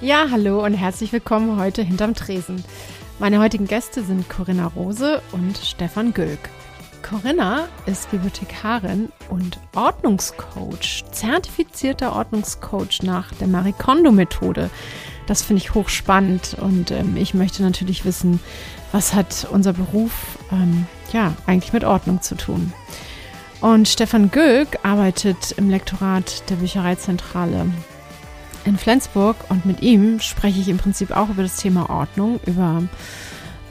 Ja, 0.00 0.28
hallo 0.30 0.64
und 0.64 0.74
herzlich 0.74 1.12
willkommen 1.12 1.58
heute 1.60 1.82
hinterm 1.82 2.14
Tresen. 2.14 2.62
Meine 3.18 3.40
heutigen 3.40 3.66
Gäste 3.66 4.04
sind 4.04 4.28
Corinna 4.28 4.68
Rose 4.68 5.20
und 5.32 5.58
Stefan 5.58 6.14
Gülk. 6.14 6.38
Corinna 7.02 7.66
ist 7.84 8.08
Bibliothekarin 8.12 9.10
und 9.28 9.58
Ordnungscoach, 9.74 11.04
zertifizierter 11.10 12.14
Ordnungscoach 12.14 13.02
nach 13.02 13.34
der 13.34 13.48
Marie 13.48 13.74
Kondo-Methode. 13.76 14.70
Das 15.26 15.42
finde 15.42 15.64
ich 15.64 15.74
hochspannend 15.74 16.54
und 16.60 16.92
ähm, 16.92 17.16
ich 17.16 17.34
möchte 17.34 17.64
natürlich 17.64 18.04
wissen, 18.04 18.38
was 18.92 19.14
hat 19.14 19.48
unser 19.50 19.72
Beruf 19.72 20.38
ähm, 20.52 20.86
ja 21.12 21.34
eigentlich 21.46 21.72
mit 21.72 21.82
Ordnung 21.82 22.22
zu 22.22 22.36
tun. 22.36 22.72
Und 23.60 23.88
Stefan 23.88 24.30
Gülk 24.30 24.78
arbeitet 24.84 25.50
im 25.56 25.68
Lektorat 25.68 26.48
der 26.48 26.54
Büchereizentrale 26.54 27.66
in 28.68 28.78
Flensburg 28.78 29.36
und 29.48 29.66
mit 29.66 29.82
ihm 29.82 30.20
spreche 30.20 30.60
ich 30.60 30.68
im 30.68 30.78
Prinzip 30.78 31.10
auch 31.10 31.30
über 31.30 31.42
das 31.42 31.56
Thema 31.56 31.90
Ordnung, 31.90 32.38
über 32.46 32.82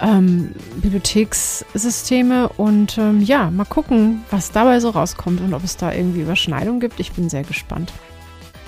ähm, 0.02 0.52
Bibliothekssysteme 0.81 2.50
und 2.50 2.98
ähm, 2.98 3.22
ja, 3.22 3.50
mal 3.50 3.66
gucken, 3.66 4.26
was 4.31 4.52
dabei 4.52 4.80
so 4.80 4.89
rauskommt 4.89 5.39
und 5.42 5.54
ob 5.54 5.64
es 5.64 5.78
da 5.78 5.94
irgendwie 5.94 6.22
Überschneidungen 6.22 6.80
gibt. 6.80 7.00
Ich 7.00 7.14
bin 7.14 7.30
sehr 7.30 7.44
gespannt. 7.44 7.94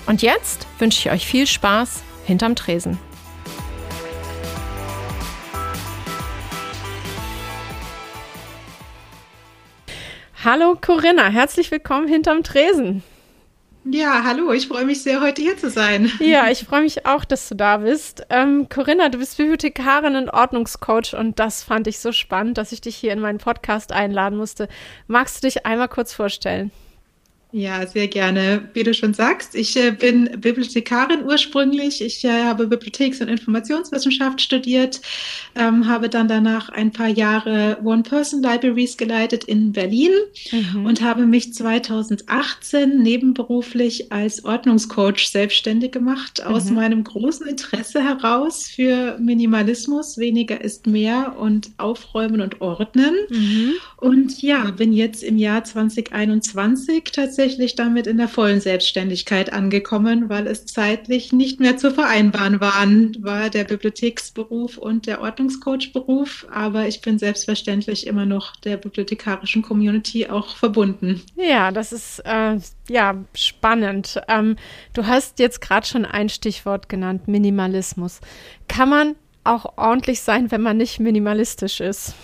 Und 0.06 0.22
jetzt 0.22 0.66
wünsche 0.78 1.00
ich 1.00 1.12
euch 1.12 1.26
viel 1.26 1.46
Spaß 1.46 2.02
hinterm 2.24 2.56
Tresen. 2.56 2.98
Hallo 10.42 10.74
Corinna, 10.80 11.28
herzlich 11.28 11.70
willkommen 11.70 12.08
hinterm 12.08 12.42
Tresen. 12.42 13.02
Ja, 13.84 14.24
hallo, 14.24 14.52
ich 14.52 14.68
freue 14.68 14.84
mich 14.84 15.02
sehr, 15.02 15.22
heute 15.22 15.40
hier 15.40 15.56
zu 15.56 15.70
sein. 15.70 16.12
Ja, 16.20 16.50
ich 16.50 16.64
freue 16.64 16.82
mich 16.82 17.06
auch, 17.06 17.24
dass 17.24 17.48
du 17.48 17.54
da 17.54 17.78
bist. 17.78 18.26
Ähm, 18.28 18.68
Corinna, 18.68 19.08
du 19.08 19.18
bist 19.18 19.38
Bibliothekarin 19.38 20.16
und 20.16 20.28
Ordnungscoach 20.28 21.14
und 21.18 21.38
das 21.38 21.62
fand 21.62 21.86
ich 21.86 21.98
so 21.98 22.12
spannend, 22.12 22.58
dass 22.58 22.72
ich 22.72 22.82
dich 22.82 22.96
hier 22.96 23.12
in 23.12 23.20
meinen 23.20 23.38
Podcast 23.38 23.92
einladen 23.92 24.36
musste. 24.36 24.68
Magst 25.06 25.42
du 25.42 25.46
dich 25.46 25.64
einmal 25.64 25.88
kurz 25.88 26.12
vorstellen? 26.12 26.70
Ja, 27.52 27.84
sehr 27.84 28.06
gerne. 28.06 28.68
Wie 28.74 28.84
du 28.84 28.94
schon 28.94 29.12
sagst, 29.12 29.56
ich 29.56 29.76
äh, 29.76 29.90
bin 29.90 30.30
Bibliothekarin 30.40 31.24
ursprünglich. 31.24 32.00
Ich 32.00 32.24
äh, 32.24 32.44
habe 32.44 32.68
Bibliotheks- 32.68 33.20
und 33.20 33.28
Informationswissenschaft 33.28 34.40
studiert, 34.40 35.00
ähm, 35.56 35.88
habe 35.88 36.08
dann 36.08 36.28
danach 36.28 36.68
ein 36.68 36.92
paar 36.92 37.08
Jahre 37.08 37.78
One-Person-Libraries 37.82 38.96
geleitet 38.96 39.44
in 39.44 39.72
Berlin 39.72 40.12
mhm. 40.52 40.86
und 40.86 41.02
habe 41.02 41.26
mich 41.26 41.52
2018 41.52 43.02
nebenberuflich 43.02 44.12
als 44.12 44.44
Ordnungscoach 44.44 45.28
selbstständig 45.28 45.90
gemacht, 45.90 46.40
mhm. 46.44 46.54
aus 46.54 46.70
meinem 46.70 47.02
großen 47.02 47.48
Interesse 47.48 48.04
heraus 48.04 48.68
für 48.68 49.18
Minimalismus, 49.18 50.18
weniger 50.18 50.60
ist 50.62 50.86
mehr 50.86 51.36
und 51.36 51.70
Aufräumen 51.78 52.40
und 52.42 52.60
Ordnen. 52.60 53.14
Mhm. 53.28 53.72
Und 53.96 54.40
ja, 54.40 54.70
bin 54.70 54.92
jetzt 54.92 55.24
im 55.24 55.36
Jahr 55.36 55.64
2021 55.64 57.04
tatsächlich 57.12 57.39
tatsächlich 57.40 57.74
damit 57.74 58.06
in 58.06 58.18
der 58.18 58.28
vollen 58.28 58.60
Selbstständigkeit 58.60 59.50
angekommen, 59.50 60.28
weil 60.28 60.46
es 60.46 60.66
zeitlich 60.66 61.32
nicht 61.32 61.58
mehr 61.58 61.78
zu 61.78 61.90
vereinbaren 61.90 62.60
waren, 62.60 63.16
war 63.20 63.48
der 63.48 63.64
Bibliotheksberuf 63.64 64.76
und 64.76 65.06
der 65.06 65.22
Ordnungscoach-Beruf. 65.22 66.46
Aber 66.52 66.86
ich 66.86 67.00
bin 67.00 67.18
selbstverständlich 67.18 68.06
immer 68.06 68.26
noch 68.26 68.56
der 68.56 68.76
bibliothekarischen 68.76 69.62
Community 69.62 70.26
auch 70.26 70.54
verbunden. 70.54 71.22
Ja, 71.34 71.70
das 71.70 71.92
ist 71.92 72.18
äh, 72.26 72.58
ja 72.90 73.14
spannend. 73.34 74.20
Ähm, 74.28 74.56
du 74.92 75.06
hast 75.06 75.38
jetzt 75.38 75.62
gerade 75.62 75.86
schon 75.86 76.04
ein 76.04 76.28
Stichwort 76.28 76.90
genannt, 76.90 77.26
Minimalismus. 77.26 78.20
Kann 78.68 78.90
man 78.90 79.16
auch 79.44 79.78
ordentlich 79.78 80.20
sein, 80.20 80.50
wenn 80.50 80.60
man 80.60 80.76
nicht 80.76 81.00
minimalistisch 81.00 81.80
ist? 81.80 82.14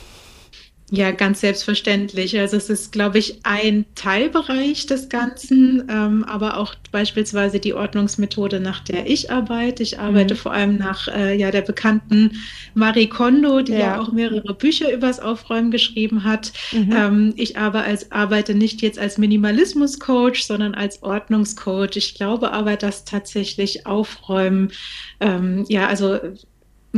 Ja, 0.92 1.10
ganz 1.10 1.41
selbstverständlich. 1.41 2.38
Also 2.38 2.56
es 2.56 2.70
ist, 2.70 2.92
glaube 2.92 3.19
ich, 3.19 3.41
ein 3.42 3.86
Teilbereich 3.97 4.86
des 4.86 5.08
Ganzen, 5.08 5.88
ähm, 5.91 6.22
aber 6.22 6.58
auch 6.58 6.76
beispielsweise 6.92 7.58
die 7.58 7.74
Ordnungsmethode, 7.74 8.60
nach 8.60 8.84
der 8.84 9.10
ich 9.10 9.32
arbeite. 9.32 9.82
Ich 9.82 9.98
arbeite 9.98 10.34
mhm. 10.34 10.38
vor 10.38 10.52
allem 10.52 10.76
nach 10.76 11.08
äh, 11.08 11.36
ja, 11.36 11.50
der 11.50 11.62
bekannten 11.62 12.36
Marie 12.74 13.08
Kondo, 13.08 13.62
die 13.62 13.72
ja. 13.72 13.78
ja 13.78 14.00
auch 14.00 14.12
mehrere 14.12 14.54
Bücher 14.54 14.92
übers 14.92 15.19
Aufräumen 15.19 15.72
geschrieben 15.72 16.22
hat. 16.22 16.52
Mhm. 16.70 16.92
Ähm, 16.92 17.34
ich 17.36 17.58
aber 17.58 17.82
als, 17.82 18.12
arbeite 18.12 18.54
nicht 18.54 18.80
jetzt 18.80 19.00
als 19.00 19.18
Minimalismus-Coach, 19.18 20.44
sondern 20.44 20.76
als 20.76 21.03
Ordnungscoach. 21.03 21.97
Ich 21.97 22.14
glaube 22.14 22.53
aber, 22.53 22.76
dass 22.76 23.04
tatsächlich 23.04 23.86
Aufräumen, 23.86 24.70
ähm, 25.18 25.64
ja, 25.68 25.88
also 25.88 26.20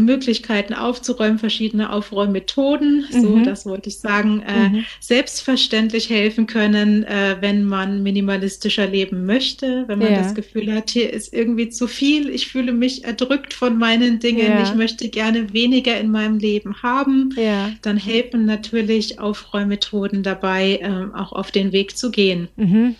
Möglichkeiten 0.04 0.74
aufzuräumen, 0.74 1.38
verschiedene 1.38 1.92
Aufräummethoden, 1.92 3.06
mhm. 3.10 3.20
so 3.20 3.38
das 3.40 3.66
wollte 3.66 3.88
ich 3.88 3.98
sagen, 3.98 4.42
äh, 4.46 4.68
mhm. 4.68 4.84
selbstverständlich 5.00 6.10
helfen 6.10 6.46
können, 6.46 7.04
äh, 7.04 7.36
wenn 7.40 7.64
man 7.64 8.02
minimalistischer 8.02 8.86
leben 8.86 9.26
möchte, 9.26 9.84
wenn 9.86 9.98
man 9.98 10.12
ja. 10.12 10.18
das 10.18 10.34
Gefühl 10.34 10.72
hat, 10.72 10.90
hier 10.90 11.12
ist 11.12 11.32
irgendwie 11.32 11.68
zu 11.68 11.86
viel, 11.86 12.30
ich 12.30 12.48
fühle 12.48 12.72
mich 12.72 13.04
erdrückt 13.04 13.54
von 13.54 13.78
meinen 13.78 14.18
Dingen, 14.18 14.50
ja. 14.50 14.62
ich 14.62 14.74
möchte 14.74 15.08
gerne 15.08 15.52
weniger 15.52 15.98
in 15.98 16.10
meinem 16.10 16.38
Leben 16.38 16.82
haben, 16.82 17.34
ja. 17.36 17.70
dann 17.82 17.96
helfen 17.96 18.46
natürlich 18.46 19.20
Aufräummethoden 19.20 20.22
dabei, 20.22 20.80
äh, 20.82 21.16
auch 21.16 21.32
auf 21.32 21.50
den 21.50 21.72
Weg 21.72 21.96
zu 21.96 22.10
gehen. 22.10 22.48
Mhm. 22.56 22.96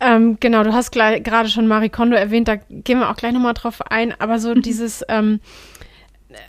Ähm, 0.00 0.38
genau, 0.40 0.64
du 0.64 0.72
hast 0.72 0.92
gerade 0.92 1.48
schon 1.50 1.66
Marie 1.66 1.90
Kondo 1.90 2.16
erwähnt, 2.16 2.48
da 2.48 2.56
gehen 2.56 2.98
wir 2.98 3.10
auch 3.10 3.16
gleich 3.16 3.32
nochmal 3.32 3.52
drauf 3.52 3.82
ein, 3.90 4.18
aber 4.18 4.38
so 4.38 4.54
mhm. 4.54 4.62
dieses 4.62 5.04
ähm, 5.08 5.40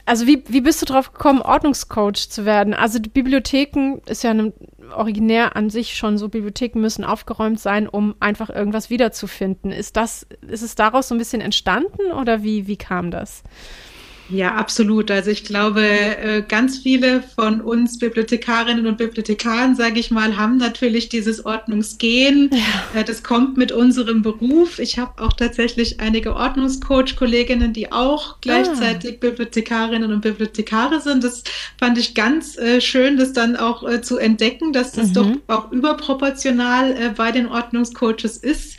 also 0.05 0.27
wie, 0.27 0.43
wie 0.47 0.61
bist 0.61 0.81
du 0.81 0.85
drauf 0.85 1.13
gekommen, 1.13 1.41
Ordnungscoach 1.41 2.29
zu 2.29 2.45
werden? 2.45 2.73
Also 2.73 2.99
Bibliotheken 2.99 3.99
ist 4.05 4.23
ja 4.23 4.31
eine, 4.31 4.53
originär 4.95 5.55
an 5.55 5.69
sich 5.69 5.95
schon 5.95 6.17
so, 6.17 6.29
Bibliotheken 6.29 6.79
müssen 6.79 7.03
aufgeräumt 7.03 7.59
sein, 7.59 7.87
um 7.87 8.15
einfach 8.19 8.49
irgendwas 8.49 8.89
wiederzufinden. 8.89 9.71
Ist 9.71 9.97
das, 9.97 10.27
ist 10.47 10.61
es 10.61 10.75
daraus 10.75 11.07
so 11.07 11.15
ein 11.15 11.17
bisschen 11.17 11.41
entstanden 11.41 12.11
oder 12.11 12.43
wie, 12.43 12.67
wie 12.67 12.77
kam 12.77 13.11
das? 13.11 13.43
Ja, 14.31 14.55
absolut. 14.55 15.11
Also 15.11 15.29
ich 15.29 15.43
glaube, 15.43 15.81
äh, 15.81 16.41
ganz 16.47 16.77
viele 16.77 17.21
von 17.21 17.59
uns 17.59 17.99
Bibliothekarinnen 17.99 18.87
und 18.87 18.97
Bibliothekaren, 18.97 19.75
sage 19.75 19.99
ich 19.99 20.09
mal, 20.09 20.37
haben 20.37 20.57
natürlich 20.57 21.09
dieses 21.09 21.45
Ordnungsgehen. 21.45 22.49
Ja. 22.53 23.01
Äh, 23.01 23.03
das 23.03 23.23
kommt 23.23 23.57
mit 23.57 23.71
unserem 23.71 24.21
Beruf. 24.21 24.79
Ich 24.79 24.97
habe 24.97 25.21
auch 25.21 25.33
tatsächlich 25.33 25.99
einige 25.99 26.35
Ordnungscoach-Kolleginnen, 26.35 27.73
die 27.73 27.91
auch 27.91 28.37
gleichzeitig 28.39 29.15
ah. 29.15 29.17
Bibliothekarinnen 29.19 30.13
und 30.13 30.21
Bibliothekare 30.21 31.01
sind. 31.01 31.23
Das 31.23 31.43
fand 31.77 31.97
ich 31.97 32.15
ganz 32.15 32.57
äh, 32.57 32.79
schön, 32.79 33.17
das 33.17 33.33
dann 33.33 33.57
auch 33.57 33.81
zu 34.01 34.17
entdecken, 34.17 34.71
dass 34.71 34.93
das 34.93 35.09
mhm. 35.09 35.13
doch 35.13 35.31
auch 35.47 35.71
überproportional 35.71 37.13
bei 37.17 37.31
den 37.31 37.47
Ordnungscoaches 37.47 38.37
ist. 38.37 38.77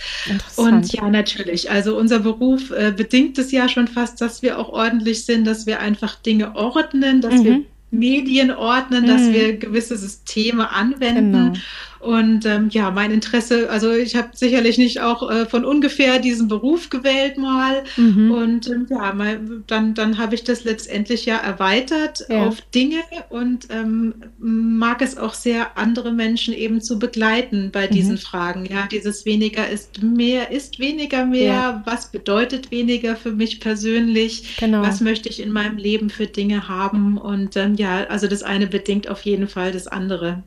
Und 0.57 0.93
ja, 0.93 1.09
natürlich. 1.11 1.71
Also 1.71 1.97
unser 1.97 2.21
Beruf 2.21 2.69
bedingt 2.97 3.39
es 3.39 3.53
ja 3.53 3.69
schon 3.69 3.89
fast, 3.89 4.21
dass 4.21 4.43
wir 4.43 4.59
auch 4.59 4.69
ordentlich 4.71 5.25
sind 5.25 5.42
dass 5.45 5.67
wir 5.67 5.81
einfach 5.81 6.17
Dinge 6.17 6.55
ordnen, 6.57 7.21
dass 7.21 7.35
mhm. 7.35 7.45
wir 7.45 7.61
Medien 7.91 8.51
ordnen, 8.51 9.05
mhm. 9.05 9.07
dass 9.07 9.33
wir 9.33 9.57
gewisse 9.59 9.97
Systeme 9.97 10.71
anwenden. 10.71 11.33
Genau. 11.33 11.53
Und 12.03 12.45
ähm, 12.47 12.69
ja, 12.71 12.91
mein 12.91 13.13
Interesse, 13.13 13.71
also 13.71 13.93
ich 13.93 14.17
habe 14.17 14.31
sicherlich 14.33 14.77
nicht 14.77 15.01
auch 15.01 15.31
äh, 15.31 15.47
von 15.47 15.65
ungefähr 15.65 16.19
diesen 16.19 16.49
Beruf 16.49 16.91
gewählt 16.91 17.39
mal. 17.39 17.85
Mhm. 17.97 18.31
Und 18.33 18.69
ähm, 18.69 18.87
ja, 18.91 19.13
mal, 19.13 19.41
dann, 19.69 19.95
dann 19.95 20.19
habe 20.19 20.35
ich 20.35 20.43
das 20.43 20.65
letztendlich 20.65 21.27
ja 21.27 21.37
erweitert 21.37 22.25
ja. 22.29 22.45
auf 22.45 22.61
Dinge 22.75 23.03
und 23.29 23.69
ähm, 23.71 24.15
mag 24.39 25.01
es 25.01 25.17
auch 25.17 25.35
sehr, 25.35 25.79
andere 25.79 26.13
Menschen 26.13 26.55
eben 26.55 26.81
zu 26.81 26.99
begleiten 26.99 27.71
bei 27.71 27.87
mhm. 27.87 27.93
diesen 27.93 28.19
Fragen. 28.19 28.67
Ja, 28.67 28.89
dieses 28.91 29.25
weniger 29.25 29.69
ist 29.69 30.03
mehr, 30.03 30.51
ist 30.51 30.81
weniger 30.81 31.25
mehr. 31.25 31.45
Ja. 31.45 31.83
Was 31.85 32.11
bedeutet 32.11 32.73
weniger 32.73 33.15
für 33.15 33.31
mich 33.31 33.61
persönlich? 33.61 34.57
Genau. 34.59 34.83
Was 34.83 35.01
möchte 35.01 35.29
ich 35.29 35.41
in 35.41 35.53
meinem 35.53 35.77
Leben 35.77 36.11
für 36.11 36.27
Dinge 36.27 36.69
haben? 36.69 37.17
Und 37.17 37.57
ähm, 37.57 37.77
ja, 37.77 38.05
also 38.09 38.27
das 38.27 38.43
eine 38.43 38.67
bedingt 38.67 39.09
auf 39.09 39.23
jeden 39.23 39.47
Fall 39.47 39.71
das 39.71 39.87
andere. 39.87 40.43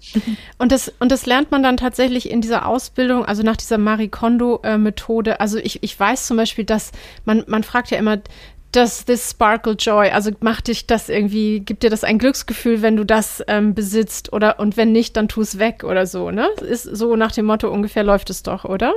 Und 0.58 0.72
das, 0.72 0.92
und 1.00 1.12
das 1.12 1.26
lernt 1.26 1.45
man 1.52 1.64
dann 1.64 1.78
tatsächlich 1.78 2.30
in 2.30 2.42
dieser 2.42 2.66
Ausbildung, 2.68 3.26
also 3.26 3.44
nach 3.44 3.58
dieser 3.58 3.78
Marie 3.78 4.10
Kondo-Methode. 4.10 5.40
Also 5.40 5.58
ich, 5.58 5.84
ich 5.84 6.00
weiß 6.00 6.28
zum 6.28 6.38
Beispiel, 6.38 6.66
dass 6.66 6.92
man, 7.26 7.44
man 7.48 7.64
fragt 7.64 7.92
ja 7.92 7.98
immer, 7.98 8.18
does 8.76 9.06
this 9.06 9.32
sparkle 9.32 9.74
joy? 9.74 10.10
Also 10.10 10.32
macht 10.42 10.68
dich 10.68 10.88
das 10.88 11.10
irgendwie, 11.10 11.62
gibt 11.62 11.84
dir 11.84 11.90
das 11.90 12.04
ein 12.04 12.20
Glücksgefühl, 12.20 12.82
wenn 12.82 12.98
du 12.98 13.06
das 13.06 13.44
ähm, 13.48 13.74
besitzt 13.74 14.34
oder 14.34 14.60
und 14.60 14.78
wenn 14.78 14.92
nicht, 14.92 15.16
dann 15.18 15.28
tu 15.28 15.42
es 15.42 15.60
weg 15.60 15.84
oder 15.84 16.06
so, 16.06 16.32
ne? 16.32 16.48
Ist 16.62 16.84
so 16.84 17.16
nach 17.16 17.32
dem 17.32 17.46
Motto 17.46 17.70
ungefähr 17.70 18.04
läuft 18.04 18.30
es 18.30 18.44
doch, 18.44 18.66
oder? 18.66 18.94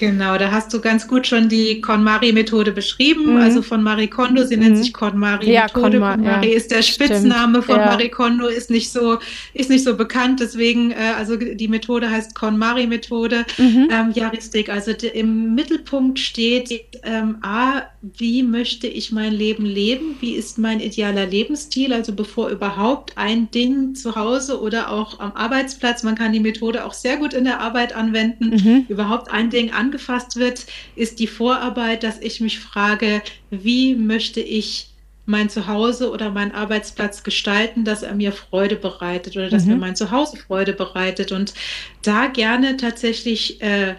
Genau, 0.00 0.38
da 0.38 0.50
hast 0.50 0.72
du 0.72 0.80
ganz 0.80 1.06
gut 1.06 1.26
schon 1.26 1.50
die 1.50 1.82
KonMari-Methode 1.82 2.72
beschrieben, 2.72 3.34
mhm. 3.34 3.36
also 3.36 3.60
von 3.60 3.82
Marie 3.82 4.06
Kondo. 4.06 4.44
Sie 4.44 4.56
mhm. 4.56 4.62
nennt 4.62 4.78
sich 4.78 4.94
KonMari-Methode. 4.94 5.52
Ja, 5.52 5.68
Konma, 5.68 6.14
KonMari 6.14 6.50
ja. 6.50 6.56
ist 6.56 6.70
der 6.70 6.80
Spitzname 6.80 7.58
Stimmt. 7.58 7.64
von 7.66 7.76
ja. 7.76 7.84
Marie 7.84 8.08
Kondo, 8.08 8.46
ist 8.46 8.70
nicht 8.70 8.90
so, 8.90 9.18
ist 9.52 9.68
nicht 9.68 9.84
so 9.84 9.98
bekannt. 9.98 10.40
Deswegen, 10.40 10.92
äh, 10.92 11.12
also 11.18 11.36
die 11.36 11.68
Methode 11.68 12.10
heißt 12.10 12.34
KonMari-Methode. 12.34 13.44
Mhm. 13.58 13.88
Ähm, 13.92 14.12
ja, 14.14 14.28
richtig. 14.28 14.70
Also 14.70 14.92
im 14.92 15.54
Mittelpunkt 15.54 16.18
steht 16.18 16.70
ähm, 17.02 17.36
A, 17.42 17.82
wie 18.00 18.42
möchte 18.42 18.86
ich 18.86 19.12
mein 19.12 19.34
Leben 19.34 19.66
leben? 19.66 20.16
Wie 20.20 20.32
ist 20.32 20.56
mein 20.56 20.80
idealer 20.80 21.26
Lebensstil? 21.26 21.92
Also 21.92 22.14
bevor 22.14 22.48
überhaupt 22.48 23.18
ein 23.18 23.50
Ding 23.50 23.94
zu 23.94 24.16
Hause 24.16 24.62
oder 24.62 24.90
auch 24.90 25.20
am 25.20 25.32
Arbeitsplatz, 25.32 26.02
man 26.04 26.14
kann 26.14 26.32
die 26.32 26.40
Methode 26.40 26.86
auch 26.86 26.94
sehr 26.94 27.18
gut 27.18 27.34
in 27.34 27.44
der 27.44 27.60
Arbeit 27.60 27.94
anwenden, 27.94 28.48
mhm. 28.48 28.86
überhaupt 28.88 29.30
ein 29.30 29.50
Ding 29.50 29.72
an 29.72 29.89
angefasst 29.90 30.36
wird, 30.36 30.66
ist 30.94 31.18
die 31.18 31.26
Vorarbeit, 31.26 32.02
dass 32.04 32.20
ich 32.20 32.40
mich 32.40 32.60
frage, 32.60 33.22
wie 33.50 33.96
möchte 33.96 34.40
ich 34.40 34.86
mein 35.26 35.48
Zuhause 35.48 36.10
oder 36.10 36.30
meinen 36.30 36.52
Arbeitsplatz 36.52 37.22
gestalten, 37.22 37.84
dass 37.84 38.02
er 38.02 38.14
mir 38.14 38.32
Freude 38.32 38.76
bereitet 38.76 39.36
oder 39.36 39.50
dass 39.50 39.64
mhm. 39.64 39.72
mir 39.72 39.78
mein 39.78 39.96
Zuhause 39.96 40.36
Freude 40.36 40.72
bereitet 40.72 41.32
und 41.32 41.54
da 42.02 42.26
gerne 42.26 42.76
tatsächlich 42.76 43.60
äh, 43.60 43.96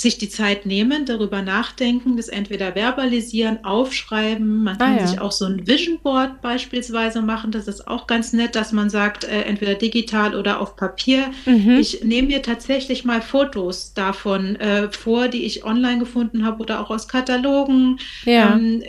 sich 0.00 0.16
die 0.16 0.30
Zeit 0.30 0.64
nehmen, 0.64 1.04
darüber 1.04 1.42
nachdenken, 1.42 2.16
das 2.16 2.28
entweder 2.28 2.72
verbalisieren, 2.72 3.66
aufschreiben. 3.66 4.64
Man 4.64 4.78
kann 4.78 4.96
ah, 4.96 5.00
ja. 5.00 5.06
sich 5.06 5.20
auch 5.20 5.30
so 5.30 5.44
ein 5.44 5.66
Vision 5.66 5.98
Board 6.02 6.40
beispielsweise 6.40 7.20
machen. 7.20 7.50
Das 7.50 7.68
ist 7.68 7.86
auch 7.86 8.06
ganz 8.06 8.32
nett, 8.32 8.56
dass 8.56 8.72
man 8.72 8.88
sagt, 8.88 9.24
äh, 9.24 9.42
entweder 9.42 9.74
digital 9.74 10.34
oder 10.34 10.58
auf 10.62 10.74
Papier. 10.76 11.26
Mhm. 11.44 11.76
Ich 11.78 12.02
nehme 12.02 12.28
mir 12.28 12.40
tatsächlich 12.40 13.04
mal 13.04 13.20
Fotos 13.20 13.92
davon 13.92 14.56
äh, 14.56 14.90
vor, 14.90 15.28
die 15.28 15.44
ich 15.44 15.66
online 15.66 15.98
gefunden 15.98 16.46
habe 16.46 16.62
oder 16.62 16.80
auch 16.80 16.88
aus 16.88 17.06
Katalogen. 17.06 17.98
Ja. 18.24 18.54
Ähm, 18.54 18.82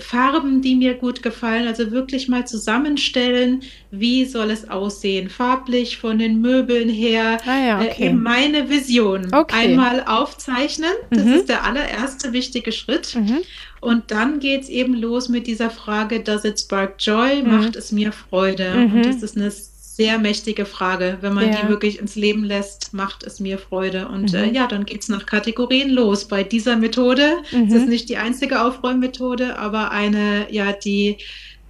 Farben, 0.00 0.62
die 0.62 0.74
mir 0.74 0.94
gut 0.94 1.22
gefallen. 1.22 1.68
Also 1.68 1.90
wirklich 1.90 2.28
mal 2.28 2.46
zusammenstellen, 2.46 3.62
wie 3.90 4.24
soll 4.24 4.50
es 4.50 4.70
aussehen, 4.70 5.28
farblich 5.28 5.98
von 5.98 6.18
den 6.18 6.40
Möbeln 6.40 6.88
her. 6.88 7.36
Ah, 7.44 7.58
ja, 7.58 7.82
äh, 7.82 7.90
okay. 7.90 8.06
äh, 8.06 8.12
meine 8.14 8.70
Vision. 8.70 9.34
Okay. 9.34 9.54
Einmal 9.54 10.02
aufzeigen 10.06 10.45
aufzeichnen. 10.46 10.92
Das 11.10 11.24
mhm. 11.24 11.34
ist 11.34 11.48
der 11.48 11.64
allererste 11.64 12.32
wichtige 12.32 12.72
Schritt. 12.72 13.14
Mhm. 13.14 13.38
Und 13.80 14.10
dann 14.10 14.40
geht 14.40 14.62
es 14.62 14.68
eben 14.68 14.94
los 14.94 15.28
mit 15.28 15.46
dieser 15.46 15.70
Frage, 15.70 16.20
does 16.20 16.44
it 16.44 16.58
spark 16.58 16.94
joy? 16.98 17.42
Mhm. 17.42 17.50
Macht 17.50 17.76
es 17.76 17.92
mir 17.92 18.12
Freude? 18.12 18.72
Und 18.74 18.94
mhm. 18.94 19.02
das 19.02 19.22
ist 19.22 19.36
eine 19.36 19.50
sehr 19.50 20.18
mächtige 20.18 20.66
Frage. 20.66 21.18
Wenn 21.20 21.32
man 21.32 21.50
ja. 21.50 21.62
die 21.62 21.68
wirklich 21.68 21.98
ins 21.98 22.16
Leben 22.16 22.44
lässt, 22.44 22.92
macht 22.92 23.22
es 23.22 23.40
mir 23.40 23.58
Freude. 23.58 24.08
Und 24.08 24.34
äh, 24.34 24.46
mhm. 24.46 24.54
äh, 24.54 24.56
ja, 24.56 24.66
dann 24.66 24.84
geht 24.84 25.02
es 25.02 25.08
nach 25.08 25.26
Kategorien 25.26 25.90
los. 25.90 26.26
Bei 26.26 26.42
dieser 26.42 26.76
Methode, 26.76 27.38
es 27.50 27.72
ist 27.72 27.84
mhm. 27.84 27.88
nicht 27.88 28.08
die 28.08 28.18
einzige 28.18 28.62
Aufräummethode, 28.62 29.58
aber 29.58 29.90
eine, 29.90 30.46
ja, 30.50 30.72
die 30.72 31.18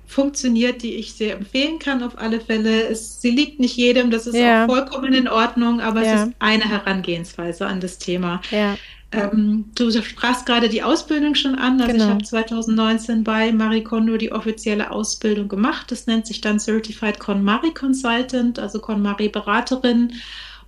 funktioniert, 0.06 0.82
die 0.82 0.94
ich 0.94 1.14
sehr 1.14 1.36
empfehlen 1.36 1.78
kann 1.78 2.02
auf 2.02 2.18
alle 2.18 2.40
Fälle. 2.40 2.88
Es, 2.88 3.20
sie 3.20 3.30
liegt 3.30 3.60
nicht 3.60 3.76
jedem, 3.76 4.10
das 4.10 4.26
ist 4.26 4.36
ja. 4.36 4.64
auch 4.64 4.68
vollkommen 4.68 5.12
in 5.12 5.28
Ordnung, 5.28 5.80
aber 5.80 6.02
ja. 6.02 6.14
es 6.14 6.28
ist 6.28 6.34
eine 6.38 6.68
Herangehensweise 6.68 7.66
an 7.66 7.80
das 7.80 7.98
Thema. 7.98 8.40
Ja. 8.50 8.76
Ähm, 9.12 9.66
du 9.74 9.90
sprachst 9.90 10.46
gerade 10.46 10.68
die 10.68 10.82
Ausbildung 10.82 11.34
schon 11.34 11.54
an. 11.54 11.80
Also 11.80 11.92
genau. 11.92 12.04
ich 12.04 12.10
habe 12.10 12.24
2019 12.24 13.24
bei 13.24 13.52
Marie 13.52 13.82
Kondo 13.82 14.16
die 14.16 14.32
offizielle 14.32 14.90
Ausbildung 14.90 15.48
gemacht. 15.48 15.90
Das 15.90 16.06
nennt 16.06 16.26
sich 16.26 16.40
dann 16.40 16.58
Certified 16.58 17.18
KonMari 17.18 17.72
Consultant, 17.72 18.58
also 18.58 18.80
KonMari 18.80 19.28
Beraterin. 19.28 20.12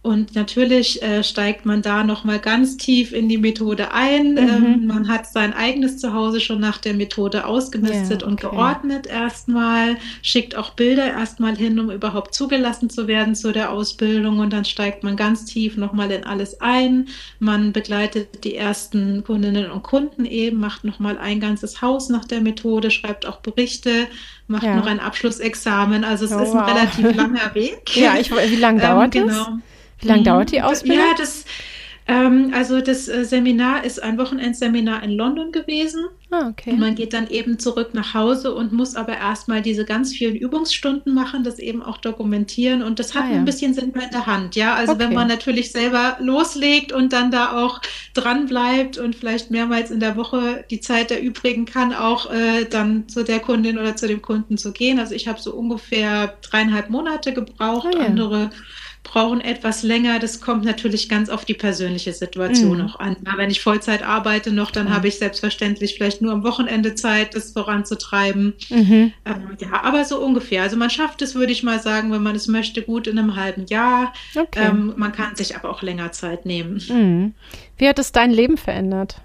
Und 0.00 0.36
natürlich 0.36 1.02
äh, 1.02 1.24
steigt 1.24 1.66
man 1.66 1.82
da 1.82 2.04
nochmal 2.04 2.38
ganz 2.38 2.76
tief 2.76 3.12
in 3.12 3.28
die 3.28 3.36
Methode 3.36 3.92
ein. 3.92 4.32
Mhm. 4.32 4.38
Ähm, 4.38 4.86
man 4.86 5.08
hat 5.08 5.26
sein 5.26 5.52
eigenes 5.52 5.98
Zuhause 5.98 6.40
schon 6.40 6.60
nach 6.60 6.78
der 6.78 6.94
Methode 6.94 7.44
ausgemistet 7.44 8.10
ja, 8.10 8.16
okay. 8.16 8.24
und 8.26 8.40
geordnet 8.40 9.06
erstmal, 9.08 9.96
schickt 10.22 10.56
auch 10.56 10.70
Bilder 10.70 11.08
erstmal 11.08 11.56
hin, 11.56 11.80
um 11.80 11.90
überhaupt 11.90 12.32
zugelassen 12.32 12.90
zu 12.90 13.08
werden 13.08 13.34
zu 13.34 13.52
der 13.52 13.72
Ausbildung. 13.72 14.38
Und 14.38 14.52
dann 14.52 14.64
steigt 14.64 15.02
man 15.02 15.16
ganz 15.16 15.44
tief 15.46 15.76
nochmal 15.76 16.12
in 16.12 16.24
alles 16.24 16.60
ein. 16.60 17.08
Man 17.40 17.72
begleitet 17.72 18.44
die 18.44 18.54
ersten 18.54 19.24
Kundinnen 19.24 19.68
und 19.68 19.82
Kunden 19.82 20.24
eben, 20.24 20.60
macht 20.60 20.84
nochmal 20.84 21.18
ein 21.18 21.40
ganzes 21.40 21.82
Haus 21.82 22.08
nach 22.08 22.24
der 22.24 22.40
Methode, 22.40 22.92
schreibt 22.92 23.26
auch 23.26 23.40
Berichte, 23.40 24.06
macht 24.46 24.62
ja. 24.62 24.76
noch 24.76 24.86
ein 24.86 25.00
Abschlussexamen. 25.00 26.04
Also 26.04 26.24
es 26.24 26.32
oh, 26.32 26.38
ist 26.40 26.54
ein 26.54 26.60
wow. 26.60 26.68
relativ 26.68 27.16
langer 27.16 27.50
Weg. 27.54 27.96
Ja, 27.96 28.16
ich, 28.16 28.30
wie 28.30 28.56
lange 28.56 28.80
ähm, 28.82 28.88
dauert 28.88 29.16
ähm, 29.16 29.26
genau. 29.26 29.44
das? 29.44 29.77
Wie 30.00 30.08
lange 30.08 30.22
dauert 30.22 30.52
die 30.52 30.58
mhm. 30.58 30.64
Ausbildung? 30.64 31.06
Ja, 31.06 31.14
das, 31.16 31.44
ähm, 32.06 32.52
also 32.54 32.80
das 32.80 33.06
äh, 33.06 33.24
Seminar 33.24 33.84
ist 33.84 34.02
ein 34.02 34.16
Wochenendseminar 34.16 35.02
in 35.02 35.10
London 35.10 35.52
gewesen. 35.52 36.06
Ah, 36.30 36.48
okay. 36.48 36.72
Und 36.72 36.80
man 36.80 36.94
geht 36.94 37.12
dann 37.12 37.28
eben 37.28 37.58
zurück 37.58 37.90
nach 37.92 38.14
Hause 38.14 38.54
und 38.54 38.72
muss 38.72 38.96
aber 38.96 39.16
erstmal 39.16 39.60
diese 39.60 39.84
ganz 39.84 40.14
vielen 40.14 40.34
Übungsstunden 40.34 41.14
machen, 41.14 41.44
das 41.44 41.58
eben 41.58 41.82
auch 41.82 41.98
dokumentieren. 41.98 42.82
Und 42.82 42.98
das 42.98 43.14
hat 43.14 43.24
ah, 43.24 43.30
ja. 43.30 43.36
ein 43.36 43.44
bisschen 43.44 43.74
Sinn 43.74 43.92
in 43.92 44.10
der 44.10 44.26
Hand, 44.26 44.56
ja. 44.56 44.74
Also 44.74 44.92
okay. 44.92 45.04
wenn 45.04 45.14
man 45.14 45.28
natürlich 45.28 45.70
selber 45.70 46.16
loslegt 46.18 46.92
und 46.92 47.12
dann 47.12 47.30
da 47.30 47.62
auch 47.62 47.80
dran 48.14 48.46
bleibt 48.46 48.96
und 48.96 49.14
vielleicht 49.14 49.50
mehrmals 49.50 49.90
in 49.90 50.00
der 50.00 50.16
Woche 50.16 50.64
die 50.70 50.80
Zeit 50.80 51.10
erübrigen 51.10 51.66
kann, 51.66 51.92
auch 51.92 52.30
äh, 52.30 52.64
dann 52.64 53.06
zu 53.08 53.22
der 53.22 53.40
Kundin 53.40 53.78
oder 53.78 53.96
zu 53.96 54.08
dem 54.08 54.22
Kunden 54.22 54.56
zu 54.56 54.72
gehen. 54.72 54.98
Also 54.98 55.14
ich 55.14 55.28
habe 55.28 55.40
so 55.40 55.52
ungefähr 55.52 56.38
dreieinhalb 56.40 56.88
Monate 56.88 57.34
gebraucht. 57.34 57.88
Ah, 57.94 57.98
ja. 57.98 58.06
Andere 58.06 58.50
brauchen 59.02 59.40
etwas 59.40 59.82
länger. 59.82 60.18
Das 60.18 60.40
kommt 60.40 60.64
natürlich 60.64 61.08
ganz 61.08 61.28
auf 61.28 61.44
die 61.44 61.54
persönliche 61.54 62.12
Situation 62.12 62.78
mhm. 62.78 62.86
auch 62.86 63.00
an. 63.00 63.16
Wenn 63.36 63.50
ich 63.50 63.62
Vollzeit 63.62 64.02
arbeite 64.02 64.52
noch, 64.52 64.70
dann 64.70 64.86
mhm. 64.86 64.94
habe 64.94 65.08
ich 65.08 65.18
selbstverständlich 65.18 65.94
vielleicht 65.94 66.20
nur 66.20 66.32
am 66.32 66.44
Wochenende 66.44 66.94
Zeit, 66.94 67.34
das 67.34 67.52
voranzutreiben. 67.52 68.54
Mhm. 68.68 69.12
Ähm, 69.24 69.56
ja, 69.58 69.82
aber 69.82 70.04
so 70.04 70.20
ungefähr. 70.20 70.62
Also 70.62 70.76
man 70.76 70.90
schafft 70.90 71.22
es, 71.22 71.34
würde 71.34 71.52
ich 71.52 71.62
mal 71.62 71.80
sagen, 71.80 72.12
wenn 72.12 72.22
man 72.22 72.36
es 72.36 72.48
möchte, 72.48 72.82
gut 72.82 73.06
in 73.06 73.18
einem 73.18 73.36
halben 73.36 73.66
Jahr. 73.66 74.12
Okay. 74.36 74.68
Ähm, 74.68 74.94
man 74.96 75.12
kann 75.12 75.36
sich 75.36 75.56
aber 75.56 75.70
auch 75.70 75.82
länger 75.82 76.12
Zeit 76.12 76.44
nehmen. 76.44 76.82
Mhm. 76.88 77.34
Wie 77.76 77.88
hat 77.88 77.98
es 77.98 78.12
dein 78.12 78.30
Leben 78.30 78.56
verändert? 78.56 79.20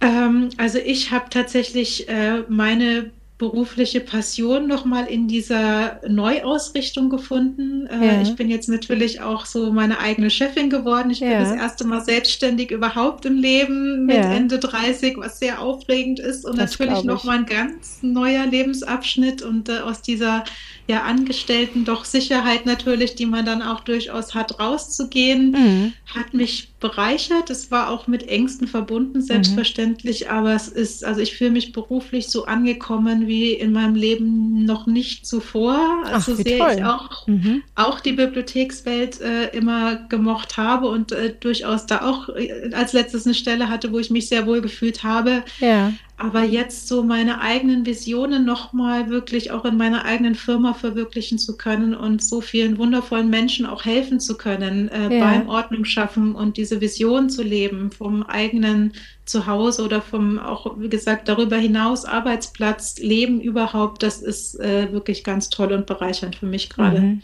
Ähm, 0.00 0.50
also 0.56 0.78
ich 0.78 1.10
habe 1.10 1.26
tatsächlich 1.30 2.08
äh, 2.08 2.42
meine 2.48 3.10
berufliche 3.38 4.00
Passion 4.00 4.66
nochmal 4.66 5.06
in 5.06 5.28
dieser 5.28 6.00
Neuausrichtung 6.08 7.08
gefunden. 7.08 7.86
Äh, 7.86 8.06
ja. 8.06 8.22
Ich 8.22 8.34
bin 8.34 8.50
jetzt 8.50 8.68
natürlich 8.68 9.20
auch 9.20 9.46
so 9.46 9.72
meine 9.72 10.00
eigene 10.00 10.28
Chefin 10.28 10.70
geworden. 10.70 11.10
Ich 11.10 11.20
ja. 11.20 11.28
bin 11.28 11.38
das 11.38 11.52
erste 11.52 11.86
Mal 11.86 12.00
selbstständig 12.04 12.72
überhaupt 12.72 13.24
im 13.26 13.36
Leben 13.38 14.06
mit 14.06 14.16
ja. 14.16 14.32
Ende 14.32 14.58
30, 14.58 15.18
was 15.18 15.38
sehr 15.38 15.62
aufregend 15.62 16.18
ist 16.18 16.44
und 16.44 16.58
das 16.58 16.78
natürlich 16.78 17.04
nochmal 17.04 17.38
ein 17.38 17.46
ganz 17.46 17.98
neuer 18.02 18.44
Lebensabschnitt 18.44 19.42
und 19.42 19.68
äh, 19.68 19.78
aus 19.78 20.02
dieser 20.02 20.42
ja 20.88 21.02
Angestellten 21.02 21.84
doch 21.84 22.06
Sicherheit 22.06 22.64
natürlich, 22.64 23.14
die 23.14 23.26
man 23.26 23.44
dann 23.44 23.60
auch 23.60 23.80
durchaus 23.80 24.34
hat, 24.34 24.58
rauszugehen, 24.58 25.50
mhm. 25.50 25.92
hat 26.06 26.32
mich 26.32 26.72
bereichert. 26.80 27.50
Es 27.50 27.70
war 27.70 27.90
auch 27.90 28.06
mit 28.06 28.26
Ängsten 28.26 28.66
verbunden, 28.66 29.20
selbstverständlich, 29.20 30.24
mhm. 30.24 30.30
aber 30.30 30.54
es 30.54 30.66
ist, 30.66 31.04
also 31.04 31.20
ich 31.20 31.36
fühle 31.36 31.50
mich 31.50 31.72
beruflich 31.72 32.28
so 32.28 32.46
angekommen 32.46 33.26
wie 33.26 33.52
in 33.52 33.72
meinem 33.72 33.96
Leben 33.96 34.64
noch 34.64 34.86
nicht 34.86 35.26
zuvor. 35.26 35.78
Also 36.06 36.32
Ach, 36.32 36.42
sehr 36.42 36.76
ich 36.76 36.84
auch, 36.84 37.26
mhm. 37.26 37.62
auch 37.74 38.00
die 38.00 38.12
Bibliothekswelt 38.12 39.20
äh, 39.20 39.48
immer 39.48 39.96
gemocht 40.08 40.56
habe 40.56 40.88
und 40.88 41.12
äh, 41.12 41.34
durchaus 41.38 41.84
da 41.84 42.08
auch 42.08 42.30
äh, 42.30 42.70
als 42.72 42.94
letztes 42.94 43.26
eine 43.26 43.34
Stelle 43.34 43.68
hatte, 43.68 43.92
wo 43.92 43.98
ich 43.98 44.08
mich 44.08 44.28
sehr 44.28 44.46
wohl 44.46 44.62
gefühlt 44.62 45.02
habe. 45.02 45.44
Ja. 45.60 45.92
Aber 46.20 46.42
jetzt 46.42 46.88
so 46.88 47.04
meine 47.04 47.40
eigenen 47.40 47.86
Visionen 47.86 48.44
nochmal 48.44 49.08
wirklich 49.08 49.52
auch 49.52 49.64
in 49.64 49.76
meiner 49.76 50.04
eigenen 50.04 50.34
Firma 50.34 50.74
verwirklichen 50.74 51.38
zu 51.38 51.56
können 51.56 51.94
und 51.94 52.24
so 52.24 52.40
vielen 52.40 52.76
wundervollen 52.76 53.30
Menschen 53.30 53.66
auch 53.66 53.84
helfen 53.84 54.18
zu 54.18 54.36
können 54.36 54.88
äh, 54.88 55.16
ja. 55.16 55.24
beim 55.24 55.48
Ordnung 55.48 55.84
schaffen 55.84 56.34
und 56.34 56.56
diese 56.56 56.80
Vision 56.80 57.30
zu 57.30 57.44
leben 57.44 57.92
vom 57.92 58.24
eigenen 58.24 58.94
Zuhause 59.26 59.84
oder 59.84 60.02
vom 60.02 60.40
auch, 60.40 60.78
wie 60.80 60.88
gesagt, 60.88 61.28
darüber 61.28 61.56
hinaus 61.56 62.04
Arbeitsplatz, 62.04 62.98
Leben 62.98 63.40
überhaupt, 63.40 64.02
das 64.02 64.20
ist 64.20 64.58
äh, 64.58 64.92
wirklich 64.92 65.22
ganz 65.22 65.50
toll 65.50 65.72
und 65.72 65.86
bereichernd 65.86 66.34
für 66.34 66.46
mich 66.46 66.68
gerade. 66.68 67.00
Mhm. 67.00 67.22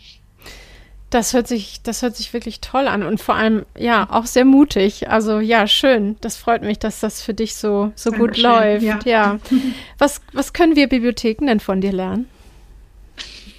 Das 1.15 1.33
hört 1.33 1.47
sich, 1.47 1.81
das 1.81 2.03
hört 2.03 2.17
sich 2.17 2.33
wirklich 2.33 2.61
toll 2.61 2.89
an 2.89 3.05
und 3.05 3.21
vor 3.21 3.37
allem, 3.37 3.65
ja, 3.79 4.09
auch 4.11 4.27
sehr 4.27 4.45
mutig. 4.45 5.09
Also 5.11 5.39
ja, 5.39 5.69
schön. 5.69 6.17
Das 6.21 6.37
freut 6.37 6.63
mich, 6.63 6.81
dass 6.81 6.99
das 6.99 7.23
für 7.23 7.33
dich 7.33 7.55
so, 7.55 7.93
so 7.95 8.11
gut 8.11 8.37
läuft. 8.37 8.83
Ja. 8.83 8.99
ja. 9.05 9.39
Was, 9.99 10.21
was 10.33 10.53
können 10.53 10.75
wir 10.75 10.89
Bibliotheken 10.89 11.47
denn 11.47 11.61
von 11.61 11.81
dir 11.81 11.93
lernen? 11.93 12.29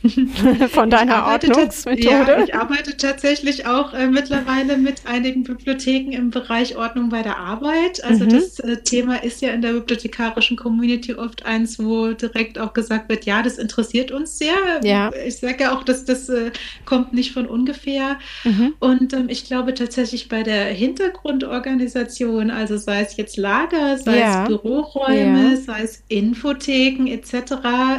von 0.69 0.89
deiner 0.89 1.27
Ordnungsmethode? 1.27 2.09
Ja, 2.09 2.43
ich 2.43 2.55
arbeite 2.55 2.97
tatsächlich 2.97 3.65
auch 3.65 3.93
äh, 3.93 4.07
mittlerweile 4.07 4.77
mit 4.77 5.05
einigen 5.05 5.43
Bibliotheken 5.43 6.12
im 6.12 6.29
Bereich 6.29 6.77
Ordnung 6.77 7.09
bei 7.09 7.21
der 7.21 7.38
Arbeit. 7.38 8.03
Also 8.03 8.25
mhm. 8.25 8.29
das 8.29 8.59
äh, 8.59 8.77
Thema 8.77 9.24
ist 9.24 9.41
ja 9.41 9.51
in 9.51 9.62
der 9.62 9.74
bibliothekarischen 9.74 10.57
Community 10.57 11.13
oft 11.15 11.45
eins, 11.45 11.79
wo 11.79 12.09
direkt 12.09 12.59
auch 12.59 12.74
gesagt 12.74 13.09
wird, 13.09 13.25
ja, 13.25 13.41
das 13.41 13.57
interessiert 13.57 14.12
uns 14.12 14.38
sehr. 14.38 14.55
Ja. 14.83 15.12
Ich 15.25 15.38
sage 15.38 15.63
ja 15.63 15.75
auch, 15.75 15.83
dass 15.83 16.05
das 16.05 16.29
äh, 16.29 16.51
kommt 16.85 17.13
nicht 17.13 17.31
von 17.31 17.45
ungefähr. 17.47 18.17
Mhm. 18.43 18.74
Und 18.79 19.13
ähm, 19.13 19.29
ich 19.29 19.45
glaube 19.45 19.74
tatsächlich 19.74 20.29
bei 20.29 20.43
der 20.43 20.65
Hintergrundorganisation, 20.65 22.51
also 22.51 22.77
sei 22.77 23.01
es 23.01 23.17
jetzt 23.17 23.38
Lager, 23.38 23.97
sei 23.97 24.19
ja. 24.19 24.43
es 24.43 24.47
Büroräume, 24.47 25.51
ja. 25.51 25.57
sei 25.57 25.81
es 25.81 26.03
Infotheken 26.07 27.07
etc., 27.07 27.35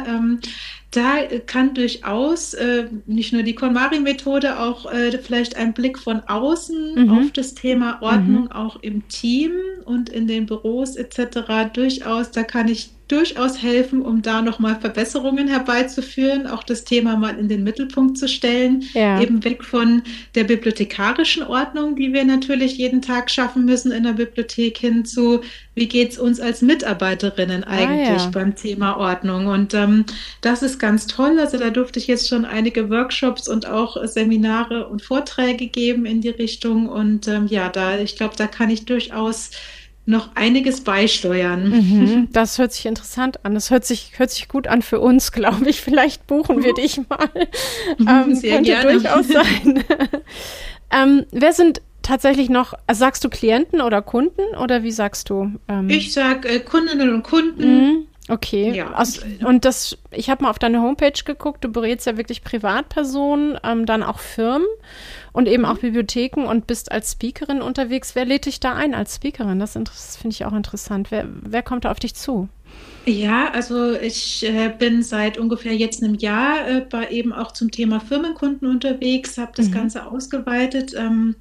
ähm, 0.07 0.39
da 0.97 1.17
kann 1.45 1.75
durchaus 1.75 2.55
äh, 2.55 2.87
nicht 3.05 3.31
nur 3.31 3.43
die 3.43 3.53
KonMari-Methode, 3.53 4.59
auch 4.59 4.91
äh, 4.91 5.15
vielleicht 5.19 5.55
ein 5.55 5.73
Blick 5.73 5.99
von 5.99 6.21
außen 6.21 6.95
mhm. 6.95 7.11
auf 7.11 7.31
das 7.33 7.53
Thema 7.53 8.01
Ordnung 8.01 8.45
mhm. 8.45 8.51
auch 8.51 8.81
im 8.81 9.07
Team 9.07 9.51
und 9.85 10.09
in 10.09 10.25
den 10.25 10.47
Büros 10.47 10.95
etc. 10.95 11.71
durchaus, 11.71 12.31
da 12.31 12.41
kann 12.41 12.67
ich 12.67 12.89
durchaus 13.07 13.61
helfen, 13.61 14.01
um 14.01 14.21
da 14.21 14.41
nochmal 14.41 14.79
Verbesserungen 14.79 15.47
herbeizuführen, 15.47 16.45
auch 16.47 16.63
das 16.63 16.83
Thema 16.83 17.15
mal 17.15 17.37
in 17.37 17.47
den 17.47 17.63
Mittelpunkt 17.63 18.17
zu 18.17 18.27
stellen, 18.27 18.83
ja. 18.93 19.21
eben 19.21 19.43
weg 19.43 19.63
von 19.63 20.03
der 20.35 20.43
bibliothekarischen 20.43 21.43
Ordnung, 21.43 21.95
die 21.95 22.11
wir 22.11 22.25
natürlich 22.25 22.77
jeden 22.77 23.01
Tag 23.01 23.31
schaffen 23.31 23.65
müssen 23.65 23.91
in 23.91 24.03
der 24.03 24.13
Bibliothek, 24.13 24.77
hin 24.77 25.05
zu, 25.05 25.41
wie 25.75 25.87
geht 25.87 26.11
es 26.11 26.17
uns 26.17 26.39
als 26.39 26.61
Mitarbeiterinnen 26.61 27.63
eigentlich 27.63 28.09
ah, 28.09 28.23
ja. 28.25 28.29
beim 28.31 28.55
Thema 28.55 28.97
Ordnung. 28.97 29.47
Und 29.47 29.73
ähm, 29.73 30.05
das 30.41 30.61
ist 30.61 30.79
ganz 30.79 31.07
toll. 31.07 31.39
Also 31.39 31.57
da 31.57 31.69
durfte 31.69 31.99
ich 31.99 32.07
jetzt 32.07 32.27
schon 32.27 32.45
einige 32.45 32.89
Workshops 32.89 33.47
und 33.47 33.67
auch 33.67 33.95
Seminare 34.05 34.87
und 34.87 35.01
Vorträge 35.01 35.67
geben 35.67 36.05
in 36.05 36.21
die 36.21 36.29
Richtung. 36.29 36.89
Und 36.89 37.27
ähm, 37.27 37.47
ja, 37.47 37.69
da, 37.69 37.99
ich 37.99 38.17
glaube, 38.17 38.35
da 38.35 38.47
kann 38.47 38.69
ich 38.69 38.85
durchaus 38.85 39.51
noch 40.07 40.29
einiges 40.35 40.81
beisteuern. 40.81 41.69
Mhm, 41.69 42.27
das 42.33 42.57
hört 42.57 42.73
sich 42.73 42.85
interessant 42.85 43.43
an. 43.45 43.53
Das 43.53 43.69
hört 43.69 43.85
sich, 43.85 44.13
hört 44.17 44.31
sich 44.31 44.47
gut 44.47 44.67
an 44.67 44.81
für 44.81 44.99
uns, 44.99 45.31
glaube 45.31 45.69
ich. 45.69 45.81
Vielleicht 45.81 46.25
buchen 46.27 46.63
wir 46.63 46.73
dich 46.75 46.99
mal. 47.09 47.29
Ähm, 47.99 48.33
Sehr 48.33 48.55
könnte 48.55 48.71
gerne. 48.71 48.91
durchaus 48.93 49.27
sein. 49.27 49.83
ähm, 50.91 51.25
wer 51.31 51.51
sind 51.53 51.81
tatsächlich 52.01 52.49
noch, 52.49 52.73
also 52.87 52.99
sagst 52.99 53.23
du 53.25 53.29
Klienten 53.29 53.81
oder 53.81 54.01
Kunden 54.01 54.41
oder 54.61 54.81
wie 54.83 54.91
sagst 54.91 55.29
du? 55.29 55.51
Ähm, 55.67 55.89
ich 55.89 56.13
sage 56.13 56.47
äh, 56.47 56.59
Kundinnen 56.61 57.13
und 57.13 57.23
Kunden. 57.23 57.77
Mhm. 57.77 58.07
Okay. 58.29 58.73
Ja. 58.73 58.93
Aus, 58.93 59.21
und 59.45 59.63
das, 59.63 59.97
ich 60.11 60.29
habe 60.29 60.43
mal 60.43 60.49
auf 60.49 60.59
deine 60.59 60.81
Homepage 60.81 61.23
geguckt, 61.23 61.63
du 61.63 61.69
berätst 61.69 62.05
ja 62.07 62.17
wirklich 62.17 62.43
Privatpersonen, 62.43 63.57
ähm, 63.63 63.85
dann 63.85 64.03
auch 64.03 64.19
Firmen 64.19 64.67
und 65.31 65.47
eben 65.47 65.65
auch 65.65 65.77
Bibliotheken 65.77 66.45
und 66.45 66.67
bist 66.67 66.91
als 66.91 67.13
Speakerin 67.13 67.61
unterwegs. 67.61 68.15
Wer 68.15 68.25
lädt 68.25 68.45
dich 68.45 68.59
da 68.59 68.73
ein 68.73 68.93
als 68.93 69.15
Speakerin? 69.15 69.59
Das, 69.59 69.73
das 69.73 70.17
finde 70.17 70.33
ich 70.33 70.45
auch 70.45 70.53
interessant. 70.53 71.09
Wer, 71.09 71.27
wer 71.27 71.63
kommt 71.63 71.85
da 71.85 71.91
auf 71.91 71.99
dich 71.99 72.15
zu? 72.15 72.49
Ja, 73.05 73.51
also 73.51 73.93
ich 73.93 74.43
äh, 74.43 74.73
bin 74.77 75.01
seit 75.01 75.37
ungefähr 75.37 75.73
jetzt 75.73 76.03
einem 76.03 76.15
Jahr 76.15 76.67
äh, 76.67 76.81
bei 76.81 77.09
eben 77.09 77.31
auch 77.31 77.53
zum 77.53 77.71
Thema 77.71 78.01
Firmenkunden 78.01 78.67
unterwegs, 78.69 79.37
habe 79.37 79.53
das 79.55 79.69
mhm. 79.69 79.73
Ganze 79.73 80.05
ausgeweitet. 80.05 80.93
Ähm, 80.97 81.35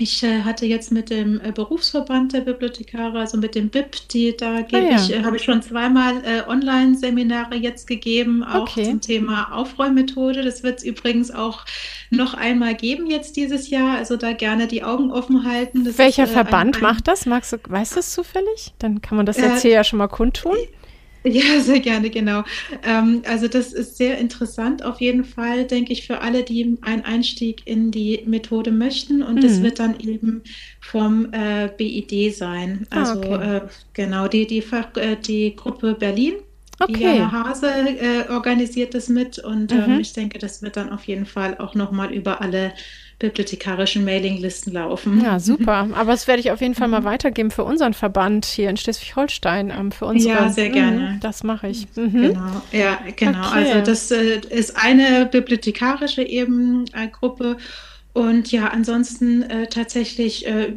ich 0.00 0.22
äh, 0.22 0.42
hatte 0.42 0.66
jetzt 0.66 0.92
mit 0.92 1.10
dem 1.10 1.40
äh, 1.40 1.52
Berufsverband 1.52 2.32
der 2.32 2.40
Bibliothekare, 2.40 3.18
also 3.18 3.36
mit 3.38 3.54
dem 3.54 3.68
BIP, 3.68 4.08
die 4.08 4.36
da 4.36 4.62
gebe 4.62 4.86
ah, 4.86 4.90
ja. 4.90 4.96
ich, 4.96 5.12
äh, 5.12 5.22
habe 5.22 5.36
ich 5.36 5.42
schon 5.42 5.62
zweimal 5.62 6.22
äh, 6.24 6.48
Online-Seminare 6.48 7.56
jetzt 7.56 7.86
gegeben, 7.86 8.42
auch 8.42 8.62
okay. 8.62 8.84
zum 8.84 9.00
Thema 9.00 9.52
Aufräummethode. 9.52 10.42
Das 10.42 10.62
wird 10.62 10.78
es 10.78 10.84
übrigens 10.84 11.30
auch 11.30 11.64
noch 12.10 12.34
einmal 12.34 12.74
geben 12.74 13.08
jetzt 13.08 13.36
dieses 13.36 13.70
Jahr. 13.70 13.98
Also 13.98 14.16
da 14.16 14.32
gerne 14.32 14.66
die 14.66 14.82
Augen 14.82 15.10
offen 15.10 15.44
halten. 15.44 15.84
Das 15.84 15.98
Welcher 15.98 16.24
ist, 16.24 16.30
äh, 16.30 16.34
Verband 16.34 16.76
ein, 16.76 16.82
ein, 16.84 16.90
macht 16.90 17.08
das? 17.08 17.26
Magst 17.26 17.52
du, 17.52 17.58
weißt 17.68 17.92
du 17.92 17.96
das 17.96 18.12
zufällig? 18.12 18.72
Dann 18.78 19.02
kann 19.02 19.16
man 19.16 19.26
das 19.26 19.36
jetzt 19.36 19.62
hier 19.62 19.72
ja 19.72 19.84
schon 19.84 19.98
mal 19.98 20.08
kundtun. 20.08 20.56
Ja, 21.24 21.42
sehr 21.60 21.80
gerne, 21.80 22.10
genau. 22.10 22.44
Ähm, 22.84 23.22
also 23.26 23.48
das 23.48 23.72
ist 23.72 23.96
sehr 23.96 24.18
interessant 24.18 24.84
auf 24.84 25.00
jeden 25.00 25.24
Fall, 25.24 25.66
denke 25.66 25.92
ich, 25.92 26.06
für 26.06 26.20
alle, 26.20 26.42
die 26.42 26.78
einen 26.82 27.04
Einstieg 27.04 27.62
in 27.66 27.90
die 27.90 28.22
Methode 28.26 28.70
möchten. 28.70 29.22
Und 29.22 29.36
mhm. 29.36 29.40
das 29.40 29.62
wird 29.62 29.78
dann 29.78 29.98
eben 30.00 30.42
vom 30.80 31.32
äh, 31.32 31.68
BID 31.76 32.34
sein. 32.34 32.86
Ah, 32.90 33.00
also 33.00 33.22
ah, 33.22 33.34
okay. 33.34 33.56
äh, 33.56 33.60
genau, 33.92 34.28
die, 34.28 34.46
die, 34.46 34.62
Fach, 34.62 34.94
äh, 34.96 35.16
die 35.16 35.54
Gruppe 35.56 35.94
Berlin. 35.94 36.34
Okay. 36.82 36.94
Die 36.94 37.02
Jana 37.02 37.30
Hase 37.30 37.66
äh, 37.68 38.30
organisiert 38.30 38.94
das 38.94 39.10
mit 39.10 39.38
und 39.38 39.70
ähm, 39.70 39.94
mhm. 39.94 40.00
ich 40.00 40.14
denke, 40.14 40.38
das 40.38 40.62
wird 40.62 40.78
dann 40.78 40.88
auf 40.88 41.04
jeden 41.04 41.26
Fall 41.26 41.58
auch 41.58 41.74
nochmal 41.74 42.10
über 42.10 42.40
alle 42.40 42.72
bibliothekarischen 43.20 44.04
Mailinglisten 44.04 44.72
laufen. 44.72 45.22
Ja, 45.22 45.38
super. 45.38 45.88
Aber 45.94 46.10
das 46.10 46.26
werde 46.26 46.40
ich 46.40 46.50
auf 46.50 46.60
jeden 46.60 46.74
Fall 46.74 46.88
mal 46.88 47.02
mhm. 47.02 47.04
weitergeben 47.04 47.50
für 47.52 47.62
unseren 47.62 47.94
Verband 47.94 48.46
hier 48.46 48.68
in 48.68 48.76
Schleswig-Holstein. 48.76 49.70
Ähm, 49.70 49.92
für 49.92 50.06
unsere, 50.06 50.34
ja, 50.34 50.48
sehr 50.48 50.70
gerne. 50.70 51.12
Mhm, 51.12 51.20
das 51.20 51.44
mache 51.44 51.68
ich. 51.68 51.86
Mhm. 51.94 52.10
Genau, 52.10 52.62
ja, 52.72 52.98
genau. 53.14 53.46
Okay. 53.46 53.72
Also 53.72 53.80
das 53.82 54.10
äh, 54.10 54.40
ist 54.48 54.76
eine 54.76 55.26
bibliothekarische 55.26 56.22
eben 56.22 56.86
Gruppe 57.12 57.58
und 58.12 58.50
ja, 58.50 58.68
ansonsten 58.68 59.42
äh, 59.42 59.68
tatsächlich 59.68 60.44
äh, 60.44 60.72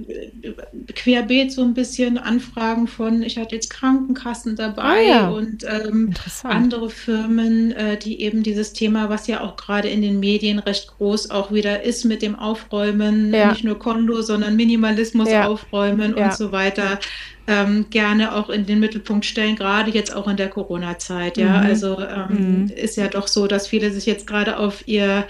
querbeet 0.93 1.51
so 1.51 1.63
ein 1.63 1.73
bisschen 1.73 2.19
Anfragen 2.19 2.87
von, 2.87 3.23
ich 3.23 3.39
hatte 3.39 3.55
jetzt 3.55 3.71
Krankenkassen 3.71 4.55
dabei 4.55 4.83
ah, 4.83 5.01
ja. 5.01 5.29
und 5.29 5.63
ähm, 5.63 6.13
andere 6.43 6.91
Firmen, 6.91 7.71
äh, 7.71 7.97
die 7.97 8.21
eben 8.21 8.43
dieses 8.43 8.73
Thema, 8.73 9.09
was 9.09 9.25
ja 9.25 9.41
auch 9.41 9.55
gerade 9.55 9.89
in 9.89 10.03
den 10.03 10.19
Medien 10.19 10.59
recht 10.59 10.89
groß 10.97 11.31
auch 11.31 11.51
wieder 11.51 11.81
ist 11.81 12.05
mit 12.05 12.21
dem 12.21 12.37
Aufräumen, 12.37 13.33
ja. 13.33 13.49
nicht 13.49 13.63
nur 13.63 13.79
Kondo, 13.79 14.21
sondern 14.21 14.55
Minimalismus 14.55 15.29
ja. 15.29 15.47
aufräumen 15.47 16.13
und 16.13 16.33
so 16.35 16.51
weiter, 16.51 16.99
ähm, 17.47 17.87
gerne 17.89 18.35
auch 18.35 18.49
in 18.49 18.67
den 18.67 18.79
Mittelpunkt 18.79 19.25
stellen, 19.25 19.55
gerade 19.55 19.89
jetzt 19.89 20.15
auch 20.15 20.27
in 20.27 20.37
der 20.37 20.49
Corona-Zeit. 20.49 21.37
Ja, 21.37 21.61
mhm. 21.61 21.65
also 21.65 21.99
ähm, 21.99 22.61
mhm. 22.61 22.71
ist 22.75 22.95
ja 22.95 23.07
doch 23.07 23.27
so, 23.27 23.47
dass 23.47 23.67
viele 23.67 23.91
sich 23.91 24.05
jetzt 24.05 24.27
gerade 24.27 24.57
auf 24.57 24.87
ihr 24.87 25.25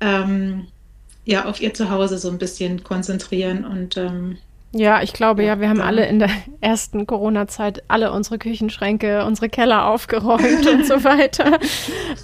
ähm, 0.00 0.66
ja, 1.26 1.44
auf 1.44 1.60
ihr 1.60 1.74
Zuhause 1.74 2.18
so 2.18 2.30
ein 2.30 2.38
bisschen 2.38 2.84
konzentrieren 2.84 3.64
und 3.64 3.96
ähm, 3.96 4.38
ja, 4.72 5.02
ich 5.02 5.12
glaube 5.12 5.42
ja, 5.42 5.60
wir 5.60 5.68
haben 5.68 5.80
alle 5.80 6.06
in 6.06 6.18
der 6.18 6.30
ersten 6.60 7.06
Corona-Zeit 7.06 7.82
alle 7.88 8.12
unsere 8.12 8.38
Küchenschränke, 8.38 9.24
unsere 9.24 9.48
Keller 9.48 9.86
aufgeräumt 9.86 10.66
und 10.66 10.86
so 10.86 11.04
weiter. 11.04 11.58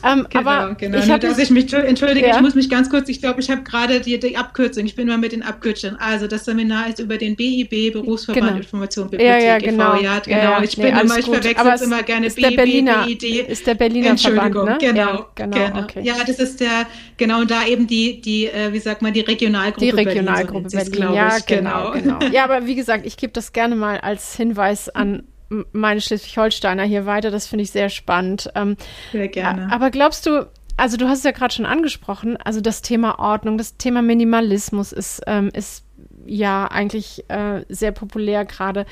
Ähm, 0.05 0.27
genau, 0.31 0.51
aber 0.51 0.75
genau. 0.75 0.99
Ich 0.99 1.07
Nur, 1.07 1.19
dass 1.19 1.39
ich 1.39 1.51
mich 1.51 1.73
entschuldige, 1.73 2.27
ja. 2.27 2.37
ich 2.37 2.41
muss 2.41 2.55
mich 2.55 2.69
ganz 2.69 2.91
kurz, 2.91 3.09
ich 3.09 3.21
glaube, 3.21 3.41
ich 3.41 3.51
habe 3.51 3.63
gerade 3.63 4.01
die, 4.01 4.19
die, 4.19 4.37
Abkürzung, 4.37 4.85
ich 4.85 4.97
bin 4.97 5.07
mal 5.07 5.19
mit 5.19 5.31
den 5.31 5.43
Abkürzungen. 5.43 5.97
Also 6.01 6.27
das 6.27 6.45
Seminar 6.45 6.89
ist 6.89 6.99
über 6.99 7.19
den 7.19 7.37
BIB, 7.37 7.93
Berufsverband 7.93 8.47
genau. 8.47 8.59
Information 8.59 9.11
Bibliothek 9.11 9.43
ja, 9.43 9.49
ja, 9.53 9.59
genau. 9.59 9.95
Ja, 10.01 10.19
genau. 10.19 10.37
Ja, 10.37 10.63
ich 10.63 10.77
nee, 10.77 10.91
bin 10.91 10.99
immer, 10.99 11.19
ich 11.19 11.27
verwechsel 11.27 11.73
es 11.73 11.83
immer 11.83 12.03
gerne 12.03 12.27
ist 12.27 12.37
BIB, 12.37 12.49
der 12.49 12.57
Berliner, 12.57 13.05
BID. 13.05 13.23
Ist 13.23 13.67
der 13.67 13.75
Berliner 13.75 14.11
Entschuldigung, 14.11 14.53
Verband, 14.53 14.83
ne? 14.83 14.89
genau, 14.89 15.01
ja, 15.01 15.29
genau, 15.35 15.57
genau. 15.57 15.81
Okay. 15.83 16.01
Ja, 16.03 16.15
das 16.27 16.39
ist 16.39 16.61
der, 16.61 16.87
genau, 17.17 17.41
und 17.41 17.51
da 17.51 17.65
eben 17.67 17.87
die, 17.87 18.21
die, 18.21 18.47
äh, 18.47 18.73
wie 18.73 18.81
sagt 18.81 19.03
man, 19.03 19.13
die 19.13 19.21
Regionalgruppe 19.21 19.85
Die 19.85 19.91
Regionalgruppe 19.91 20.69
Berlin, 20.69 20.85
so 20.85 20.91
Berlin, 20.91 21.15
ja, 21.15 21.39
genau, 21.47 21.93
genau. 21.93 22.19
Ja, 22.33 22.45
aber 22.45 22.67
wie 22.67 22.75
gesagt, 22.75 23.07
ich 23.07 23.17
gebe 23.17 23.33
das 23.33 23.53
gerne 23.53 23.77
mal 23.77 23.99
als 23.99 24.35
Hinweis 24.37 24.89
an 24.89 25.25
meine 25.73 26.01
Schleswig-Holsteiner 26.01 26.85
hier 26.85 27.07
weiter. 27.07 27.31
Das 27.31 27.47
finde 27.47 27.65
ich 27.65 27.71
sehr 27.71 27.89
spannend. 27.89 28.51
Ähm, 28.55 28.77
sehr 29.13 29.29
gerne. 29.29 29.71
Aber 29.71 29.91
glaubst 29.91 30.27
du, 30.27 30.49
also 30.77 30.97
du 30.97 31.09
hast 31.09 31.19
es 31.19 31.25
ja 31.25 31.33
gerade 31.33 31.55
schon 31.55 31.67
angesprochen, 31.67 32.37
also 32.39 32.61
das 32.61 32.83
Thema 32.83 33.19
Ordnung, 33.19 33.59
das 33.59 33.77
Thema 33.77 34.03
Minimalismus 34.03 34.93
ist, 34.93 35.23
ähm, 35.27 35.51
ist 35.53 35.85
ja 36.27 36.67
eigentlich 36.67 37.29
äh, 37.29 37.65
sehr 37.69 37.93
populär 37.93 38.45
gerade. 38.45 38.87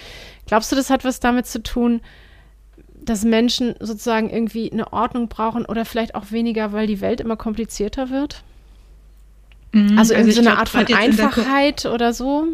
Glaubst 0.47 0.71
du, 0.71 0.77
das 0.77 0.91
hat 0.91 1.05
was 1.05 1.21
damit 1.21 1.47
zu 1.47 1.63
tun, 1.63 2.01
dass 3.03 3.25
Menschen 3.25 3.75
sozusagen 3.81 4.29
irgendwie 4.29 4.71
eine 4.71 4.93
Ordnung 4.93 5.29
brauchen 5.29 5.65
oder 5.65 5.85
vielleicht 5.85 6.15
auch 6.15 6.31
weniger, 6.31 6.73
weil 6.73 6.87
die 6.87 7.01
Welt 7.01 7.21
immer 7.21 7.37
komplizierter 7.37 8.11
wird? 8.11 8.43
Mhm, 9.73 9.99
also, 9.99 10.15
also 10.15 10.31
so 10.31 10.41
eine 10.41 10.59
Art 10.59 10.69
von 10.69 10.87
Einfachheit 10.87 11.87
oder 11.87 12.13
so? 12.13 12.47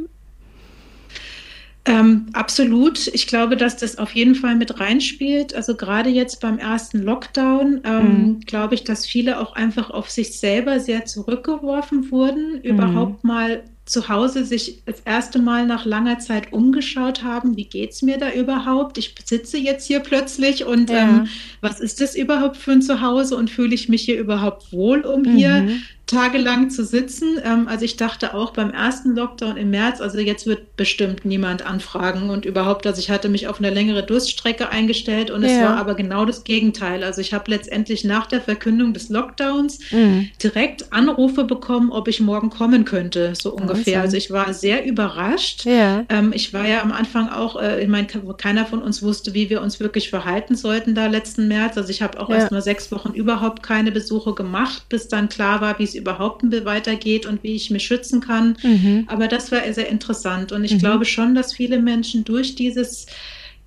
Ähm, 1.86 2.26
absolut. 2.32 3.06
Ich 3.08 3.28
glaube, 3.28 3.56
dass 3.56 3.76
das 3.76 3.96
auf 3.96 4.12
jeden 4.12 4.34
Fall 4.34 4.56
mit 4.56 4.80
reinspielt. 4.80 5.54
Also 5.54 5.76
gerade 5.76 6.10
jetzt 6.10 6.40
beim 6.40 6.58
ersten 6.58 7.00
Lockdown 7.02 7.80
ähm, 7.84 8.02
mhm. 8.02 8.40
glaube 8.40 8.74
ich, 8.74 8.82
dass 8.82 9.06
viele 9.06 9.40
auch 9.40 9.54
einfach 9.54 9.90
auf 9.90 10.10
sich 10.10 10.38
selber 10.38 10.80
sehr 10.80 11.04
zurückgeworfen 11.04 12.10
wurden, 12.10 12.54
mhm. 12.54 12.62
überhaupt 12.62 13.22
mal 13.22 13.62
zu 13.86 14.08
Hause 14.08 14.44
sich 14.44 14.82
das 14.84 15.00
erste 15.04 15.38
Mal 15.38 15.64
nach 15.64 15.84
langer 15.84 16.18
Zeit 16.18 16.52
umgeschaut 16.52 17.22
haben, 17.22 17.56
wie 17.56 17.66
geht 17.66 17.92
es 17.92 18.02
mir 18.02 18.18
da 18.18 18.32
überhaupt? 18.32 18.98
Ich 18.98 19.14
sitze 19.24 19.58
jetzt 19.58 19.86
hier 19.86 20.00
plötzlich 20.00 20.64
und 20.64 20.90
ja. 20.90 20.96
ähm, 20.98 21.28
was 21.60 21.78
ist 21.78 22.00
das 22.00 22.16
überhaupt 22.16 22.56
für 22.56 22.72
ein 22.72 22.82
Zuhause 22.82 23.36
und 23.36 23.48
fühle 23.48 23.76
ich 23.76 23.88
mich 23.88 24.02
hier 24.02 24.18
überhaupt 24.18 24.72
wohl, 24.72 25.02
um 25.02 25.22
mhm. 25.22 25.36
hier 25.36 25.68
tagelang 26.06 26.70
zu 26.70 26.84
sitzen. 26.84 27.40
Ähm, 27.44 27.66
also 27.66 27.84
ich 27.84 27.96
dachte 27.96 28.34
auch 28.34 28.52
beim 28.52 28.70
ersten 28.70 29.16
Lockdown 29.16 29.56
im 29.56 29.70
März, 29.70 30.00
also 30.00 30.18
jetzt 30.18 30.46
wird 30.46 30.76
bestimmt 30.76 31.24
niemand 31.24 31.66
anfragen 31.66 32.30
und 32.30 32.44
überhaupt, 32.44 32.86
also 32.86 33.00
ich 33.00 33.10
hatte 33.10 33.28
mich 33.28 33.48
auf 33.48 33.58
eine 33.58 33.70
längere 33.70 34.04
Durststrecke 34.04 34.68
eingestellt 34.68 35.32
und 35.32 35.42
ja. 35.42 35.48
es 35.48 35.60
war 35.60 35.76
aber 35.76 35.94
genau 35.94 36.24
das 36.24 36.44
Gegenteil. 36.44 37.02
Also 37.02 37.20
ich 37.20 37.34
habe 37.34 37.50
letztendlich 37.50 38.04
nach 38.04 38.26
der 38.26 38.40
Verkündung 38.40 38.92
des 38.92 39.08
Lockdowns 39.08 39.80
mhm. 39.90 40.28
direkt 40.40 40.92
Anrufe 40.92 41.42
bekommen, 41.42 41.90
ob 41.90 42.06
ich 42.06 42.20
morgen 42.20 42.50
kommen 42.50 42.84
könnte, 42.84 43.32
so 43.34 43.52
ungefähr. 43.52 44.00
Also 44.00 44.16
ich 44.16 44.30
war 44.30 44.54
sehr 44.54 44.86
überrascht. 44.86 45.64
Ja. 45.64 46.04
Ähm, 46.08 46.32
ich 46.32 46.54
war 46.54 46.68
ja 46.68 46.82
am 46.82 46.92
Anfang 46.92 47.30
auch, 47.30 47.60
äh, 47.60 47.82
ich 47.82 47.88
meine, 47.88 48.06
keiner 48.38 48.64
von 48.64 48.80
uns 48.80 49.02
wusste, 49.02 49.34
wie 49.34 49.50
wir 49.50 49.60
uns 49.60 49.80
wirklich 49.80 50.08
verhalten 50.08 50.54
sollten 50.54 50.94
da 50.94 51.08
letzten 51.08 51.48
März. 51.48 51.76
Also 51.76 51.90
ich 51.90 52.00
habe 52.00 52.20
auch 52.20 52.28
ja. 52.28 52.36
erst 52.36 52.52
mal 52.52 52.62
sechs 52.62 52.92
Wochen 52.92 53.12
überhaupt 53.12 53.64
keine 53.64 53.90
Besuche 53.90 54.34
gemacht, 54.34 54.84
bis 54.88 55.08
dann 55.08 55.28
klar 55.28 55.60
war, 55.60 55.80
wie 55.80 55.84
es 55.84 55.95
überhaupt 55.96 56.42
weitergeht 56.64 57.26
und 57.26 57.42
wie 57.42 57.54
ich 57.54 57.70
mich 57.70 57.84
schützen 57.84 58.20
kann. 58.20 58.56
Mhm. 58.62 59.04
Aber 59.08 59.28
das 59.28 59.50
war 59.52 59.60
sehr 59.72 59.88
interessant. 59.88 60.52
Und 60.52 60.64
ich 60.64 60.74
mhm. 60.74 60.78
glaube 60.78 61.04
schon, 61.04 61.34
dass 61.34 61.54
viele 61.54 61.80
Menschen 61.80 62.24
durch 62.24 62.54
dieses 62.54 63.06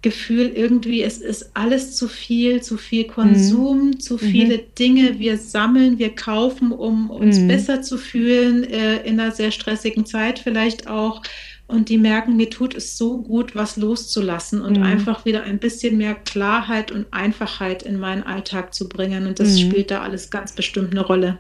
Gefühl 0.02 0.54
irgendwie, 0.56 1.04
es 1.04 1.18
ist 1.18 1.52
alles 1.56 1.98
zu 1.98 2.08
viel, 2.08 2.62
zu 2.62 2.78
viel 2.78 3.04
Konsum, 3.04 3.88
mhm. 3.88 4.00
zu 4.00 4.18
viele 4.18 4.58
mhm. 4.58 4.62
Dinge. 4.78 5.20
Wir 5.20 5.38
sammeln, 5.38 6.00
wir 6.00 6.16
kaufen, 6.16 6.72
um 6.72 7.10
uns 7.10 7.40
mhm. 7.40 7.50
besser 7.50 7.82
zu 7.82 7.98
fühlen, 7.98 8.64
äh, 8.64 9.02
in 9.06 9.20
einer 9.20 9.32
sehr 9.32 9.52
stressigen 9.52 10.06
Zeit 10.06 10.40
vielleicht 10.40 10.88
auch. 10.88 11.22
Und 11.70 11.90
die 11.90 12.00
merken, 12.00 12.36
mir 12.36 12.50
tut 12.50 12.74
es 12.74 12.98
so 12.98 13.22
gut, 13.22 13.56
was 13.56 13.78
loszulassen 13.78 14.62
und 14.62 14.78
mhm. 14.78 14.84
einfach 14.84 15.24
wieder 15.24 15.44
ein 15.44 15.60
bisschen 15.60 16.00
mehr 16.00 16.16
Klarheit 16.16 16.92
und 16.92 17.06
Einfachheit 17.12 17.84
in 17.84 18.00
meinen 18.00 18.24
Alltag 18.24 18.74
zu 18.74 18.90
bringen. 18.90 19.28
Und 19.28 19.40
das 19.40 19.50
mhm. 19.50 19.70
spielt 19.70 19.92
da 19.92 20.02
alles 20.02 20.32
ganz 20.32 20.54
bestimmt 20.54 20.92
eine 20.92 21.06
Rolle. 21.06 21.38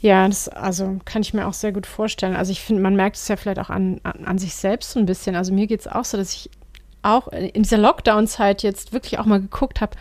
Ja, 0.00 0.26
das 0.26 0.48
also 0.48 0.98
kann 1.04 1.22
ich 1.22 1.32
mir 1.32 1.46
auch 1.46 1.52
sehr 1.52 1.70
gut 1.70 1.86
vorstellen. 1.86 2.34
Also 2.34 2.50
ich 2.50 2.60
finde, 2.60 2.82
man 2.82 2.96
merkt 2.96 3.14
es 3.14 3.28
ja 3.28 3.36
vielleicht 3.36 3.60
auch 3.60 3.70
an, 3.70 4.00
an, 4.02 4.24
an 4.24 4.38
sich 4.38 4.56
selbst 4.56 4.90
so 4.90 4.98
ein 4.98 5.06
bisschen. 5.06 5.36
Also 5.36 5.54
mir 5.54 5.68
geht 5.68 5.78
es 5.78 5.86
auch 5.86 6.04
so, 6.04 6.16
dass 6.16 6.32
ich 6.32 6.50
auch 7.02 7.28
in 7.28 7.62
dieser 7.62 7.78
Lockdown-Zeit 7.78 8.64
jetzt 8.64 8.92
wirklich 8.92 9.20
auch 9.20 9.26
mal 9.26 9.40
geguckt 9.40 9.80
habe, 9.80 9.96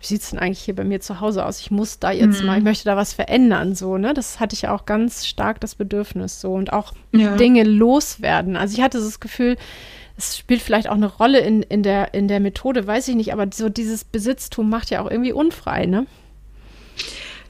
wie 0.00 0.06
sieht 0.06 0.22
es 0.22 0.30
denn 0.30 0.38
eigentlich 0.38 0.60
hier 0.60 0.74
bei 0.74 0.84
mir 0.84 1.00
zu 1.00 1.20
Hause 1.20 1.46
aus? 1.46 1.60
Ich 1.60 1.70
muss 1.70 1.98
da 1.98 2.10
jetzt 2.10 2.40
mhm. 2.40 2.46
mal, 2.46 2.58
ich 2.58 2.64
möchte 2.64 2.84
da 2.84 2.96
was 2.96 3.14
verändern, 3.14 3.74
so, 3.74 3.96
ne? 3.96 4.12
Das 4.14 4.40
hatte 4.40 4.54
ich 4.54 4.62
ja 4.62 4.74
auch 4.74 4.84
ganz 4.84 5.26
stark 5.26 5.60
das 5.60 5.74
Bedürfnis, 5.74 6.40
so 6.40 6.52
und 6.52 6.72
auch 6.72 6.92
ja. 7.12 7.36
Dinge 7.36 7.64
loswerden. 7.64 8.56
Also 8.56 8.76
ich 8.76 8.82
hatte 8.82 8.98
das 8.98 9.20
Gefühl, 9.20 9.56
es 10.18 10.38
spielt 10.38 10.62
vielleicht 10.62 10.88
auch 10.88 10.94
eine 10.94 11.06
Rolle 11.06 11.40
in, 11.40 11.62
in, 11.62 11.82
der, 11.82 12.14
in 12.14 12.28
der 12.28 12.40
Methode, 12.40 12.86
weiß 12.86 13.08
ich 13.08 13.14
nicht, 13.14 13.32
aber 13.32 13.48
so 13.52 13.68
dieses 13.68 14.04
Besitztum 14.04 14.68
macht 14.68 14.90
ja 14.90 15.02
auch 15.02 15.10
irgendwie 15.10 15.32
unfrei, 15.32 15.86
ne? 15.86 16.06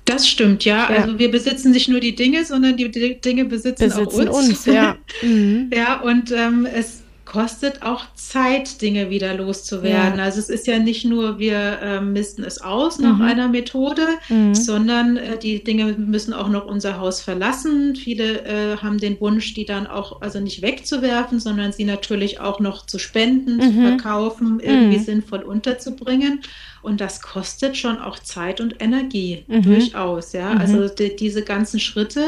Das 0.04 0.28
stimmt, 0.28 0.64
ja. 0.64 0.88
ja. 0.90 1.02
Also 1.02 1.18
wir 1.18 1.30
besitzen 1.30 1.72
nicht 1.72 1.88
nur 1.88 1.98
die 1.98 2.14
Dinge, 2.14 2.44
sondern 2.44 2.76
die 2.76 2.90
Dinge 2.90 3.44
besitzen, 3.44 3.88
besitzen 3.88 4.28
auch 4.28 4.36
uns. 4.36 4.48
uns 4.48 4.66
ja. 4.66 4.96
Mhm. 5.22 5.70
ja, 5.74 6.00
und 6.00 6.30
ähm, 6.30 6.66
es 6.72 7.02
kostet 7.26 7.82
auch 7.82 8.04
Zeit, 8.14 8.80
Dinge 8.80 9.10
wieder 9.10 9.34
loszuwerden. 9.34 10.18
Ja. 10.18 10.24
Also 10.24 10.38
es 10.38 10.48
ist 10.48 10.66
ja 10.66 10.78
nicht 10.78 11.04
nur, 11.04 11.38
wir 11.38 11.78
äh, 11.82 12.00
misten 12.00 12.44
es 12.44 12.62
aus 12.62 12.98
nach 12.98 13.16
mhm. 13.16 13.22
einer 13.22 13.48
Methode, 13.48 14.06
mhm. 14.28 14.54
sondern 14.54 15.16
äh, 15.16 15.36
die 15.36 15.62
Dinge 15.62 15.92
müssen 15.98 16.32
auch 16.32 16.48
noch 16.48 16.66
unser 16.66 16.98
Haus 16.98 17.20
verlassen. 17.20 17.96
Viele 17.96 18.44
äh, 18.44 18.76
haben 18.78 18.98
den 18.98 19.20
Wunsch, 19.20 19.54
die 19.54 19.64
dann 19.64 19.86
auch 19.88 20.22
also 20.22 20.38
nicht 20.40 20.62
wegzuwerfen, 20.62 21.40
sondern 21.40 21.72
sie 21.72 21.84
natürlich 21.84 22.40
auch 22.40 22.60
noch 22.60 22.86
zu 22.86 22.98
spenden, 22.98 23.56
mhm. 23.56 23.60
zu 23.60 23.72
verkaufen, 23.72 24.60
irgendwie 24.60 24.98
mhm. 24.98 25.04
sinnvoll 25.04 25.42
unterzubringen. 25.42 26.40
Und 26.82 27.00
das 27.00 27.20
kostet 27.20 27.76
schon 27.76 27.98
auch 27.98 28.20
Zeit 28.20 28.60
und 28.60 28.80
Energie, 28.80 29.44
mhm. 29.48 29.62
durchaus, 29.62 30.32
ja. 30.32 30.54
Mhm. 30.54 30.60
Also 30.60 30.88
die, 30.88 31.16
diese 31.16 31.42
ganzen 31.42 31.80
Schritte. 31.80 32.22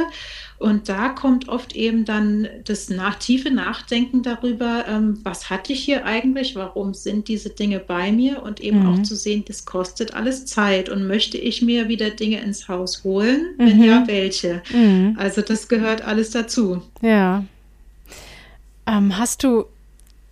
Und 0.58 0.88
da 0.88 1.10
kommt 1.10 1.48
oft 1.48 1.76
eben 1.76 2.04
dann 2.04 2.48
das 2.64 2.90
nach, 2.90 3.14
tiefe 3.16 3.50
Nachdenken 3.52 4.22
darüber, 4.22 4.86
ähm, 4.88 5.20
was 5.22 5.50
hatte 5.50 5.72
ich 5.72 5.84
hier 5.84 6.04
eigentlich, 6.04 6.56
warum 6.56 6.94
sind 6.94 7.28
diese 7.28 7.50
Dinge 7.50 7.78
bei 7.78 8.10
mir 8.10 8.42
und 8.42 8.60
eben 8.60 8.80
mhm. 8.80 8.88
auch 8.88 9.02
zu 9.04 9.14
sehen, 9.14 9.44
das 9.46 9.66
kostet 9.66 10.14
alles 10.14 10.46
Zeit 10.46 10.88
und 10.88 11.06
möchte 11.06 11.38
ich 11.38 11.62
mir 11.62 11.88
wieder 11.88 12.10
Dinge 12.10 12.40
ins 12.40 12.66
Haus 12.66 13.04
holen? 13.04 13.54
Wenn 13.56 13.78
mhm. 13.78 13.84
ja, 13.84 14.02
welche? 14.06 14.62
Mhm. 14.72 15.16
Also 15.16 15.42
das 15.42 15.68
gehört 15.68 16.02
alles 16.02 16.30
dazu. 16.30 16.82
Ja. 17.02 17.44
Ähm, 18.88 19.16
hast 19.16 19.44
du, 19.44 19.64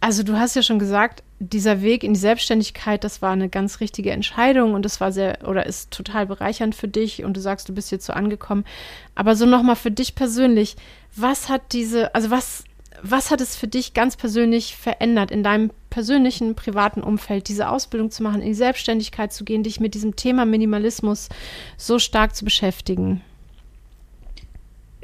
also 0.00 0.24
du 0.24 0.36
hast 0.36 0.56
ja 0.56 0.62
schon 0.62 0.80
gesagt, 0.80 1.22
dieser 1.38 1.82
Weg 1.82 2.02
in 2.02 2.14
die 2.14 2.20
Selbstständigkeit, 2.20 3.04
das 3.04 3.20
war 3.20 3.32
eine 3.32 3.48
ganz 3.48 3.80
richtige 3.80 4.10
Entscheidung 4.10 4.74
und 4.74 4.84
das 4.84 5.00
war 5.00 5.12
sehr 5.12 5.46
oder 5.46 5.66
ist 5.66 5.90
total 5.90 6.26
bereichernd 6.26 6.74
für 6.74 6.88
dich 6.88 7.24
und 7.24 7.36
du 7.36 7.40
sagst, 7.40 7.68
du 7.68 7.74
bist 7.74 7.92
jetzt 7.92 8.06
so 8.06 8.12
angekommen. 8.14 8.64
Aber 9.14 9.36
so 9.36 9.44
nochmal 9.44 9.76
für 9.76 9.90
dich 9.90 10.14
persönlich, 10.14 10.76
was 11.14 11.48
hat 11.48 11.72
diese, 11.72 12.14
also 12.14 12.30
was, 12.30 12.64
was 13.02 13.30
hat 13.30 13.42
es 13.42 13.54
für 13.54 13.68
dich 13.68 13.92
ganz 13.92 14.16
persönlich 14.16 14.76
verändert 14.76 15.30
in 15.30 15.42
deinem 15.42 15.70
persönlichen, 15.90 16.54
privaten 16.54 17.02
Umfeld, 17.02 17.48
diese 17.48 17.68
Ausbildung 17.68 18.10
zu 18.10 18.22
machen, 18.22 18.40
in 18.40 18.48
die 18.48 18.54
Selbstständigkeit 18.54 19.32
zu 19.32 19.44
gehen, 19.44 19.62
dich 19.62 19.78
mit 19.78 19.94
diesem 19.94 20.16
Thema 20.16 20.46
Minimalismus 20.46 21.28
so 21.76 21.98
stark 21.98 22.34
zu 22.34 22.44
beschäftigen? 22.44 23.22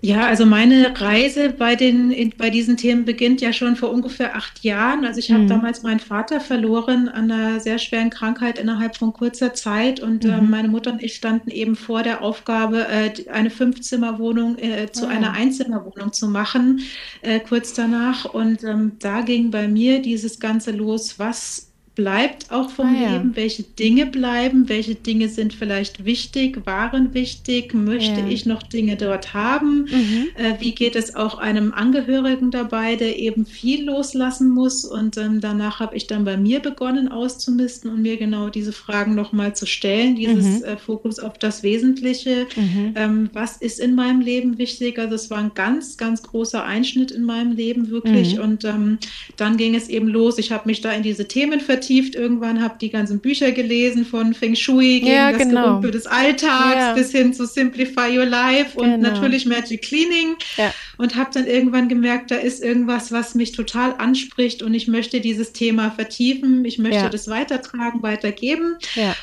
Ja, 0.04 0.26
also 0.26 0.46
meine 0.46 1.00
Reise 1.00 1.50
bei, 1.50 1.76
den, 1.76 2.32
bei 2.36 2.50
diesen 2.50 2.76
Themen 2.76 3.04
beginnt 3.04 3.40
ja 3.40 3.52
schon 3.52 3.76
vor 3.76 3.92
ungefähr 3.92 4.34
acht 4.34 4.64
Jahren. 4.64 5.04
Also 5.04 5.20
ich 5.20 5.30
habe 5.30 5.44
mhm. 5.44 5.48
damals 5.48 5.84
meinen 5.84 6.00
Vater 6.00 6.40
verloren 6.40 7.08
an 7.08 7.30
einer 7.30 7.60
sehr 7.60 7.78
schweren 7.78 8.10
Krankheit 8.10 8.58
innerhalb 8.58 8.96
von 8.96 9.12
kurzer 9.12 9.54
Zeit 9.54 10.00
und 10.00 10.24
äh, 10.24 10.28
mhm. 10.28 10.34
äh, 10.34 10.42
meine 10.42 10.68
Mutter 10.68 10.90
und 10.90 11.04
ich 11.04 11.14
standen 11.14 11.52
eben 11.52 11.76
vor 11.76 12.02
der 12.02 12.20
Aufgabe, 12.20 12.88
äh, 12.88 13.12
eine 13.30 13.50
Fünfzimmerwohnung 13.50 14.58
äh, 14.58 14.90
zu 14.90 15.04
oh. 15.04 15.08
einer 15.08 15.34
Einzimmerwohnung 15.34 16.12
zu 16.12 16.26
machen, 16.26 16.80
äh, 17.20 17.38
kurz 17.38 17.72
danach. 17.72 18.24
Und 18.24 18.64
ähm, 18.64 18.96
da 18.98 19.20
ging 19.20 19.52
bei 19.52 19.68
mir 19.68 20.02
dieses 20.02 20.40
Ganze 20.40 20.72
los, 20.72 21.20
was 21.20 21.71
bleibt 21.94 22.50
auch 22.50 22.70
vom 22.70 22.86
ah, 22.86 22.98
Leben, 23.12 23.30
ja. 23.30 23.36
welche 23.36 23.64
Dinge 23.64 24.06
bleiben, 24.06 24.68
welche 24.70 24.94
Dinge 24.94 25.28
sind 25.28 25.52
vielleicht 25.52 26.06
wichtig, 26.06 26.64
waren 26.64 27.12
wichtig, 27.12 27.74
möchte 27.74 28.20
ja. 28.20 28.28
ich 28.28 28.46
noch 28.46 28.62
Dinge 28.62 28.96
dort 28.96 29.34
haben, 29.34 29.82
mhm. 29.90 30.28
äh, 30.36 30.58
wie 30.58 30.74
geht 30.74 30.96
es 30.96 31.14
auch 31.14 31.38
einem 31.38 31.74
Angehörigen 31.74 32.50
dabei, 32.50 32.96
der 32.96 33.18
eben 33.18 33.44
viel 33.44 33.84
loslassen 33.84 34.48
muss 34.48 34.86
und 34.86 35.18
ähm, 35.18 35.42
danach 35.42 35.80
habe 35.80 35.94
ich 35.94 36.06
dann 36.06 36.24
bei 36.24 36.38
mir 36.38 36.60
begonnen 36.60 37.08
auszumisten 37.08 37.90
und 37.90 38.00
mir 38.00 38.16
genau 38.16 38.48
diese 38.48 38.72
Fragen 38.72 39.14
nochmal 39.14 39.54
zu 39.54 39.66
stellen, 39.66 40.16
dieses 40.16 40.60
mhm. 40.60 40.64
äh, 40.64 40.76
Fokus 40.78 41.18
auf 41.18 41.36
das 41.36 41.62
Wesentliche, 41.62 42.46
mhm. 42.56 42.94
ähm, 42.96 43.30
was 43.34 43.58
ist 43.58 43.78
in 43.78 43.94
meinem 43.94 44.22
Leben 44.22 44.56
wichtig, 44.56 44.98
also 44.98 45.14
es 45.14 45.30
war 45.30 45.38
ein 45.38 45.52
ganz, 45.54 45.98
ganz 45.98 46.22
großer 46.22 46.64
Einschnitt 46.64 47.10
in 47.10 47.24
meinem 47.24 47.52
Leben 47.52 47.90
wirklich 47.90 48.36
mhm. 48.36 48.42
und 48.42 48.64
ähm, 48.64 48.98
dann 49.36 49.58
ging 49.58 49.74
es 49.74 49.90
eben 49.90 50.08
los, 50.08 50.38
ich 50.38 50.52
habe 50.52 50.66
mich 50.66 50.80
da 50.80 50.90
in 50.90 51.02
diese 51.02 51.28
Themen 51.28 51.60
vertieft, 51.60 51.81
vertieft 51.82 52.14
irgendwann, 52.14 52.62
habe 52.62 52.76
die 52.80 52.90
ganzen 52.90 53.18
Bücher 53.18 53.50
gelesen 53.50 54.04
von 54.04 54.34
Feng 54.34 54.54
Shui 54.54 55.00
gegen 55.00 55.08
ja, 55.08 55.32
das 55.32 55.42
genau. 55.42 55.64
Gerümpel 55.64 55.90
des 55.90 56.06
Alltags 56.06 56.76
ja. 56.76 56.94
bis 56.94 57.10
hin 57.10 57.34
zu 57.34 57.44
Simplify 57.44 58.16
Your 58.16 58.24
Life 58.24 58.78
und 58.78 58.88
genau. 58.88 59.10
natürlich 59.10 59.46
Magic 59.46 59.82
Cleaning 59.82 60.36
ja. 60.56 60.72
und 60.96 61.16
habe 61.16 61.30
dann 61.34 61.46
irgendwann 61.46 61.88
gemerkt, 61.88 62.30
da 62.30 62.36
ist 62.36 62.62
irgendwas, 62.62 63.10
was 63.10 63.34
mich 63.34 63.50
total 63.52 63.94
anspricht 63.98 64.62
und 64.62 64.74
ich 64.74 64.86
möchte 64.86 65.20
dieses 65.20 65.52
Thema 65.52 65.90
vertiefen, 65.90 66.64
ich 66.64 66.78
möchte 66.78 67.10
das 67.10 67.26
weitertragen, 67.26 68.02
weitergeben 68.02 68.76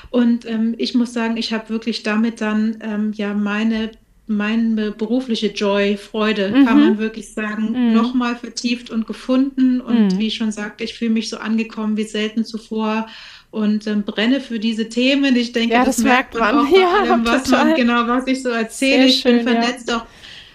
und 0.09 0.45
ähm, 0.45 0.75
ich 0.77 0.93
muss 0.95 1.13
sagen, 1.13 1.37
ich 1.37 1.53
habe 1.53 1.69
wirklich 1.69 2.03
damit 2.03 2.41
dann 2.41 2.77
ähm, 2.81 3.13
ja 3.15 3.33
meine 3.33 3.91
meine 4.29 4.91
berufliche 4.91 5.47
Joy, 5.47 5.97
Freude, 5.97 6.49
mhm. 6.49 6.65
kann 6.65 6.79
man 6.79 6.97
wirklich 6.99 7.33
sagen, 7.33 7.71
mhm. 7.71 7.93
nochmal 7.93 8.35
vertieft 8.35 8.89
und 8.91 9.07
gefunden. 9.07 9.81
Und 9.81 10.13
mhm. 10.13 10.19
wie 10.19 10.27
ich 10.27 10.35
schon 10.35 10.51
sagte, 10.51 10.83
ich 10.83 10.93
fühle 10.93 11.11
mich 11.11 11.29
so 11.29 11.37
angekommen 11.37 11.97
wie 11.97 12.03
selten 12.03 12.45
zuvor 12.45 13.07
und 13.51 13.87
ähm, 13.87 14.03
brenne 14.03 14.39
für 14.39 14.59
diese 14.59 14.87
Themen. 14.87 15.35
Ich 15.35 15.51
denke, 15.51 15.73
ja, 15.73 15.83
das, 15.83 15.97
das, 15.97 16.05
merkt 16.05 16.35
man, 16.35 16.55
man 16.55 16.67
auch 16.67 16.71
ja, 16.77 16.99
allem, 17.01 17.25
was 17.25 17.49
man, 17.49 17.73
genau, 17.73 18.07
was 18.07 18.27
ich 18.27 18.43
so 18.43 18.49
erzähle. 18.49 18.97
Sehr 18.97 19.05
ich 19.07 19.19
schön, 19.19 19.43
bin 19.43 19.47
vernetzt 19.47 19.89
ja. 19.89 19.97
auch 19.97 20.05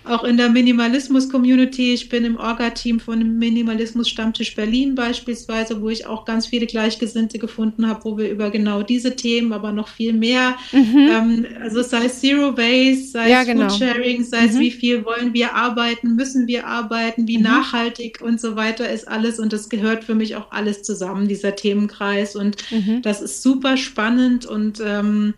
auch 0.05 0.25
in 0.25 0.37
der 0.37 0.51
Minimalismus-Community. 0.51 1.95
Ich 1.95 2.09
bin 2.09 2.25
im 2.25 2.37
Orga-Team 2.37 3.01
von 3.01 3.39
Minimalismus-Stammtisch 3.39 4.55
Berlin 4.55 4.95
beispielsweise, 4.95 5.81
wo 5.81 5.89
ich 5.89 6.07
auch 6.07 6.25
ganz 6.25 6.47
viele 6.47 6.67
Gleichgesinnte 6.67 7.39
gefunden 7.39 7.89
habe, 7.89 8.05
wo 8.05 8.19
wir 8.19 8.31
über 8.31 8.51
genau 8.51 8.83
diese 8.83 9.17
Themen, 9.17 9.53
aber 9.53 9.73
noch 9.73 9.89
viel 9.89 10.13
mehr, 10.13 10.57
mhm. 10.73 11.09
ähm, 11.11 11.47
also 11.61 11.83
sei 11.83 12.07
es 12.07 12.21
Zero 12.21 12.57
Waste, 12.57 13.07
sei 13.07 13.31
ja, 13.31 13.41
es 13.41 13.47
genau. 13.47 13.69
Foodsharing, 13.69 14.25
sei 14.25 14.47
es 14.47 14.55
mhm. 14.55 14.61
wie 14.61 14.71
viel 14.71 15.05
wollen 15.05 15.33
wir 15.33 15.55
arbeiten, 15.55 16.17
müssen 16.17 16.47
wir 16.47 16.67
arbeiten, 16.67 17.27
wie 17.27 17.39
mhm. 17.39 17.45
nachhaltig 17.45 18.21
und 18.21 18.41
so 18.41 18.57
weiter 18.57 18.89
ist 18.91 19.09
alles 19.09 19.39
und 19.39 19.53
das 19.53 19.69
gehört 19.69 20.05
für 20.05 20.15
mich 20.15 20.37
auch 20.37 20.51
alles 20.51 20.83
zusammen, 20.83 21.29
dieser 21.29 21.57
Themenkreis 21.57 22.37
und 22.37 22.57
mhm. 22.71 23.03
das 23.03 23.23
ist 23.23 23.43
super 23.43 23.77
spannend 23.77 24.47
und 24.47 24.83
ähm, 24.85 25.35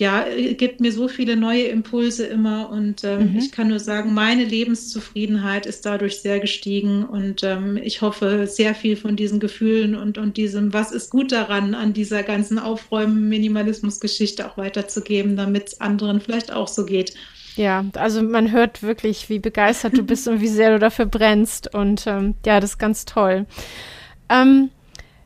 ja, 0.00 0.26
äh, 0.26 0.54
gibt 0.54 0.80
mir 0.80 0.92
so 0.92 1.08
viele 1.08 1.36
neue 1.36 1.64
Impulse 1.64 2.26
immer 2.26 2.70
und 2.70 3.04
ähm, 3.04 3.32
mhm. 3.32 3.38
ich 3.38 3.52
kann 3.52 3.68
nur 3.68 3.78
sagen, 3.78 4.14
meine 4.14 4.44
Lebenszufriedenheit 4.44 5.66
ist 5.66 5.84
dadurch 5.84 6.22
sehr 6.22 6.40
gestiegen 6.40 7.04
und 7.04 7.44
ähm, 7.44 7.76
ich 7.76 8.00
hoffe, 8.00 8.46
sehr 8.46 8.74
viel 8.74 8.96
von 8.96 9.14
diesen 9.14 9.40
Gefühlen 9.40 9.94
und, 9.94 10.16
und 10.16 10.38
diesem, 10.38 10.72
was 10.72 10.90
ist 10.90 11.10
gut 11.10 11.32
daran, 11.32 11.74
an 11.74 11.92
dieser 11.92 12.22
ganzen 12.22 12.58
Aufräumen-Minimalismus-Geschichte 12.58 14.50
auch 14.50 14.56
weiterzugeben, 14.56 15.36
damit 15.36 15.68
es 15.68 15.80
anderen 15.82 16.22
vielleicht 16.22 16.50
auch 16.50 16.68
so 16.68 16.86
geht. 16.86 17.12
Ja, 17.56 17.84
also 17.94 18.22
man 18.22 18.52
hört 18.52 18.82
wirklich, 18.82 19.28
wie 19.28 19.38
begeistert 19.38 19.98
du 19.98 20.02
bist 20.02 20.26
und 20.28 20.40
wie 20.40 20.48
sehr 20.48 20.70
du 20.70 20.78
dafür 20.78 21.04
brennst. 21.04 21.74
Und 21.74 22.06
ähm, 22.06 22.36
ja, 22.46 22.58
das 22.58 22.70
ist 22.70 22.78
ganz 22.78 23.04
toll. 23.04 23.44
Ähm, 24.30 24.70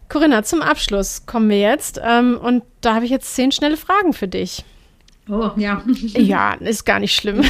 Corinna, 0.09 0.43
zum 0.43 0.63
Abschluss 0.63 1.27
kommen 1.27 1.49
wir 1.49 1.61
jetzt. 1.61 2.01
Ähm, 2.03 2.39
und 2.39 2.63
da 2.81 2.95
habe 2.95 3.05
ich 3.05 3.11
jetzt 3.11 3.35
zehn 3.35 3.53
schnelle 3.53 3.77
Fragen 3.77 4.13
für 4.13 4.29
dich. 4.29 4.65
Oh, 5.29 5.51
ja. 5.57 5.83
Ja, 5.87 6.55
ist 6.55 6.85
gar 6.85 7.01
nicht 7.01 7.15
schlimm. 7.15 7.41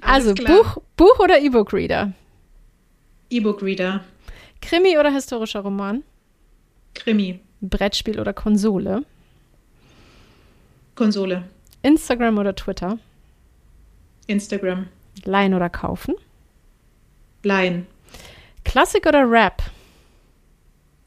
also, 0.00 0.34
Buch, 0.34 0.78
Buch 0.96 1.18
oder 1.18 1.40
E-Book-Reader? 1.40 2.12
E-Book-Reader. 3.30 4.04
Krimi 4.60 4.98
oder 4.98 5.10
historischer 5.10 5.60
Roman? 5.60 6.02
Krimi. 6.94 7.40
Brettspiel 7.60 8.20
oder 8.20 8.32
Konsole? 8.32 9.04
Konsole. 10.94 11.44
Instagram 11.82 12.38
oder 12.38 12.54
Twitter? 12.54 12.98
Instagram. 14.26 14.88
Leihen 15.24 15.54
oder 15.54 15.70
kaufen? 15.70 16.14
Leihen. 17.42 17.86
Klassik 18.64 19.06
oder 19.06 19.30
Rap? 19.30 19.62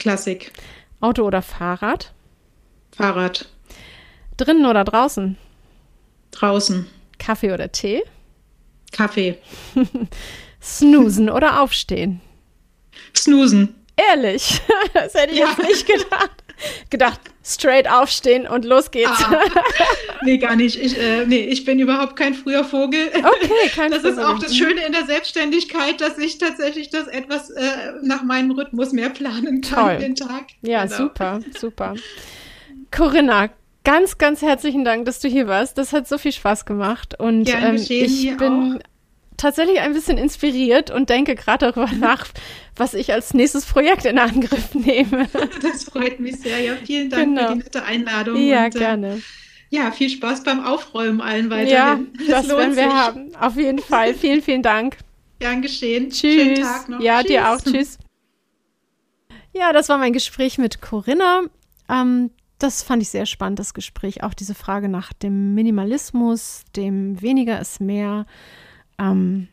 Klassik. 0.04 0.52
Auto 1.00 1.24
oder 1.24 1.42
Fahrrad? 1.42 2.12
Fahrrad. 2.94 3.48
Drinnen 4.36 4.66
oder 4.66 4.84
draußen? 4.84 5.38
Draußen. 6.32 6.88
Kaffee 7.20 7.54
oder 7.54 7.72
Tee? 7.72 8.04
Kaffee. 8.92 9.38
Snoosen 10.62 11.30
oder 11.30 11.62
aufstehen? 11.62 12.20
Snoosen. 13.16 13.76
Ehrlich, 13.96 14.60
das 14.94 15.14
hätte 15.14 15.32
ich 15.32 15.40
ja. 15.40 15.48
jetzt 15.48 15.60
nicht 15.70 15.88
gedacht. 15.88 16.43
Gedacht, 16.90 17.20
straight 17.44 17.90
aufstehen 17.90 18.48
und 18.48 18.64
los 18.66 18.92
geht's. 18.92 19.10
Ah, 19.26 19.42
nee, 20.24 20.38
gar 20.38 20.56
nicht. 20.56 20.80
Ich, 20.82 20.98
äh, 20.98 21.26
nee, 21.26 21.42
ich 21.46 21.66
bin 21.66 21.80
überhaupt 21.80 22.16
kein 22.16 22.34
früher 22.34 22.64
Vogel. 22.64 23.08
Okay, 23.14 23.70
kein 23.76 23.92
Das 23.92 24.02
Vogel. 24.02 24.14
ist 24.18 24.24
auch 24.24 24.40
das 24.40 24.56
Schöne 24.56 24.86
in 24.86 24.94
der 24.94 25.06
Selbstständigkeit, 25.06 26.00
dass 26.00 26.18
ich 26.18 26.38
tatsächlich 26.38 26.90
das 26.90 27.08
etwas 27.08 27.50
äh, 27.50 27.62
nach 28.02 28.24
meinem 28.24 28.52
Rhythmus 28.52 28.92
mehr 28.94 29.10
planen 29.10 29.62
kann 29.62 29.86
Toll. 29.90 29.98
den 29.98 30.16
Tag. 30.16 30.46
Ja, 30.62 30.86
genau. 30.86 30.96
super, 30.98 31.40
super. 31.60 31.96
Corinna, 32.92 33.50
ganz, 33.84 34.18
ganz 34.18 34.42
herzlichen 34.42 34.86
Dank, 34.86 35.06
dass 35.06 35.20
du 35.20 35.28
hier 35.28 35.48
warst. 35.48 35.78
Das 35.78 35.92
hat 35.94 36.08
so 36.08 36.18
viel 36.18 36.32
Spaß 36.32 36.66
gemacht. 36.66 37.20
Und 37.20 37.50
ähm, 37.50 37.76
ich 37.76 38.38
bin 38.38 38.76
auch 38.76 38.80
tatsächlich 39.38 39.80
ein 39.80 39.94
bisschen 39.94 40.18
inspiriert 40.18 40.92
und 40.92 41.10
denke 41.10 41.36
gerade 41.36 41.72
darüber 41.72 41.92
nach, 41.96 42.28
was 42.76 42.94
ich 42.94 43.12
als 43.14 43.34
nächstes 43.34 43.66
Projekt 43.66 44.06
in 44.06 44.18
Angriff 44.18 44.74
nehme. 44.74 45.28
Das 45.62 45.86
freut 45.86 46.20
mich 46.20 46.38
sehr. 46.38 46.60
Ja, 46.60 46.76
vielen 46.84 47.10
Dank 47.10 47.36
genau. 47.36 47.48
für 47.48 47.54
die 47.54 47.64
nette 47.64 47.84
Einladung. 47.84 48.38
Ja, 48.38 48.66
und, 48.66 48.76
äh, 48.76 48.80
gerne. 48.80 49.22
ja, 49.70 49.92
viel 49.92 50.10
Spaß 50.10 50.44
beim 50.44 50.64
Aufräumen 50.64 51.22
allen 51.22 51.50
weiterhin. 51.50 51.70
Ja, 51.70 52.00
das, 52.30 52.48
das 52.48 52.58
werden 52.58 52.76
wir 52.76 52.84
sich. 52.84 52.94
haben. 52.94 53.36
Auf 53.40 53.56
jeden 53.56 53.80
Fall. 53.80 54.14
vielen, 54.16 54.42
vielen 54.42 54.64
Dank. 54.64 54.98
Gern 55.40 55.62
geschehen. 55.62 56.10
Tschüss. 56.10 56.34
Schönen 56.36 56.56
Tag 56.62 56.90
noch. 56.90 57.02
Ja, 57.02 57.20
Tschüss. 57.20 57.28
dir 57.28 57.50
auch. 57.50 57.62
Tschüss. 57.62 57.98
Ja, 59.54 59.72
das 59.72 59.90
war 59.90 59.98
mein 59.98 60.14
Gespräch 60.14 60.58
mit 60.58 60.82
Corinna. 60.82 61.42
Ähm, 61.90 62.32
das 62.60 62.82
fand 62.82 63.02
ich 63.02 63.10
sehr 63.10 63.26
spannend, 63.26 63.60
das 63.60 63.74
Gespräch. 63.74 64.24
Auch 64.24 64.34
diese 64.34 64.56
Frage 64.56 64.88
nach 64.90 65.14
dem 65.14 65.54
Minimalismus, 65.54 66.64
dem 66.76 67.22
weniger 67.22 67.60
ist 67.60 67.82
mehr. 67.82 68.26
Ähm, 69.00 69.48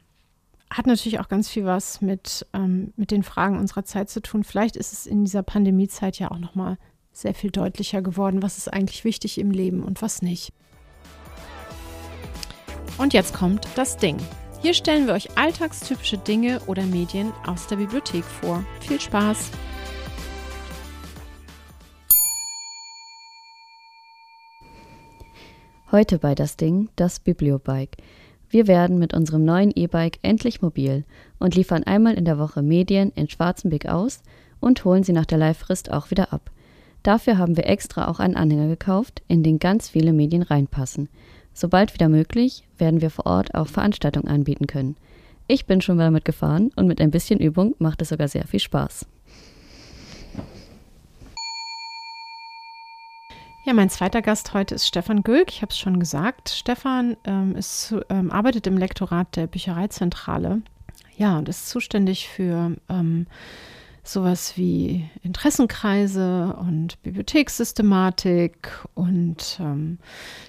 hat 0.71 0.87
natürlich 0.87 1.19
auch 1.19 1.29
ganz 1.29 1.49
viel 1.49 1.65
was 1.65 2.01
mit, 2.01 2.47
ähm, 2.53 2.93
mit 2.97 3.11
den 3.11 3.23
Fragen 3.23 3.59
unserer 3.59 3.85
Zeit 3.85 4.09
zu 4.09 4.23
tun. 4.23 4.45
Vielleicht 4.45 4.77
ist 4.77 4.93
es 4.93 5.07
in 5.07 5.25
dieser 5.25 5.43
Pandemiezeit 5.43 6.19
ja 6.19 6.31
auch 6.31 6.39
noch 6.39 6.55
mal 6.55 6.79
sehr 7.13 7.35
viel 7.35 7.51
deutlicher 7.51 8.03
geworden, 8.03 8.43
was 8.43 8.57
ist 8.57 8.73
eigentlich 8.73 9.05
wichtig 9.05 9.39
im 9.39 9.51
Leben 9.51 9.83
und 9.83 10.01
was 10.01 10.23
nicht. 10.23 10.53
Und 12.99 13.15
jetzt 13.15 13.35
kommt 13.35 13.67
das 13.75 13.97
Ding. 13.97 14.17
Hier 14.63 14.75
stellen 14.75 15.07
wir 15.07 15.15
euch 15.15 15.37
alltagstypische 15.39 16.19
Dinge 16.19 16.61
oder 16.67 16.85
Medien 16.85 17.33
aus 17.47 17.67
der 17.67 17.77
Bibliothek 17.77 18.25
vor. 18.25 18.63
Viel 18.81 19.01
Spaß! 19.01 19.51
Heute 25.91 26.21
bei 26.21 26.37
das 26.37 26.57
Ding 26.57 26.89
das 26.95 27.19
Bibliobike. 27.19 27.97
Wir 28.51 28.67
werden 28.67 28.99
mit 28.99 29.15
unserem 29.15 29.45
neuen 29.45 29.71
E-Bike 29.75 30.19
endlich 30.23 30.61
mobil 30.61 31.05
und 31.39 31.55
liefern 31.55 31.85
einmal 31.85 32.15
in 32.15 32.25
der 32.25 32.39
Woche 32.39 32.63
Medien 32.63 33.13
in 33.15 33.29
Schwarzenbeck 33.29 33.87
aus 33.87 34.23
und 34.59 34.85
holen 34.85 35.05
sie 35.05 35.13
nach 35.13 35.25
der 35.25 35.39
Leihfrist 35.39 35.93
auch 35.93 36.11
wieder 36.11 36.33
ab. 36.33 36.51
Dafür 37.05 37.39
haben 37.39 37.57
wir 37.57 37.67
extra 37.67 38.09
auch 38.09 38.19
einen 38.19 38.37
Anhänger 38.37 38.67
gekauft, 38.67 39.23
in 39.29 39.45
den 39.45 39.61
ganz 39.61 39.89
viele 39.89 40.13
Medien 40.13 40.43
reinpassen. 40.43 41.09
Sobald 41.55 41.95
wieder 41.95 42.09
möglich, 42.09 42.65
werden 42.77 43.01
wir 43.01 43.11
vor 43.11 43.27
Ort 43.27 43.55
auch 43.55 43.69
Veranstaltungen 43.69 44.29
anbieten 44.29 44.67
können. 44.67 44.97
Ich 45.47 45.67
bin 45.67 45.81
schon 45.81 45.97
mal 45.97 46.05
damit 46.05 46.25
gefahren 46.25 46.73
und 46.77 46.87
mit 46.87 47.01
ein 47.01 47.11
bisschen 47.11 47.39
Übung 47.41 47.75
macht 47.79 48.03
es 48.03 48.11
sogar 48.11 48.29
sehr 48.29 48.47
viel 48.47 48.61
Spaß. 48.61 49.07
Ja, 53.63 53.75
mein 53.75 53.91
zweiter 53.91 54.23
Gast 54.23 54.55
heute 54.55 54.75
ist 54.75 54.87
Stefan 54.87 55.23
Gülk. 55.23 55.51
Ich 55.51 55.61
habe 55.61 55.71
es 55.71 55.79
schon 55.79 56.01
gesagt. 56.01 56.49
Stefan 56.49 57.19
ähm, 57.25 57.55
ist, 57.55 57.95
ähm, 58.09 58.31
arbeitet 58.31 58.67
im 58.67 58.79
Lektorat 58.79 59.37
der 59.37 59.47
Büchereizentrale. 59.47 60.63
Ja, 61.19 61.37
und 61.37 61.47
ist 61.47 61.69
zuständig 61.69 62.27
für 62.27 62.75
ähm, 62.89 63.27
sowas 64.03 64.57
wie 64.57 65.05
Interessenkreise 65.23 66.57
und 66.59 67.03
Bibliothekssystematik 67.03 68.71
und 68.95 69.59
ähm, 69.61 69.99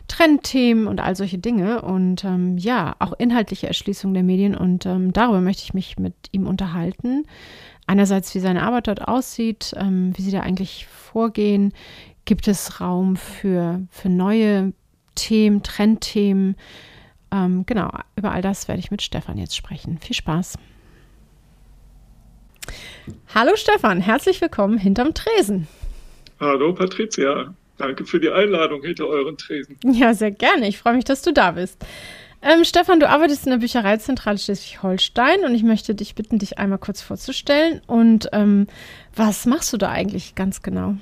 Trendthemen 0.07 0.87
und 0.87 1.01
all 1.01 1.17
solche 1.17 1.37
Dinge. 1.37 1.81
Und 1.81 2.23
ähm, 2.23 2.57
ja, 2.57 2.95
auch 2.99 3.11
inhaltliche 3.11 3.67
Erschließung 3.67 4.13
der 4.13 4.23
Medien. 4.23 4.55
Und 4.55 4.85
ähm, 4.85 5.11
darüber 5.11 5.41
möchte 5.41 5.63
ich 5.63 5.73
mich 5.73 5.99
mit 5.99 6.15
ihm 6.31 6.47
unterhalten. 6.47 7.25
Einerseits, 7.87 8.33
wie 8.35 8.39
seine 8.39 8.63
Arbeit 8.63 8.87
dort 8.87 9.05
aussieht, 9.05 9.75
wie 9.75 10.21
sie 10.21 10.31
da 10.31 10.41
eigentlich 10.41 10.85
vorgehen, 10.85 11.73
gibt 12.31 12.47
es 12.47 12.79
Raum 12.79 13.17
für, 13.17 13.81
für 13.91 14.07
neue 14.07 14.71
Themen, 15.15 15.63
Trendthemen. 15.63 16.55
Ähm, 17.29 17.65
genau, 17.65 17.91
über 18.15 18.31
all 18.31 18.41
das 18.41 18.69
werde 18.69 18.79
ich 18.79 18.89
mit 18.89 19.01
Stefan 19.01 19.37
jetzt 19.37 19.53
sprechen. 19.53 19.97
Viel 19.97 20.15
Spaß. 20.15 20.57
Hallo 23.35 23.51
Stefan, 23.57 23.99
herzlich 23.99 24.39
willkommen 24.39 24.77
hinterm 24.77 25.13
Tresen. 25.13 25.67
Hallo 26.39 26.73
Patricia, 26.73 27.53
danke 27.77 28.05
für 28.05 28.21
die 28.21 28.29
Einladung 28.29 28.81
hinter 28.81 29.07
euren 29.07 29.35
Tresen. 29.35 29.75
Ja, 29.83 30.13
sehr 30.13 30.31
gerne. 30.31 30.69
Ich 30.69 30.77
freue 30.77 30.93
mich, 30.93 31.03
dass 31.03 31.23
du 31.23 31.33
da 31.33 31.51
bist. 31.51 31.85
Ähm, 32.41 32.63
Stefan, 32.63 33.01
du 33.01 33.09
arbeitest 33.09 33.45
in 33.45 33.51
der 33.51 33.57
Büchereizentrale 33.57 34.37
Schleswig-Holstein 34.37 35.43
und 35.43 35.53
ich 35.53 35.63
möchte 35.63 35.95
dich 35.95 36.15
bitten, 36.15 36.39
dich 36.39 36.57
einmal 36.57 36.79
kurz 36.79 37.01
vorzustellen. 37.01 37.81
Und 37.87 38.29
ähm, 38.31 38.67
was 39.17 39.45
machst 39.45 39.73
du 39.73 39.77
da 39.77 39.89
eigentlich 39.89 40.33
ganz 40.33 40.61
genau? 40.61 40.95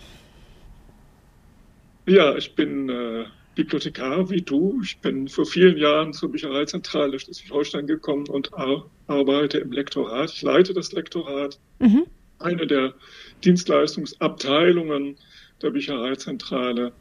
Ja, 2.10 2.36
ich 2.36 2.56
bin 2.56 2.90
äh, 2.90 3.26
Bibliothekar 3.54 4.32
wie 4.32 4.42
du. 4.42 4.82
Ich 4.84 4.98
bin 4.98 5.28
vor 5.28 5.46
vielen 5.46 5.78
Jahren 5.78 6.12
zur 6.12 6.32
Büchereizentrale 6.32 7.20
Schleswig-Holstein 7.20 7.86
gekommen 7.86 8.28
und 8.28 8.52
ar 8.56 8.90
arbeite 9.06 9.60
im 9.60 9.72
Lektorat. 9.72 10.32
Ich 10.32 10.42
leite 10.42 10.74
das 10.74 10.92
Lektorat, 10.92 11.60
mhm. 11.78 12.08
eine 12.40 12.66
der 12.66 12.96
Dienstleistungsabteilungen 13.44 15.18
der 15.62 15.70
Büchereizentrale. 15.70 16.94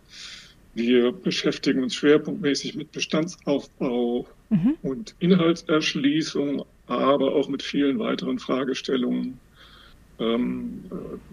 Wir 0.74 1.12
beschäftigen 1.12 1.82
uns 1.82 1.94
schwerpunktmäßig 1.94 2.74
mit 2.74 2.92
Bestandsaufbau 2.92 4.28
mhm. 4.50 4.76
und 4.82 5.14
Inhaltserschließung, 5.20 6.66
aber 6.86 7.34
auch 7.34 7.48
mit 7.48 7.62
vielen 7.62 7.98
weiteren 7.98 8.38
Fragestellungen 8.38 9.40
ähm, 10.18 10.84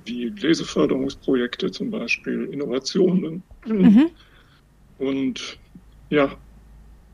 wie 0.06 0.26
Leseförderungsprojekte 0.30 1.71
zum 1.71 1.91
Beispiel, 1.91 2.45
Innovationen. 2.52 3.43
Mhm. 3.65 4.10
Und 5.00 5.58
ja, 6.10 6.36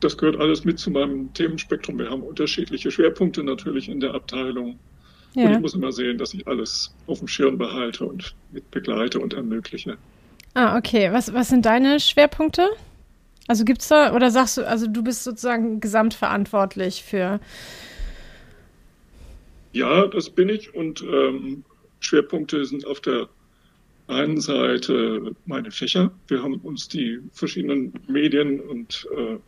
das 0.00 0.18
gehört 0.18 0.38
alles 0.38 0.64
mit 0.64 0.78
zu 0.78 0.90
meinem 0.90 1.32
Themenspektrum. 1.32 1.98
Wir 1.98 2.10
haben 2.10 2.22
unterschiedliche 2.22 2.90
Schwerpunkte 2.90 3.42
natürlich 3.42 3.88
in 3.88 4.00
der 4.00 4.14
Abteilung. 4.14 4.78
Ja. 5.34 5.46
Und 5.46 5.52
ich 5.52 5.60
muss 5.60 5.74
immer 5.74 5.92
sehen, 5.92 6.18
dass 6.18 6.34
ich 6.34 6.46
alles 6.46 6.94
auf 7.06 7.20
dem 7.20 7.28
Schirm 7.28 7.56
behalte 7.56 8.04
und 8.04 8.34
mit 8.50 8.70
begleite 8.70 9.18
und 9.18 9.32
ermögliche. 9.32 9.96
Ah, 10.54 10.76
okay. 10.76 11.10
Was, 11.12 11.32
was 11.32 11.48
sind 11.48 11.64
deine 11.64 12.00
Schwerpunkte? 12.00 12.68
Also 13.48 13.64
gibt 13.64 13.80
es 13.80 13.88
da, 13.88 14.14
oder 14.14 14.30
sagst 14.30 14.58
du, 14.58 14.66
also 14.66 14.86
du 14.86 15.02
bist 15.02 15.24
sozusagen 15.24 15.80
gesamtverantwortlich 15.80 17.02
für 17.02 17.40
ja, 19.72 20.06
das 20.06 20.30
bin 20.30 20.48
ich 20.48 20.74
und 20.74 21.02
ähm, 21.02 21.64
Schwerpunkte 22.00 22.64
sind 22.64 22.86
auf 22.86 23.00
der 23.00 23.28
einen 24.08 24.40
Seite 24.40 25.34
meine 25.46 25.70
Fächer. 25.70 26.12
Wir 26.28 26.42
haben 26.42 26.56
uns 26.56 26.88
die 26.88 27.20
verschiedenen 27.32 27.92
Medien- 28.08 28.60
und 28.60 29.08
äh, 29.16 29.38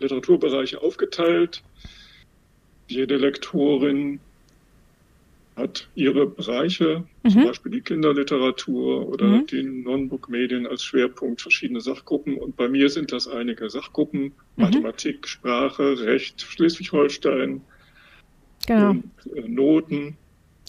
Literaturbereiche 0.00 0.80
aufgeteilt. 0.80 1.62
Jede 2.88 3.16
Lektorin 3.16 4.18
hat 5.56 5.88
ihre 5.94 6.26
Bereiche, 6.26 7.04
mhm. 7.22 7.30
zum 7.30 7.44
Beispiel 7.44 7.72
die 7.72 7.80
Kinderliteratur 7.82 9.06
oder 9.08 9.26
mhm. 9.26 9.46
die 9.46 9.62
Non-Book-Medien 9.62 10.66
als 10.66 10.82
Schwerpunkt, 10.82 11.40
verschiedene 11.40 11.80
Sachgruppen. 11.80 12.36
Und 12.36 12.56
bei 12.56 12.68
mir 12.68 12.88
sind 12.88 13.12
das 13.12 13.28
einige 13.28 13.68
Sachgruppen, 13.68 14.22
mhm. 14.22 14.32
Mathematik, 14.56 15.28
Sprache, 15.28 16.00
Recht, 16.00 16.40
Schleswig-Holstein, 16.40 17.60
genau. 18.76 18.92
äh, 19.34 19.48
Noten. 19.48 20.16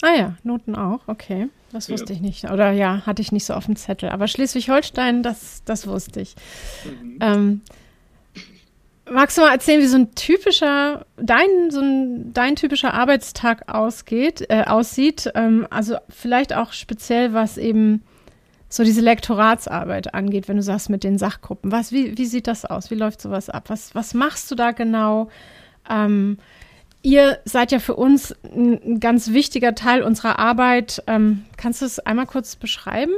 Ah 0.02 0.16
ja, 0.16 0.36
Noten 0.44 0.76
auch, 0.76 1.02
okay. 1.08 1.50
Das 1.72 1.90
wusste 1.90 2.14
ja. 2.14 2.18
ich 2.18 2.22
nicht. 2.22 2.52
Oder 2.52 2.72
ja, 2.72 3.06
hatte 3.06 3.22
ich 3.22 3.32
nicht 3.32 3.46
so 3.46 3.54
auf 3.54 3.66
dem 3.66 3.76
Zettel. 3.76 4.10
Aber 4.10 4.28
Schleswig-Holstein, 4.28 5.24
das, 5.24 5.64
das 5.64 5.88
wusste 5.88 6.22
ich. 6.22 6.36
Mhm. 6.86 7.18
Ähm, 7.22 7.62
Magst 9.10 9.38
du 9.38 9.42
mal 9.42 9.52
erzählen, 9.52 9.82
wie 9.82 9.88
so 9.88 9.98
ein 9.98 10.16
typischer, 10.16 11.06
dein, 11.18 11.70
so 11.70 11.82
ein, 11.82 12.34
dein 12.34 12.56
typischer 12.56 12.94
Arbeitstag 12.94 13.74
ausgeht, 13.74 14.46
äh, 14.50 14.64
aussieht? 14.64 15.30
Ähm, 15.36 15.68
also 15.70 15.98
vielleicht 16.08 16.56
auch 16.56 16.72
speziell, 16.72 17.34
was 17.34 17.58
eben 17.58 18.04
so 18.70 18.86
diese 18.86 19.02
Lektoratsarbeit 19.02 20.14
angeht, 20.14 20.48
wenn 20.48 20.56
du 20.56 20.64
sagst 20.64 20.90
mit 20.90 21.04
den 21.04 21.18
Sachgruppen. 21.18 21.74
Was, 21.74 21.92
wie, 21.92 22.18
wie 22.18 22.26
sieht 22.26 22.48
das 22.48 22.64
aus? 22.64 22.90
Wie 22.90 22.96
läuft 22.96 23.22
sowas 23.22 23.50
ab? 23.50 23.70
Was, 23.70 23.94
was 23.96 24.14
machst 24.14 24.50
du 24.50 24.56
da 24.56 24.72
genau? 24.72 25.30
Ähm, 25.90 26.38
ihr 27.02 27.40
seid 27.46 27.72
ja 27.72 27.80
für 27.80 27.96
uns 27.96 28.36
ein, 28.44 29.00
ganz 29.00 29.32
wichtiger 29.32 29.76
Teil 29.76 30.04
unserer 30.04 30.40
Arbeit. 30.40 31.04
Ähm, 31.08 31.46
kannst 31.58 31.82
du 31.82 31.86
es 31.86 32.00
einmal 32.00 32.26
kurz 32.26 32.56
beschreiben? 32.56 33.14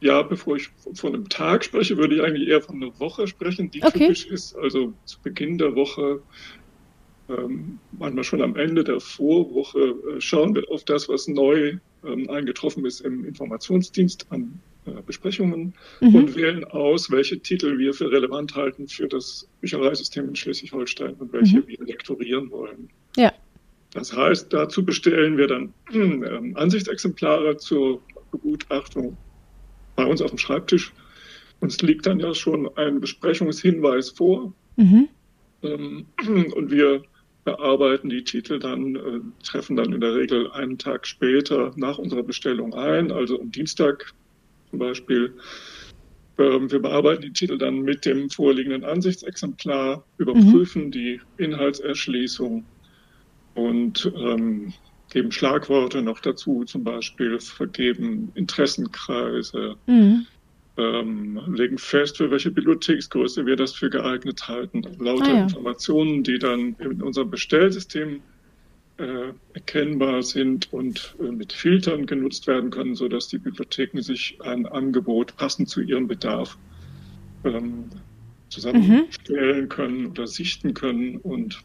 Ja, 0.00 0.22
bevor 0.22 0.56
ich 0.56 0.68
von 0.94 1.14
einem 1.14 1.28
Tag 1.28 1.64
spreche, 1.64 1.96
würde 1.96 2.16
ich 2.16 2.22
eigentlich 2.22 2.48
eher 2.48 2.60
von 2.60 2.76
einer 2.76 2.98
Woche 3.00 3.26
sprechen, 3.26 3.70
die 3.70 3.82
okay. 3.82 4.00
typisch 4.00 4.26
ist. 4.26 4.56
Also 4.56 4.92
zu 5.04 5.18
Beginn 5.22 5.56
der 5.56 5.74
Woche, 5.74 6.20
ähm, 7.28 7.78
manchmal 7.92 8.24
schon 8.24 8.42
am 8.42 8.54
Ende 8.56 8.84
der 8.84 9.00
Vorwoche, 9.00 9.94
äh, 10.16 10.20
schauen 10.20 10.54
wir 10.54 10.70
auf 10.70 10.84
das, 10.84 11.08
was 11.08 11.26
neu 11.26 11.78
ähm, 12.04 12.28
eingetroffen 12.28 12.84
ist 12.84 13.00
im 13.00 13.24
Informationsdienst 13.24 14.26
an 14.30 14.60
Besprechungen 15.06 15.74
mhm. 16.00 16.14
und 16.14 16.36
wählen 16.36 16.64
aus, 16.64 17.10
welche 17.10 17.38
Titel 17.40 17.78
wir 17.78 17.94
für 17.94 18.10
relevant 18.10 18.54
halten 18.54 18.86
für 18.88 19.08
das 19.08 19.48
Büchereisystem 19.60 20.28
in 20.28 20.36
Schleswig-Holstein 20.36 21.14
und 21.14 21.32
welche 21.32 21.58
mhm. 21.58 21.68
wir 21.68 21.78
lektorieren 21.84 22.50
wollen. 22.50 22.88
Ja. 23.16 23.32
Das 23.92 24.14
heißt, 24.14 24.52
dazu 24.52 24.84
bestellen 24.84 25.38
wir 25.38 25.46
dann 25.46 25.72
äh, 25.92 26.54
Ansichtsexemplare 26.54 27.56
zur 27.56 28.02
Begutachtung 28.30 29.16
bei 29.96 30.04
uns 30.04 30.20
auf 30.20 30.30
dem 30.30 30.38
Schreibtisch. 30.38 30.92
Uns 31.60 31.80
liegt 31.80 32.06
dann 32.06 32.20
ja 32.20 32.34
schon 32.34 32.68
ein 32.76 33.00
Besprechungshinweis 33.00 34.10
vor. 34.10 34.52
Mhm. 34.76 35.08
Ähm, 35.62 36.06
und 36.54 36.70
wir 36.70 37.02
bearbeiten 37.44 38.08
die 38.08 38.24
Titel 38.24 38.58
dann, 38.58 38.96
äh, 38.96 39.20
treffen 39.44 39.76
dann 39.76 39.92
in 39.92 40.00
der 40.00 40.14
Regel 40.14 40.50
einen 40.50 40.78
Tag 40.78 41.06
später 41.06 41.72
nach 41.76 41.98
unserer 41.98 42.22
Bestellung 42.22 42.74
ein, 42.74 43.12
also 43.12 43.40
am 43.40 43.50
Dienstag 43.52 44.12
zum 44.74 44.78
Beispiel. 44.78 45.34
Ähm, 46.36 46.70
wir 46.70 46.80
bearbeiten 46.80 47.22
die 47.22 47.32
Titel 47.32 47.58
dann 47.58 47.82
mit 47.82 48.04
dem 48.04 48.28
vorliegenden 48.28 48.84
Ansichtsexemplar, 48.84 50.04
überprüfen 50.18 50.86
mhm. 50.86 50.90
die 50.90 51.20
Inhaltserschließung 51.38 52.64
und 53.54 54.12
ähm, 54.16 54.72
geben 55.12 55.30
Schlagworte 55.30 56.02
noch 56.02 56.18
dazu, 56.18 56.64
zum 56.64 56.82
Beispiel 56.82 57.38
vergeben 57.38 58.32
Interessenkreise, 58.34 59.76
mhm. 59.86 60.26
ähm, 60.76 61.40
legen 61.54 61.78
fest, 61.78 62.16
für 62.16 62.32
welche 62.32 62.50
Bibliotheksgröße 62.50 63.46
wir 63.46 63.54
das 63.54 63.74
für 63.74 63.90
geeignet 63.90 64.48
halten. 64.48 64.82
Lauter 64.98 65.26
ah, 65.26 65.34
ja. 65.34 65.42
Informationen, 65.44 66.24
die 66.24 66.40
dann 66.40 66.74
in 66.80 67.00
unserem 67.00 67.30
Bestellsystem 67.30 68.20
äh, 68.98 69.32
erkennbar 69.54 70.22
sind 70.22 70.72
und 70.72 71.16
äh, 71.20 71.30
mit 71.30 71.52
Filtern 71.52 72.06
genutzt 72.06 72.46
werden 72.46 72.70
können, 72.70 72.94
sodass 72.94 73.28
die 73.28 73.38
Bibliotheken 73.38 74.00
sich 74.00 74.38
ein 74.42 74.66
Angebot 74.66 75.36
passend 75.36 75.68
zu 75.68 75.80
ihrem 75.80 76.06
Bedarf 76.06 76.56
ähm, 77.44 77.84
zusammenstellen 78.48 79.64
mhm. 79.64 79.68
können 79.68 80.06
oder 80.06 80.26
sichten 80.26 80.74
können 80.74 81.16
und 81.18 81.62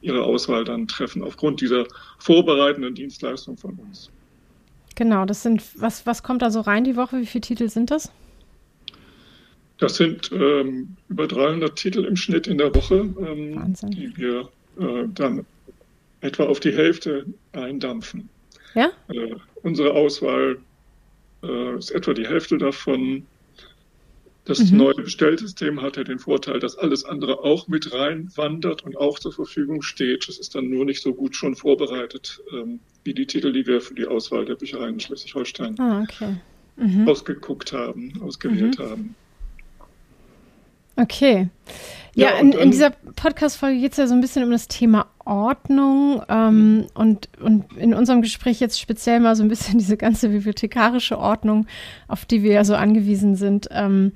ihre 0.00 0.24
Auswahl 0.24 0.64
dann 0.64 0.88
treffen 0.88 1.22
aufgrund 1.22 1.60
dieser 1.60 1.86
vorbereitenden 2.18 2.94
Dienstleistung 2.94 3.56
von 3.56 3.74
uns. 3.76 4.10
Genau, 4.96 5.24
das 5.24 5.42
sind, 5.42 5.62
was, 5.80 6.04
was 6.06 6.22
kommt 6.22 6.42
da 6.42 6.50
so 6.50 6.60
rein 6.60 6.84
die 6.84 6.96
Woche? 6.96 7.18
Wie 7.20 7.26
viele 7.26 7.42
Titel 7.42 7.68
sind 7.68 7.90
das? 7.90 8.12
Das 9.78 9.96
sind 9.96 10.30
ähm, 10.32 10.96
über 11.08 11.26
300 11.26 11.74
Titel 11.76 12.04
im 12.04 12.16
Schnitt 12.16 12.46
in 12.46 12.58
der 12.58 12.74
Woche, 12.74 13.08
ähm, 13.20 13.74
die 13.90 14.16
wir 14.16 14.48
äh, 14.78 15.08
dann 15.14 15.46
etwa 16.22 16.44
auf 16.44 16.60
die 16.60 16.72
Hälfte 16.72 17.26
eindampfen. 17.52 18.28
Ja? 18.74 18.90
Äh, 19.08 19.34
unsere 19.62 19.92
Auswahl 19.92 20.58
äh, 21.42 21.76
ist 21.76 21.90
etwa 21.90 22.14
die 22.14 22.26
Hälfte 22.26 22.56
davon 22.56 23.26
das 24.44 24.72
mhm. 24.72 24.78
neue 24.78 24.94
Bestellsystem 24.94 25.80
hat 25.80 25.96
ja 25.96 26.02
den 26.02 26.18
Vorteil, 26.18 26.58
dass 26.58 26.76
alles 26.76 27.04
andere 27.04 27.44
auch 27.44 27.68
mit 27.68 27.92
reinwandert 27.92 28.82
und 28.82 28.96
auch 28.96 29.20
zur 29.20 29.32
Verfügung 29.32 29.82
steht. 29.82 30.28
Es 30.28 30.38
ist 30.38 30.56
dann 30.56 30.68
nur 30.68 30.84
nicht 30.84 31.00
so 31.00 31.14
gut 31.14 31.36
schon 31.36 31.54
vorbereitet 31.54 32.42
ähm, 32.52 32.80
wie 33.04 33.14
die 33.14 33.26
Titel, 33.26 33.52
die 33.52 33.66
wir 33.66 33.80
für 33.80 33.94
die 33.94 34.06
Auswahl 34.06 34.44
der 34.44 34.56
Büchereien 34.56 34.94
in 34.94 35.00
Schleswig-Holstein 35.00 35.78
ah, 35.78 36.02
okay. 36.02 36.36
mhm. 36.76 37.08
ausgeguckt 37.08 37.72
haben, 37.72 38.20
ausgewählt 38.20 38.80
mhm. 38.80 38.82
haben. 38.82 39.14
Okay. 40.96 41.48
Ja, 42.14 42.30
ja 42.30 42.38
in, 42.38 42.52
in, 42.52 42.70
dieser 42.70 42.90
Podcast-Folge 42.90 43.80
geht 43.80 43.92
es 43.92 43.98
ja 43.98 44.06
so 44.06 44.14
ein 44.14 44.20
bisschen 44.20 44.44
um 44.44 44.50
das 44.50 44.68
Thema 44.68 45.06
Ordnung 45.24 46.22
ähm, 46.28 46.86
und, 46.94 47.28
und 47.40 47.72
in 47.76 47.94
unserem 47.94 48.22
Gespräch 48.22 48.60
jetzt 48.60 48.78
speziell 48.80 49.20
mal 49.20 49.34
so 49.34 49.42
ein 49.42 49.48
bisschen 49.48 49.78
diese 49.78 49.96
ganze 49.96 50.28
bibliothekarische 50.28 51.18
Ordnung, 51.18 51.66
auf 52.08 52.24
die 52.24 52.42
wir 52.42 52.52
ja 52.52 52.64
so 52.64 52.74
angewiesen 52.74 53.36
sind. 53.36 53.68
Ähm, 53.70 54.12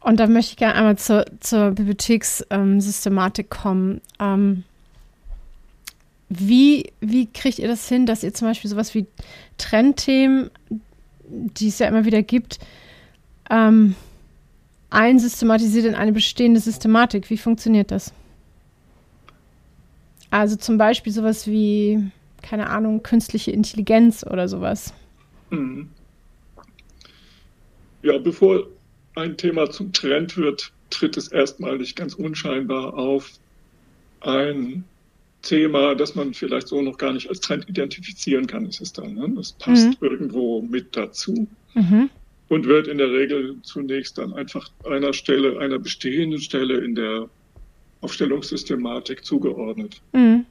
und 0.00 0.20
da 0.20 0.26
möchte 0.26 0.52
ich 0.52 0.56
gerne 0.58 0.74
einmal 0.74 0.98
zur, 0.98 1.24
zur 1.40 1.70
Bibliothekssystematik 1.70 3.48
kommen. 3.48 4.02
Ähm, 4.20 4.64
wie, 6.28 6.92
wie 7.00 7.26
kriegt 7.26 7.58
ihr 7.58 7.68
das 7.68 7.88
hin, 7.88 8.04
dass 8.04 8.22
ihr 8.22 8.34
zum 8.34 8.48
Beispiel 8.48 8.70
sowas 8.70 8.94
wie 8.94 9.06
Trendthemen, 9.56 10.50
die 11.26 11.68
es 11.68 11.78
ja 11.78 11.88
immer 11.88 12.04
wieder 12.04 12.22
gibt, 12.22 12.58
ähm, 13.50 13.94
einsystematisiert 14.94 15.86
in 15.86 15.94
eine 15.94 16.12
bestehende 16.12 16.60
Systematik. 16.60 17.28
Wie 17.28 17.36
funktioniert 17.36 17.90
das? 17.90 18.14
Also 20.30 20.56
zum 20.56 20.78
Beispiel 20.78 21.12
sowas 21.12 21.46
wie, 21.46 22.10
keine 22.42 22.68
Ahnung, 22.68 23.02
künstliche 23.02 23.50
Intelligenz 23.50 24.24
oder 24.24 24.48
sowas. 24.48 24.94
Mhm. 25.50 25.88
Ja, 28.02 28.18
bevor 28.18 28.66
ein 29.16 29.36
Thema 29.36 29.70
zum 29.70 29.92
Trend 29.92 30.36
wird, 30.36 30.72
tritt 30.90 31.16
es 31.16 31.28
erstmal 31.28 31.78
nicht 31.78 31.96
ganz 31.96 32.14
unscheinbar 32.14 32.94
auf. 32.94 33.30
Ein 34.20 34.84
Thema, 35.42 35.94
das 35.94 36.14
man 36.14 36.34
vielleicht 36.34 36.68
so 36.68 36.80
noch 36.82 36.98
gar 36.98 37.12
nicht 37.12 37.28
als 37.28 37.40
Trend 37.40 37.68
identifizieren 37.68 38.46
kann, 38.46 38.66
ist 38.66 38.80
es 38.80 38.92
dann. 38.92 39.14
Ne? 39.14 39.32
Das 39.36 39.52
passt 39.52 39.86
mhm. 39.86 39.96
irgendwo 40.00 40.62
mit 40.62 40.96
dazu. 40.96 41.46
Mhm 41.74 42.10
und 42.54 42.66
wird 42.66 42.86
in 42.86 42.98
der 42.98 43.10
Regel 43.10 43.60
zunächst 43.62 44.16
dann 44.16 44.32
einfach 44.32 44.70
einer 44.84 45.12
Stelle, 45.12 45.58
einer 45.58 45.80
bestehenden 45.80 46.40
Stelle 46.40 46.78
in 46.78 46.94
der 46.94 47.28
Aufstellungssystematik 48.00 49.24
zugeordnet. 49.24 50.00
Mhm. 50.12 50.46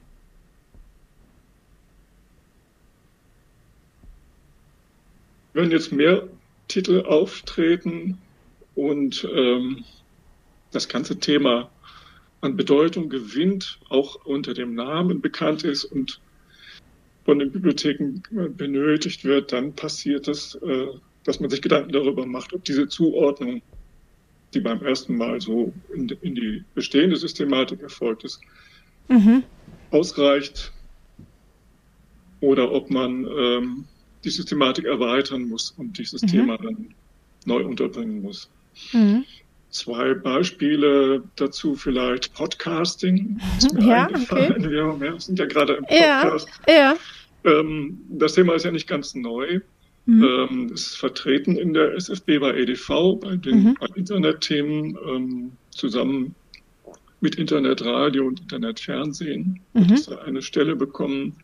Wenn 5.54 5.70
jetzt 5.70 5.92
mehr 5.92 6.28
Titel 6.68 7.00
auftreten 7.06 8.18
und 8.74 9.26
ähm, 9.32 9.82
das 10.72 10.88
ganze 10.88 11.18
Thema 11.18 11.70
an 12.42 12.54
Bedeutung 12.54 13.08
gewinnt, 13.08 13.80
auch 13.88 14.26
unter 14.26 14.52
dem 14.52 14.74
Namen 14.74 15.22
bekannt 15.22 15.64
ist 15.64 15.84
und 15.84 16.20
von 17.24 17.38
den 17.38 17.50
Bibliotheken 17.50 18.20
benötigt 18.50 19.24
wird, 19.24 19.52
dann 19.52 19.74
passiert 19.74 20.28
das 20.28 20.56
äh, 20.56 20.88
dass 21.24 21.40
man 21.40 21.50
sich 21.50 21.62
Gedanken 21.62 21.92
darüber 21.92 22.26
macht, 22.26 22.52
ob 22.52 22.64
diese 22.64 22.88
Zuordnung, 22.88 23.62
die 24.52 24.60
beim 24.60 24.82
ersten 24.82 25.16
Mal 25.16 25.40
so 25.40 25.72
in, 25.94 26.08
in 26.22 26.34
die 26.34 26.64
bestehende 26.74 27.16
Systematik 27.16 27.82
erfolgt 27.82 28.24
ist, 28.24 28.40
mhm. 29.08 29.42
ausreicht 29.90 30.72
oder 32.40 32.70
ob 32.70 32.90
man 32.90 33.26
ähm, 33.26 33.84
die 34.22 34.30
Systematik 34.30 34.84
erweitern 34.84 35.48
muss 35.48 35.74
und 35.76 35.98
dieses 35.98 36.22
mhm. 36.22 36.26
Thema 36.26 36.58
dann 36.58 36.94
neu 37.46 37.64
unterbringen 37.64 38.22
muss. 38.22 38.50
Mhm. 38.92 39.24
Zwei 39.70 40.14
Beispiele 40.14 41.22
dazu 41.36 41.74
vielleicht 41.74 42.32
Podcasting. 42.34 43.40
ja, 43.80 44.08
okay. 44.08 44.54
Wir, 44.58 45.00
wir 45.00 45.20
sind 45.20 45.38
ja 45.38 45.46
gerade 45.46 45.74
im 45.74 45.84
Podcast. 45.84 46.48
Ja, 46.68 46.74
ja. 46.74 46.96
Ähm, 47.44 48.00
das 48.08 48.34
Thema 48.34 48.54
ist 48.54 48.64
ja 48.64 48.70
nicht 48.70 48.86
ganz 48.86 49.14
neu. 49.14 49.60
Mhm. 50.06 50.24
Ähm, 50.24 50.72
ist 50.72 50.98
vertreten 50.98 51.56
in 51.56 51.72
der 51.72 51.94
SFB 51.94 52.38
bei 52.38 52.54
EDV, 52.54 53.18
bei 53.20 53.36
den 53.36 53.64
mhm. 53.64 53.76
Internetthemen, 53.94 54.98
ähm, 55.06 55.52
zusammen 55.70 56.34
mit 57.20 57.36
Internetradio 57.36 58.26
und 58.26 58.40
Internetfernsehen. 58.40 59.60
Mhm. 59.72 59.88
Hat 59.88 60.10
da 60.10 60.18
eine 60.18 60.42
Stelle 60.42 60.76
bekommen. 60.76 61.36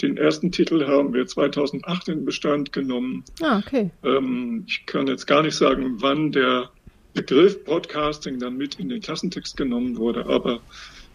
Den 0.00 0.16
ersten 0.16 0.52
Titel 0.52 0.86
haben 0.86 1.12
wir 1.12 1.26
2008 1.26 2.08
in 2.08 2.24
Bestand 2.24 2.72
genommen. 2.72 3.24
Ah, 3.42 3.58
okay. 3.58 3.90
Ähm, 4.04 4.64
ich 4.68 4.86
kann 4.86 5.08
jetzt 5.08 5.26
gar 5.26 5.42
nicht 5.42 5.56
sagen, 5.56 5.96
wann 5.98 6.30
der 6.30 6.70
Begriff 7.14 7.64
Broadcasting 7.64 8.38
dann 8.38 8.56
mit 8.56 8.76
in 8.78 8.88
den 8.88 9.00
Klassentext 9.00 9.56
genommen 9.56 9.96
wurde, 9.96 10.26
aber 10.26 10.60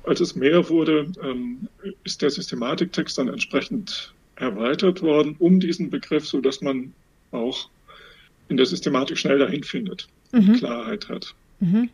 als 0.04 0.20
es 0.20 0.36
mehr 0.36 0.68
wurde, 0.68 1.12
ähm, 1.24 1.70
ist 2.04 2.22
der 2.22 2.32
Systematiktext 2.32 3.18
dann 3.18 3.28
entsprechend 3.28 4.14
erweitert 4.42 5.02
worden 5.02 5.36
um 5.40 5.60
diesen 5.60 5.90
Begriff, 5.90 6.28
so 6.28 6.42
dass 6.42 6.62
man 6.62 6.94
auch 7.32 7.70
in 8.50 8.58
der 8.58 8.66
Systematik 8.66 9.18
schnell 9.18 9.40
dahin 9.40 9.64
findet, 9.64 10.08
mhm. 10.32 10.54
Klarheit 10.56 11.08
hat. 11.10 11.34
Mhm. 11.60 11.90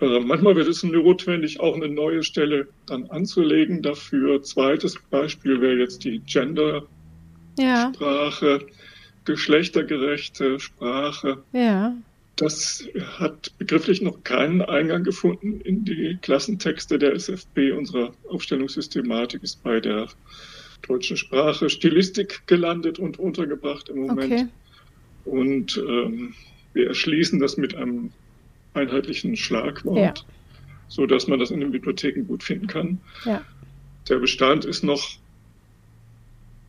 Äh, 0.00 0.20
manchmal 0.20 0.56
wird 0.56 0.68
es 0.68 0.82
notwendig, 0.82 1.60
auch 1.60 1.76
eine 1.76 1.88
neue 1.88 2.22
Stelle 2.22 2.68
dann 2.86 3.10
anzulegen 3.10 3.82
dafür. 3.82 4.42
Zweites 4.42 4.96
Beispiel 5.10 5.60
wäre 5.60 5.76
jetzt 5.76 6.04
die 6.04 6.20
Gender-Sprache, 6.20 6.86
ja. 8.46 8.60
geschlechtergerechte 9.24 10.58
Sprache. 10.60 11.42
Ja. 11.52 11.94
Das 12.36 12.88
hat 13.18 13.52
begrifflich 13.58 14.02
noch 14.02 14.24
keinen 14.24 14.62
Eingang 14.62 15.04
gefunden 15.04 15.60
in 15.60 15.84
die 15.84 16.18
Klassentexte 16.20 16.98
der 16.98 17.14
SFB. 17.14 17.70
Unsere 17.76 18.12
Aufstellungssystematik 18.28 19.44
ist 19.44 19.62
bei 19.62 19.78
der 19.78 20.08
deutschen 20.86 21.16
Sprache 21.16 21.70
Stilistik 21.70 22.46
gelandet 22.46 22.98
und 22.98 23.18
untergebracht 23.18 23.88
im 23.88 24.06
Moment. 24.06 24.32
Okay. 24.32 24.46
Und 25.24 25.82
ähm, 25.88 26.34
wir 26.72 26.88
erschließen 26.88 27.38
das 27.38 27.56
mit 27.56 27.74
einem 27.74 28.10
einheitlichen 28.74 29.36
Schlagwort, 29.36 30.18
ja. 30.18 30.24
so 30.88 31.06
dass 31.06 31.26
man 31.28 31.38
das 31.38 31.50
in 31.50 31.60
den 31.60 31.70
Bibliotheken 31.70 32.24
gut 32.24 32.42
finden 32.42 32.66
kann. 32.66 33.00
Ja. 33.24 33.42
Der 34.08 34.18
Bestand 34.18 34.64
ist 34.64 34.84
noch 34.84 35.18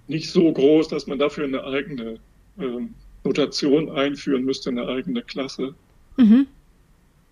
nicht 0.08 0.30
so 0.30 0.51
groß, 0.51 0.88
dass 0.88 1.08
man 1.08 1.19
dafür 1.19 1.45
eine 1.45 1.63
eigene 1.63 2.19
ähm, 2.60 2.93
Notation 3.23 3.89
einführen 3.89 4.45
müsste, 4.45 4.69
eine 4.69 4.88
eigene 4.88 5.23
Klasse. 5.23 5.73
Mhm. 6.17 6.47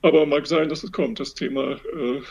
Aber 0.02 0.26
mag 0.26 0.48
sein, 0.48 0.68
dass 0.70 0.84
es 0.84 0.92
kommt. 0.92 1.20
Das 1.20 1.34
Thema 1.34 1.74
äh, 1.74 2.22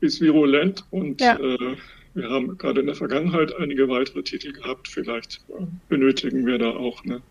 ist 0.00 0.20
virulent 0.20 0.84
und 0.90 1.20
ja. 1.20 1.38
äh, 1.38 1.76
wir 2.14 2.30
haben 2.30 2.58
gerade 2.58 2.80
in 2.80 2.86
der 2.86 2.94
Vergangenheit 2.94 3.54
einige 3.56 3.88
weitere 3.88 4.22
Titel 4.22 4.52
gehabt. 4.52 4.88
Vielleicht 4.88 5.40
äh, 5.48 5.64
benötigen 5.88 6.46
wir 6.46 6.58
da 6.58 6.70
auch 6.70 7.04
eine 7.04 7.22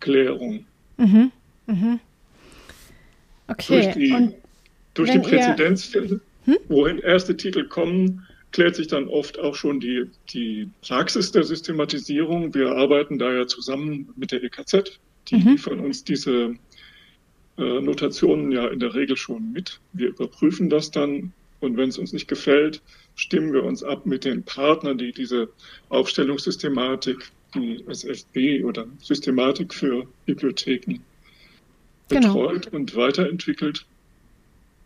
Klärung. 0.00 0.64
Mhm. 0.96 1.32
Mhm. 1.66 2.00
Okay. 3.48 3.82
Durch 3.82 3.94
die, 3.94 4.34
durch 4.94 5.10
die 5.10 5.18
Präzedenzfälle, 5.18 6.20
hm? 6.44 6.56
wohin 6.68 6.98
erste 6.98 7.36
Titel 7.36 7.66
kommen, 7.66 8.26
klärt 8.52 8.76
sich 8.76 8.86
dann 8.88 9.08
oft 9.08 9.38
auch 9.38 9.54
schon 9.54 9.80
die, 9.80 10.04
die 10.30 10.68
Praxis 10.82 11.32
der 11.32 11.44
Systematisierung. 11.44 12.54
Wir 12.54 12.72
arbeiten 12.72 13.18
da 13.18 13.32
ja 13.32 13.46
zusammen 13.46 14.12
mit 14.16 14.32
der 14.32 14.42
EKZ. 14.42 14.98
Die 15.28 15.36
mhm. 15.36 15.48
liefern 15.50 15.80
uns 15.80 16.04
diese 16.04 16.54
äh, 17.58 17.80
Notationen 17.80 18.52
ja 18.52 18.68
in 18.68 18.80
der 18.80 18.94
Regel 18.94 19.16
schon 19.16 19.52
mit. 19.52 19.80
Wir 19.92 20.08
überprüfen 20.08 20.70
das 20.70 20.90
dann 20.90 21.32
und 21.60 21.76
wenn 21.76 21.88
es 21.88 21.98
uns 21.98 22.12
nicht 22.12 22.28
gefällt, 22.28 22.82
stimmen 23.14 23.52
wir 23.52 23.64
uns 23.64 23.82
ab 23.82 24.06
mit 24.06 24.24
den 24.24 24.42
Partnern, 24.42 24.98
die 24.98 25.12
diese 25.12 25.48
Aufstellungssystematik, 25.88 27.30
die 27.54 27.84
SFB 27.88 28.64
oder 28.64 28.86
Systematik 29.00 29.74
für 29.74 30.06
Bibliotheken 30.26 31.00
genau. 32.08 32.34
betreut 32.34 32.66
und 32.72 32.94
weiterentwickelt, 32.94 33.86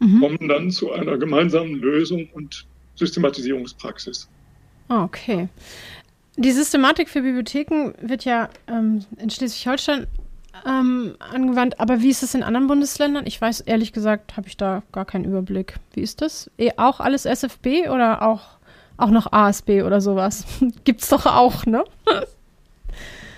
mhm. 0.00 0.20
kommen 0.20 0.48
dann 0.48 0.70
zu 0.70 0.92
einer 0.92 1.18
gemeinsamen 1.18 1.74
Lösung 1.74 2.28
und 2.32 2.66
Systematisierungspraxis. 2.94 4.28
Ah, 4.88 5.04
okay. 5.04 5.48
Die 6.37 6.52
Systematik 6.52 7.08
für 7.11 7.22
Bibliotheken 7.22 7.92
wird 8.00 8.24
ja 8.24 8.48
ähm, 8.66 9.04
in 9.18 9.28
Schleswig-Holstein 9.28 10.06
ähm, 10.66 11.14
angewandt, 11.18 11.80
aber 11.80 12.02
wie 12.02 12.10
ist 12.10 12.22
es 12.22 12.34
in 12.34 12.42
anderen 12.42 12.66
Bundesländern? 12.66 13.26
Ich 13.26 13.40
weiß 13.40 13.60
ehrlich 13.62 13.92
gesagt, 13.92 14.36
habe 14.36 14.48
ich 14.48 14.56
da 14.56 14.82
gar 14.92 15.04
keinen 15.04 15.24
Überblick. 15.24 15.76
Wie 15.94 16.00
ist 16.00 16.20
das? 16.20 16.50
Eh, 16.58 16.70
auch 16.76 17.00
alles 17.00 17.24
SFB 17.24 17.88
oder 17.90 18.22
auch, 18.22 18.42
auch 18.96 19.10
noch 19.10 19.32
ASB 19.32 19.82
oder 19.82 20.00
sowas? 20.00 20.44
Gibt's 20.84 21.08
doch 21.08 21.26
auch, 21.26 21.66
ne? 21.66 21.84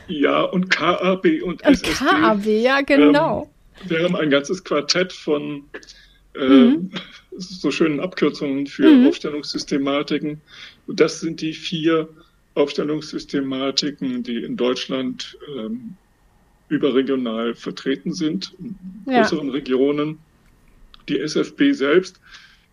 Ja, 0.07 0.43
und 0.43 0.69
KAB 0.69 1.25
und, 1.43 1.63
und 1.63 1.65
SSB. 1.65 2.05
KAB, 2.05 2.45
ja, 2.45 2.83
genau. 2.83 3.51
Ähm, 3.83 3.89
wir 3.89 4.05
haben 4.05 4.17
ein 4.17 4.29
ganzes 4.29 4.63
Quartett 4.63 5.15
von 5.15 5.65
äh, 6.35 6.47
mhm. 6.47 6.91
so 7.37 7.71
schönen 7.71 8.01
Abkürzungen 8.01 8.67
für 8.67 8.87
mhm. 8.87 9.07
Aufstellungssystematiken. 9.07 10.43
Das 10.89 11.21
sind 11.21 11.41
die 11.41 11.55
vier 11.55 12.09
Aufstellungssystematiken, 12.55 14.23
die 14.23 14.45
in 14.45 14.57
Deutschland 14.57 15.39
ähm, 15.57 15.97
überregional 16.69 17.55
vertreten 17.55 18.13
sind, 18.13 18.55
in 18.59 18.77
ja. 19.07 19.23
größeren 19.23 19.51
Regionen. 19.51 20.19
Die 21.09 21.21
SFB 21.21 21.73
selbst 21.73 22.21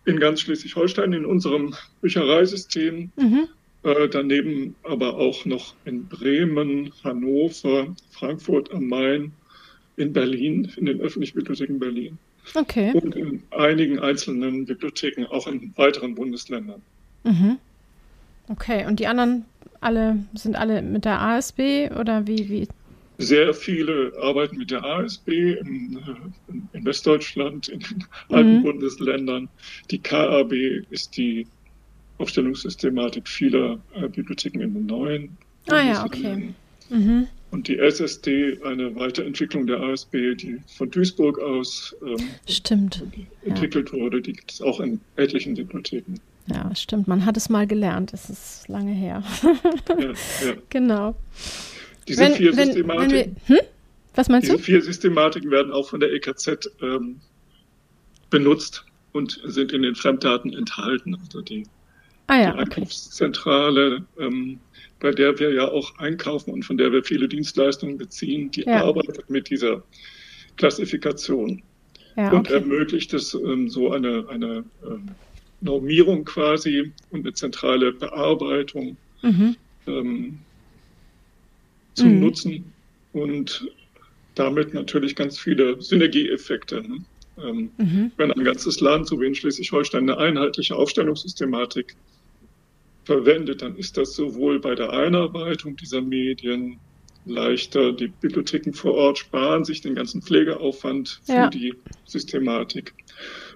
in 0.04 0.18
ganz 0.18 0.40
Schleswig-Holstein 0.40 1.12
in 1.12 1.24
unserem 1.24 1.74
Büchereisystem, 2.00 3.10
mhm. 3.16 3.48
äh, 3.84 4.08
daneben 4.08 4.74
aber 4.82 5.16
auch 5.16 5.44
noch 5.44 5.74
in 5.84 6.06
Bremen, 6.06 6.92
Hannover, 7.04 7.94
Frankfurt 8.10 8.72
am 8.72 8.88
Main, 8.88 9.32
in 9.96 10.12
Berlin, 10.12 10.72
in 10.76 10.86
den 10.86 11.00
öffentlichen 11.00 11.36
Bibliotheken 11.36 11.78
Berlin. 11.78 12.18
Okay. 12.54 12.92
Und 12.94 13.14
in 13.14 13.42
einigen 13.50 13.98
einzelnen 14.00 14.64
Bibliotheken, 14.64 15.26
auch 15.26 15.46
in 15.46 15.72
weiteren 15.76 16.14
Bundesländern. 16.14 16.82
Mhm. 17.24 17.58
Okay, 18.48 18.84
und 18.86 18.98
die 18.98 19.06
anderen 19.06 19.44
alle 19.80 20.18
sind 20.34 20.56
alle 20.56 20.82
mit 20.82 21.04
der 21.04 21.20
ASB 21.20 21.90
oder 21.98 22.26
wie, 22.26 22.48
wie 22.48 22.68
sehr 23.22 23.54
viele 23.54 24.12
arbeiten 24.20 24.58
mit 24.58 24.70
der 24.70 24.84
ASB 24.84 25.28
in, 25.28 25.98
in 26.72 26.84
Westdeutschland, 26.84 27.68
in 27.68 27.80
den 27.80 28.04
alten 28.28 28.58
mhm. 28.58 28.62
Bundesländern. 28.62 29.48
Die 29.90 29.98
KAB 29.98 30.52
ist 30.90 31.16
die 31.16 31.46
Aufstellungssystematik 32.18 33.26
vieler 33.28 33.78
äh, 33.94 34.08
Bibliotheken 34.08 34.60
in 34.60 34.74
den 34.74 34.86
neuen. 34.86 35.36
Ah 35.68 35.82
ja, 35.82 36.04
okay. 36.04 36.52
Mhm. 36.90 37.28
Und 37.50 37.68
die 37.68 37.78
SSD, 37.78 38.58
eine 38.64 38.94
Weiterentwicklung 38.96 39.66
der 39.66 39.80
ASB, 39.80 40.34
die 40.34 40.58
von 40.76 40.90
Duisburg 40.90 41.38
aus 41.38 41.94
ähm, 42.02 42.28
entwickelt 43.44 43.90
ja. 43.92 43.98
wurde, 43.98 44.22
die 44.22 44.32
gibt 44.32 44.52
es 44.52 44.62
auch 44.62 44.80
in 44.80 45.00
etlichen 45.16 45.54
Bibliotheken. 45.54 46.14
Ja, 46.46 46.74
stimmt. 46.74 47.08
Man 47.08 47.24
hat 47.24 47.36
es 47.36 47.48
mal 47.48 47.66
gelernt. 47.66 48.12
Es 48.12 48.28
ist 48.28 48.68
lange 48.68 48.92
her. 48.92 49.22
ja, 49.88 49.96
ja. 49.96 50.54
Genau. 50.70 51.14
Diese 52.08 52.22
wenn, 52.22 52.34
vier 52.34 52.56
wenn, 52.56 52.66
Systematiken. 52.66 53.36
Wenn 53.46 53.56
wir, 53.56 53.60
hm? 53.60 53.66
Was 54.14 54.28
meinst 54.28 54.48
diese 54.48 54.58
du? 54.58 54.62
vier 54.62 54.82
Systematiken 54.82 55.50
werden 55.50 55.72
auch 55.72 55.88
von 55.88 56.00
der 56.00 56.12
EKZ 56.12 56.70
ähm, 56.82 57.20
benutzt 58.30 58.84
und 59.12 59.40
sind 59.44 59.72
in 59.72 59.82
den 59.82 59.94
Fremddaten 59.94 60.52
enthalten. 60.52 61.14
Also 61.14 61.40
die, 61.40 61.66
ah, 62.26 62.40
ja, 62.40 62.52
die 62.52 62.58
Einkaufszentrale, 62.58 64.04
okay. 64.16 64.26
ähm, 64.26 64.60
bei 65.00 65.10
der 65.12 65.38
wir 65.38 65.52
ja 65.52 65.68
auch 65.68 65.98
einkaufen 65.98 66.52
und 66.52 66.64
von 66.64 66.76
der 66.76 66.92
wir 66.92 67.04
viele 67.04 67.28
Dienstleistungen 67.28 67.98
beziehen, 67.98 68.50
die 68.50 68.62
ja. 68.62 68.84
arbeitet 68.84 69.28
mit 69.30 69.50
dieser 69.50 69.82
Klassifikation 70.56 71.62
ja, 72.16 72.30
und 72.30 72.46
okay. 72.48 72.54
ermöglicht 72.54 73.14
es 73.14 73.34
ähm, 73.34 73.68
so 73.68 73.92
eine, 73.92 74.26
eine 74.28 74.64
ähm, 74.84 75.06
Normierung 75.60 76.24
quasi 76.24 76.92
und 77.10 77.20
eine 77.20 77.32
zentrale 77.32 77.92
Bearbeitung. 77.92 78.96
Mhm. 79.22 79.56
Ähm, 79.86 80.38
zu 81.94 82.06
mhm. 82.06 82.20
nutzen 82.20 82.72
und 83.12 83.68
damit 84.34 84.74
natürlich 84.74 85.14
ganz 85.14 85.38
viele 85.38 85.80
Synergieeffekte. 85.80 86.82
Ne? 86.82 87.04
Ähm, 87.42 87.70
mhm. 87.76 88.12
Wenn 88.16 88.32
ein 88.32 88.44
ganzes 88.44 88.80
Land, 88.80 89.06
so 89.06 89.20
wie 89.20 89.26
in 89.26 89.34
Schleswig-Holstein, 89.34 90.08
eine 90.08 90.18
einheitliche 90.18 90.76
Aufstellungssystematik 90.76 91.94
verwendet, 93.04 93.62
dann 93.62 93.76
ist 93.76 93.96
das 93.96 94.14
sowohl 94.14 94.60
bei 94.60 94.74
der 94.74 94.90
Einarbeitung 94.90 95.76
dieser 95.76 96.00
Medien 96.00 96.78
leichter. 97.24 97.92
Die 97.92 98.08
Bibliotheken 98.08 98.72
vor 98.72 98.94
Ort 98.94 99.18
sparen 99.18 99.64
sich 99.64 99.80
den 99.80 99.94
ganzen 99.94 100.22
Pflegeaufwand 100.22 101.20
für 101.24 101.32
ja. 101.32 101.50
die 101.50 101.74
Systematik. 102.04 102.94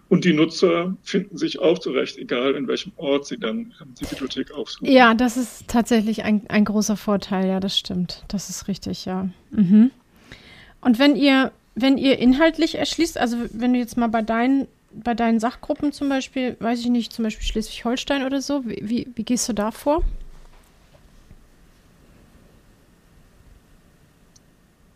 Und 0.09 0.25
die 0.25 0.33
Nutzer 0.33 0.97
finden 1.03 1.37
sich 1.37 1.59
auch 1.59 1.79
zurecht, 1.81 2.16
egal 2.16 2.55
in 2.55 2.69
welchem 2.69 2.92
Ort 2.97 3.27
sie 3.27 3.38
dann 3.38 3.75
die 4.01 4.05
Bibliothek 4.05 4.53
aufsuchen. 4.53 4.88
Ja, 4.88 5.14
das 5.14 5.37
ist 5.37 5.66
tatsächlich 5.66 6.23
ein, 6.23 6.42
ein 6.49 6.64
großer 6.64 6.97
Vorteil, 6.97 7.49
ja, 7.49 7.59
das 7.59 7.77
stimmt. 7.77 8.25
Das 8.29 8.49
ist 8.49 8.69
richtig, 8.69 9.05
ja. 9.05 9.29
Mhm. 9.51 9.90
Und 10.81 11.01
wenn 11.01 11.16
ihr, 11.16 11.51
wenn 11.75 11.99
ihr 11.99 12.21
inhaltlich 12.21 12.76
erschließt, 12.76 13.18
also 13.18 13.37
wenn 13.51 13.72
du 13.72 13.81
jetzt 13.81 13.97
mal 13.97 14.07
bei 14.07 14.22
deinen, 14.22 14.68
bei 14.93 15.14
deinen 15.14 15.41
Sachgruppen 15.41 15.91
zum 15.91 16.09
Beispiel, 16.09 16.57
weiß 16.61 16.81
ich 16.81 16.89
nicht, 16.89 17.12
zum 17.12 17.24
Beispiel 17.24 17.45
Schleswig-Holstein 17.45 18.24
oder 18.24 18.41
so, 18.41 18.64
wie, 18.64 18.78
wie, 18.83 19.09
wie 19.16 19.24
gehst 19.24 19.49
du 19.49 19.55
da 19.55 19.72
vor? 19.72 20.05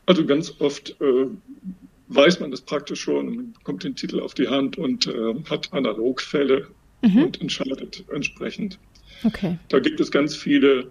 Also 0.07 0.25
ganz 0.25 0.61
oft 0.61 0.91
äh, 1.01 1.27
weiß 2.11 2.41
man 2.41 2.51
das 2.51 2.61
praktisch 2.61 3.01
schon. 3.01 3.35
Man 3.35 3.53
bekommt 3.53 3.85
den 3.85 3.97
Titel 3.97 4.21
auf 4.21 4.35
die 4.35 4.49
Hand 4.49 4.77
und 4.77 5.07
äh, 5.07 5.35
hat 5.49 5.73
Analogfälle 5.73 6.67
mhm. 7.03 7.25
und 7.25 7.41
entscheidet 7.41 8.05
entsprechend. 8.13 8.79
Okay. 9.25 9.59
Da 9.69 9.79
gibt 9.79 10.01
es 10.01 10.11
ganz 10.11 10.35
viele 10.35 10.91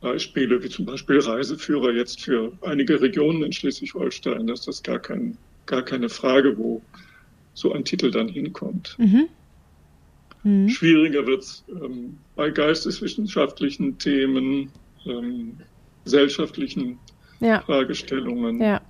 Beispiele, 0.00 0.62
wie 0.62 0.68
zum 0.68 0.86
Beispiel 0.86 1.18
Reiseführer 1.18 1.92
jetzt 1.92 2.22
für 2.22 2.52
einige 2.62 3.00
Regionen 3.00 3.42
in 3.42 3.52
Schleswig-Holstein. 3.52 4.46
Das 4.46 4.66
ist 4.66 4.84
gar, 4.84 4.98
kein, 4.98 5.36
gar 5.66 5.82
keine 5.82 6.08
Frage, 6.08 6.56
wo 6.56 6.82
so 7.54 7.72
ein 7.72 7.84
Titel 7.84 8.10
dann 8.10 8.28
hinkommt. 8.28 8.96
Mhm. 8.98 9.28
Mhm. 10.42 10.68
Schwieriger 10.68 11.26
wird 11.26 11.42
es 11.42 11.64
ähm, 11.68 12.16
bei 12.34 12.50
geisteswissenschaftlichen 12.50 13.98
Themen, 13.98 14.70
ähm, 15.04 15.58
gesellschaftlichen 16.04 16.98
ja. 17.40 17.60
Fragestellungen. 17.60 18.60
Ja. 18.60 18.80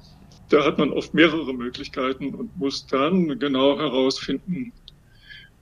Da 0.51 0.65
hat 0.65 0.79
man 0.79 0.93
oft 0.93 1.15
mehrere 1.15 1.55
Möglichkeiten 1.55 2.35
und 2.35 2.57
muss 2.59 2.87
dann 2.87 3.39
genau 3.39 3.79
herausfinden, 3.79 4.73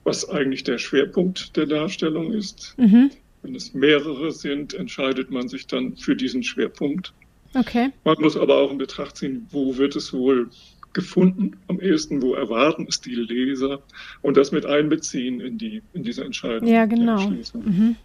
was 0.03 0.27
eigentlich 0.27 0.63
der 0.63 0.79
Schwerpunkt 0.79 1.55
der 1.55 1.67
Darstellung 1.67 2.33
ist. 2.33 2.73
Mhm. 2.77 3.11
Wenn 3.41 3.55
es 3.55 3.73
mehrere 3.73 4.31
sind, 4.31 4.73
entscheidet 4.73 5.31
man 5.31 5.47
sich 5.47 5.67
dann 5.67 5.95
für 5.95 6.15
diesen 6.15 6.43
Schwerpunkt. 6.43 7.13
Okay. 7.53 7.91
Man 8.03 8.17
muss 8.19 8.35
aber 8.35 8.57
auch 8.57 8.71
in 8.71 8.77
Betracht 8.79 9.17
ziehen, 9.17 9.47
wo 9.51 9.77
wird 9.77 9.95
es 9.95 10.11
wohl 10.11 10.49
gefunden 10.93 11.51
am 11.67 11.79
ehesten, 11.79 12.21
wo 12.21 12.33
erwarten 12.33 12.87
es 12.89 12.99
die 12.99 13.13
Leser 13.13 13.83
und 14.21 14.37
das 14.37 14.51
mit 14.51 14.65
einbeziehen 14.65 15.39
in, 15.39 15.57
die, 15.57 15.83
in 15.93 16.03
diese 16.03 16.23
Entscheidung. 16.23 16.67
Ja, 16.67 16.85
genau. 16.85 17.29
Mhm. 17.29 17.95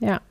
Ja, 0.00 0.22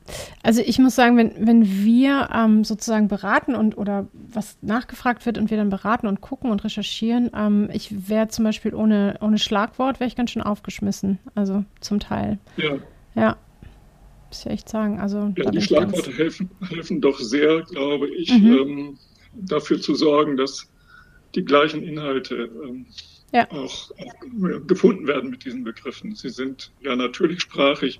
also 0.41 0.61
ich 0.65 0.79
muss 0.79 0.95
sagen, 0.95 1.15
wenn, 1.15 1.31
wenn 1.45 1.63
wir 1.63 2.29
ähm, 2.33 2.63
sozusagen 2.63 3.07
beraten 3.07 3.53
und 3.53 3.77
oder 3.77 4.07
was 4.13 4.57
nachgefragt 4.61 5.27
wird 5.27 5.37
und 5.37 5.51
wir 5.51 5.57
dann 5.57 5.69
beraten 5.69 6.07
und 6.07 6.21
gucken 6.21 6.49
und 6.49 6.63
recherchieren, 6.63 7.29
ähm, 7.35 7.69
ich 7.71 8.09
wäre 8.09 8.29
zum 8.29 8.45
Beispiel 8.45 8.73
ohne, 8.73 9.17
ohne 9.21 9.37
Schlagwort, 9.37 9.99
wäre 9.99 10.07
ich 10.07 10.15
ganz 10.15 10.31
schön 10.31 10.41
aufgeschmissen, 10.41 11.19
also 11.35 11.63
zum 11.81 11.99
Teil. 11.99 12.39
Ja. 12.57 12.77
Ja, 13.13 13.37
muss 14.29 14.45
ich 14.45 14.51
echt 14.51 14.69
sagen. 14.69 14.99
Also, 14.99 15.33
ja, 15.37 15.51
die 15.51 15.61
Schlagworte 15.61 16.11
helfen, 16.13 16.49
helfen 16.67 16.99
doch 16.99 17.19
sehr, 17.19 17.61
glaube 17.61 18.07
ich, 18.09 18.31
mhm. 18.31 18.53
ähm, 18.53 18.97
dafür 19.33 19.79
zu 19.79 19.93
sorgen, 19.93 20.35
dass 20.35 20.67
die 21.35 21.45
gleichen 21.45 21.83
Inhalte 21.83 22.49
ähm, 22.63 22.87
ja. 23.33 23.49
auch, 23.51 23.91
auch, 23.91 24.67
gefunden 24.67 25.07
werden 25.07 25.29
mit 25.29 25.45
diesen 25.45 25.63
Begriffen. 25.63 26.15
Sie 26.15 26.29
sind 26.29 26.71
ja 26.81 26.95
natürlich 26.95 27.41
sprachig. 27.41 27.99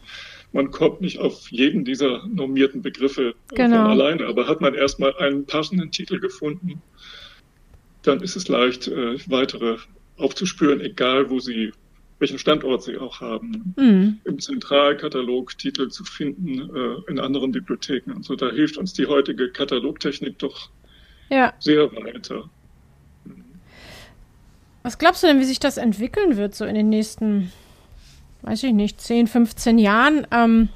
Man 0.52 0.72
kommt 0.72 1.02
nicht 1.02 1.20
auf 1.20 1.50
jeden 1.52 1.86
dieser 1.86 2.26
normierten 2.28 2.82
Begriffe 2.82 3.36
genau. 3.54 3.84
von 3.84 3.92
alleine, 3.92 4.26
aber 4.26 4.48
hat 4.48 4.62
man 4.62 4.74
erstmal 4.74 5.16
einen 5.18 5.46
passenden 5.46 5.92
Titel 5.92 6.20
gefunden, 6.20 6.82
dann 8.02 8.22
ist 8.22 8.36
es 8.36 8.48
leicht, 8.48 8.88
äh, 8.88 9.18
weitere 9.28 9.78
aufzuspüren, 10.18 10.82
egal 10.82 11.30
wo 11.30 11.40
sie, 11.40 11.72
welchen 12.20 12.40
Standort 12.40 12.84
sie 12.84 12.98
auch 12.98 13.22
haben. 13.22 13.74
Mhm. 13.78 14.20
Im 14.26 14.40
Zentralkatalog 14.40 15.58
Titel 15.58 15.90
zu 15.90 16.04
finden, 16.04 16.76
äh, 16.76 17.12
in 17.12 17.20
anderen 17.20 17.52
Bibliotheken 17.52 18.12
und 18.12 18.26
so. 18.26 18.36
Da 18.36 18.50
hilft 18.50 18.78
uns 18.78 18.94
die 18.94 19.06
heutige 19.06 19.52
Katalogtechnik 19.52 20.40
doch 20.40 20.70
ja. 21.30 21.54
sehr 21.60 21.92
weiter. 21.96 22.50
Was 24.84 24.98
glaubst 24.98 25.24
du 25.24 25.28
denn, 25.28 25.40
wie 25.40 25.46
sich 25.46 25.60
das 25.60 25.78
entwickeln 25.78 26.38
wird, 26.38 26.56
so 26.56 26.66
in 26.66 26.76
den 26.76 26.90
nächsten, 26.90 27.52
weiß 28.42 28.64
ich 28.64 28.74
nicht, 28.74 29.02
10, 29.02 29.28
15 29.28 29.78
Jahren? 29.78 30.28
Ähm, 30.32 30.70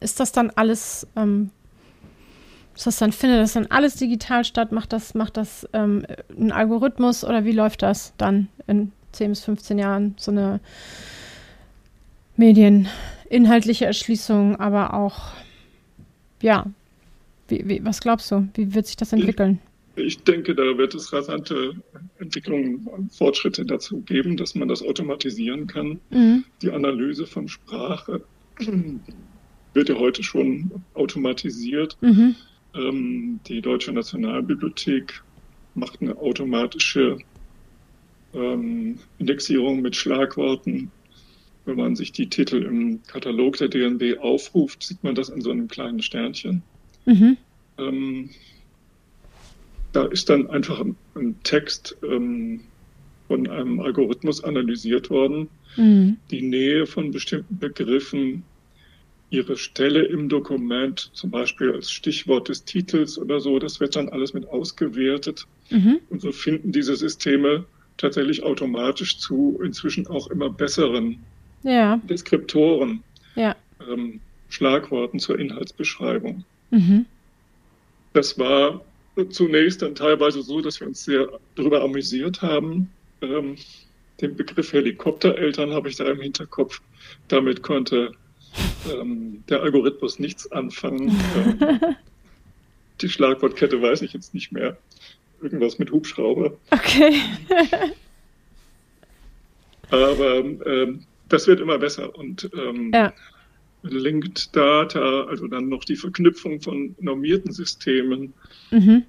ist 0.00 0.20
das 0.20 0.32
dann 0.32 0.50
alles, 0.50 1.06
ähm, 1.16 1.50
ist 2.74 2.86
das 2.86 2.98
dann, 2.98 3.12
findet 3.12 3.40
das 3.40 3.52
dann 3.52 3.66
alles 3.66 3.96
digital 3.96 4.44
statt? 4.44 4.72
Macht 4.72 4.92
das, 4.92 5.14
macht 5.14 5.36
das 5.36 5.68
ähm, 5.72 6.04
ein 6.38 6.52
Algorithmus 6.52 7.24
oder 7.24 7.44
wie 7.44 7.52
läuft 7.52 7.82
das 7.82 8.14
dann 8.16 8.48
in 8.66 8.92
10 9.12 9.30
bis 9.30 9.44
15 9.44 9.78
Jahren? 9.78 10.14
So 10.18 10.30
eine 10.30 10.60
medieninhaltliche 12.36 13.86
Erschließung, 13.86 14.56
aber 14.56 14.94
auch, 14.94 15.32
ja, 16.40 16.64
wie, 17.48 17.68
wie, 17.68 17.84
was 17.84 18.00
glaubst 18.00 18.30
du? 18.30 18.48
Wie 18.54 18.74
wird 18.74 18.86
sich 18.86 18.96
das 18.96 19.12
entwickeln? 19.12 19.58
Ich 19.96 20.22
denke, 20.22 20.54
da 20.54 20.78
wird 20.78 20.94
es 20.94 21.12
rasante 21.12 21.74
Entwicklungen 22.18 22.86
und 22.86 23.12
Fortschritte 23.12 23.64
dazu 23.64 24.00
geben, 24.02 24.36
dass 24.36 24.54
man 24.54 24.68
das 24.68 24.82
automatisieren 24.82 25.66
kann. 25.66 26.00
Mhm. 26.10 26.44
Die 26.62 26.70
Analyse 26.70 27.26
von 27.26 27.48
Sprache 27.48 28.24
wird 29.74 29.88
ja 29.88 29.96
heute 29.96 30.22
schon 30.22 30.84
automatisiert. 30.94 31.96
Mhm. 32.00 32.36
Ähm, 32.74 33.40
die 33.46 33.60
Deutsche 33.60 33.92
Nationalbibliothek 33.92 35.22
macht 35.74 36.00
eine 36.00 36.16
automatische 36.16 37.18
ähm, 38.32 38.98
Indexierung 39.18 39.82
mit 39.82 39.96
Schlagworten. 39.96 40.92
Wenn 41.64 41.76
man 41.76 41.96
sich 41.96 42.12
die 42.12 42.28
Titel 42.28 42.62
im 42.62 43.02
Katalog 43.02 43.56
der 43.58 43.68
DNB 43.68 44.18
aufruft, 44.18 44.82
sieht 44.82 45.02
man 45.02 45.14
das 45.14 45.30
an 45.30 45.40
so 45.40 45.50
einem 45.50 45.68
kleinen 45.68 46.00
Sternchen. 46.00 46.62
Mhm. 47.06 47.36
Ähm, 47.78 48.30
da 49.92 50.04
ist 50.04 50.30
dann 50.30 50.48
einfach 50.50 50.80
ein, 50.80 50.96
ein 51.14 51.36
Text 51.42 51.96
ähm, 52.02 52.60
von 53.28 53.48
einem 53.48 53.80
Algorithmus 53.80 54.42
analysiert 54.42 55.10
worden, 55.10 55.48
mhm. 55.76 56.16
die 56.30 56.42
Nähe 56.42 56.86
von 56.86 57.10
bestimmten 57.10 57.58
Begriffen, 57.58 58.42
ihre 59.30 59.56
Stelle 59.56 60.02
im 60.02 60.28
Dokument, 60.28 61.10
zum 61.12 61.30
Beispiel 61.30 61.72
als 61.72 61.90
Stichwort 61.92 62.48
des 62.48 62.64
Titels 62.64 63.16
oder 63.16 63.40
so, 63.40 63.60
das 63.60 63.78
wird 63.78 63.94
dann 63.94 64.08
alles 64.08 64.34
mit 64.34 64.48
ausgewertet. 64.48 65.46
Mhm. 65.70 66.00
Und 66.10 66.20
so 66.20 66.32
finden 66.32 66.72
diese 66.72 66.96
Systeme 66.96 67.64
tatsächlich 67.96 68.42
automatisch 68.42 69.18
zu 69.18 69.60
inzwischen 69.62 70.06
auch 70.08 70.28
immer 70.30 70.50
besseren 70.50 71.20
ja. 71.62 72.00
Deskriptoren, 72.08 73.02
ja. 73.36 73.54
Ähm, 73.88 74.20
Schlagworten 74.48 75.20
zur 75.20 75.38
Inhaltsbeschreibung. 75.38 76.44
Mhm. 76.70 77.06
Das 78.12 78.38
war 78.38 78.80
zunächst 79.30 79.82
dann 79.82 79.94
teilweise 79.94 80.42
so, 80.42 80.60
dass 80.60 80.80
wir 80.80 80.86
uns 80.86 81.04
sehr 81.04 81.28
darüber 81.54 81.82
amüsiert 81.82 82.42
haben. 82.42 82.90
Ähm, 83.22 83.56
den 84.20 84.36
Begriff 84.36 84.72
Helikoptereltern 84.72 85.72
habe 85.72 85.88
ich 85.88 85.96
da 85.96 86.04
im 86.04 86.20
Hinterkopf. 86.20 86.80
Damit 87.28 87.62
konnte 87.62 88.12
ähm, 88.90 89.42
der 89.48 89.62
Algorithmus 89.62 90.18
nichts 90.18 90.50
anfangen. 90.52 91.08
Ähm, 91.36 91.80
die 93.00 93.08
Schlagwortkette 93.08 93.80
weiß 93.80 94.02
ich 94.02 94.12
jetzt 94.12 94.34
nicht 94.34 94.52
mehr. 94.52 94.76
Irgendwas 95.42 95.78
mit 95.78 95.90
Hubschrauber. 95.90 96.52
Okay. 96.70 97.14
Aber 99.90 100.36
ähm, 100.36 101.04
das 101.28 101.46
wird 101.46 101.60
immer 101.60 101.78
besser 101.78 102.14
und 102.16 102.50
ähm, 102.54 102.90
ja. 102.92 103.12
Linked 103.82 104.54
Data, 104.54 105.24
also 105.24 105.46
dann 105.46 105.68
noch 105.68 105.84
die 105.84 105.96
Verknüpfung 105.96 106.60
von 106.60 106.94
normierten 107.00 107.52
Systemen, 107.52 108.32
mhm. 108.70 109.04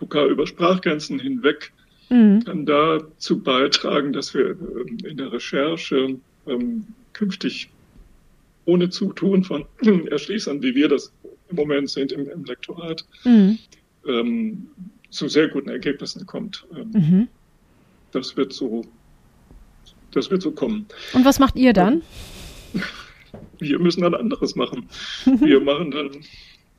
sogar 0.00 0.26
über 0.26 0.46
Sprachgrenzen 0.46 1.18
hinweg, 1.18 1.72
mhm. 2.08 2.44
kann 2.44 2.66
dazu 2.66 3.40
beitragen, 3.40 4.12
dass 4.12 4.34
wir 4.34 4.50
ähm, 4.50 4.98
in 5.04 5.16
der 5.16 5.32
Recherche 5.32 6.16
ähm, 6.46 6.86
künftig 7.12 7.70
ohne 8.64 8.90
Zutun 8.90 9.42
von 9.42 9.64
Erschließern, 10.10 10.62
wie 10.62 10.74
wir 10.74 10.88
das 10.88 11.12
im 11.50 11.56
Moment 11.56 11.90
sind 11.90 12.12
im, 12.12 12.28
im 12.30 12.44
Lektorat, 12.44 13.04
mhm. 13.24 13.58
ähm, 14.06 14.66
zu 15.10 15.28
sehr 15.28 15.48
guten 15.48 15.68
Ergebnissen 15.68 16.24
kommt. 16.26 16.66
Ähm, 16.74 16.90
mhm. 16.92 17.28
Das 18.12 18.36
wird 18.36 18.52
so, 18.52 18.84
das 20.12 20.30
wird 20.30 20.42
so 20.42 20.52
kommen. 20.52 20.86
Und 21.12 21.24
was 21.24 21.38
macht 21.38 21.56
ihr 21.56 21.72
dann? 21.72 22.02
wir 23.62 23.78
müssen 23.78 24.02
dann 24.02 24.14
anderes 24.14 24.54
machen. 24.56 24.88
Wir 25.40 25.60
machen 25.60 25.90
dann 25.90 26.10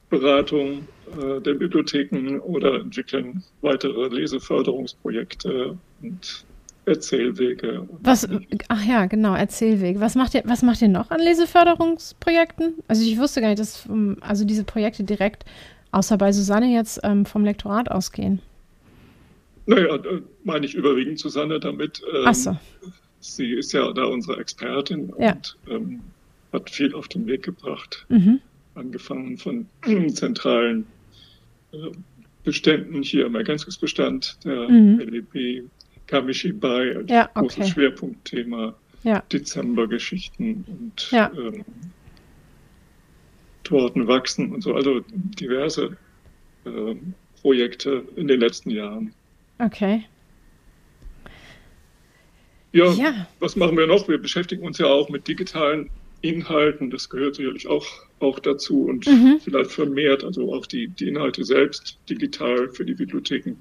Beratung 0.10 0.88
äh, 1.18 1.42
der 1.42 1.56
Bibliotheken 1.56 2.40
oder 2.40 2.76
entwickeln 2.82 3.44
weitere 3.62 4.10
Leseförderungsprojekte 4.10 5.78
und 6.02 6.46
Erzählwege. 6.86 7.88
Was, 8.02 8.28
ach 8.68 8.86
ja, 8.86 9.06
genau, 9.06 9.36
Erzählwege. 9.36 10.00
Was 10.02 10.16
macht 10.16 10.36
ihr, 10.36 10.44
was 10.46 10.62
macht 10.62 10.82
ihr 10.82 10.90
noch 10.90 11.10
an 11.12 11.22
Leseförderungsprojekten? 11.22 12.76
Also 12.88 13.04
ich 13.04 13.18
wusste 13.18 13.42
gar 13.42 13.48
nicht, 13.48 13.60
dass 13.60 13.88
also 14.22 14.46
diese 14.46 14.66
Projekte 14.66 15.04
direkt, 15.04 15.46
außer 15.92 16.18
bei 16.18 16.32
Susanne 16.32 16.74
jetzt, 16.74 17.00
ähm, 17.04 17.26
vom 17.26 17.46
Lektorat 17.46 17.90
ausgehen. 17.90 18.40
Naja, 19.66 19.98
meine 20.44 20.66
ich 20.66 20.76
überwiegend 20.76 21.20
Susanne 21.20 21.60
damit. 21.60 22.02
Ähm, 22.14 22.24
ach 22.26 22.36
so. 22.36 22.58
Sie 23.22 23.52
ist 23.54 23.72
ja 23.72 23.92
da 23.94 24.04
unsere 24.04 24.38
Expertin 24.40 25.14
ja. 25.18 25.32
und 25.32 25.58
ähm, 25.70 26.02
hat 26.54 26.70
viel 26.70 26.94
auf 26.94 27.08
den 27.08 27.28
Weg 27.28 27.44
gebracht. 27.44 28.06
Mhm. 28.10 28.40
Angefangen 28.76 29.38
von 29.38 29.66
zentralen 30.14 30.86
äh, 31.74 31.78
Beständen 32.44 33.02
hier 33.04 33.26
im 33.26 33.36
Ergänzungsbestand 33.36 34.38
der 34.44 34.70
mhm. 34.70 35.00
LEP, 35.00 35.64
Kamishibai 36.08 36.98
als 36.98 37.10
ja, 37.10 37.30
okay. 37.34 37.40
großes 37.40 37.70
Schwerpunktthema, 37.70 38.76
ja. 39.04 39.24
Dezembergeschichten 39.32 40.66
und 40.68 41.12
ja. 41.12 41.32
ähm, 41.36 41.64
Torten 43.64 44.08
wachsen 44.08 44.52
und 44.54 44.62
so, 44.62 44.76
also 44.76 45.02
diverse 45.10 45.98
äh, 46.66 46.96
Projekte 47.42 48.04
in 48.16 48.28
den 48.28 48.40
letzten 48.40 48.70
Jahren. 48.70 49.14
Okay. 49.60 50.04
Ja, 52.74 52.92
ja, 52.92 53.28
was 53.40 53.56
machen 53.56 53.78
wir 53.78 53.88
noch? 53.88 54.08
Wir 54.08 54.18
beschäftigen 54.18 54.66
uns 54.66 54.80
ja 54.80 54.88
auch 54.88 55.08
mit 55.10 55.28
digitalen 55.28 55.90
Inhalten. 56.24 56.90
Das 56.90 57.10
gehört 57.10 57.36
sicherlich 57.36 57.68
auch, 57.68 57.86
auch 58.20 58.40
dazu 58.40 58.86
und 58.86 59.06
mhm. 59.06 59.40
vielleicht 59.44 59.72
vermehrt, 59.72 60.24
also 60.24 60.54
auch 60.54 60.66
die, 60.66 60.88
die 60.88 61.10
Inhalte 61.10 61.44
selbst 61.44 62.00
digital 62.10 62.70
für 62.70 62.86
die 62.86 62.94
Bibliotheken 62.94 63.56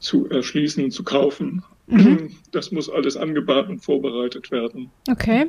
zu 0.00 0.28
erschließen, 0.28 0.90
zu 0.90 1.04
kaufen. 1.04 1.62
Mhm. 1.86 2.34
Das 2.50 2.72
muss 2.72 2.88
alles 2.88 3.16
angebahnt 3.16 3.68
und 3.68 3.80
vorbereitet 3.80 4.50
werden. 4.50 4.90
Okay. 5.08 5.46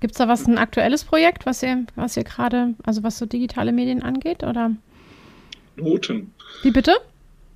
Gibt 0.00 0.12
es 0.12 0.18
da 0.18 0.28
was, 0.28 0.46
ein 0.46 0.58
aktuelles 0.58 1.02
Projekt, 1.02 1.46
was 1.46 1.62
ihr, 1.62 1.86
was 1.96 2.16
ihr 2.16 2.24
gerade, 2.24 2.74
also 2.84 3.02
was 3.02 3.16
so 3.16 3.24
digitale 3.24 3.72
Medien 3.72 4.02
angeht, 4.02 4.42
oder? 4.42 4.72
Noten. 5.76 6.32
Wie 6.62 6.70
bitte? 6.70 6.92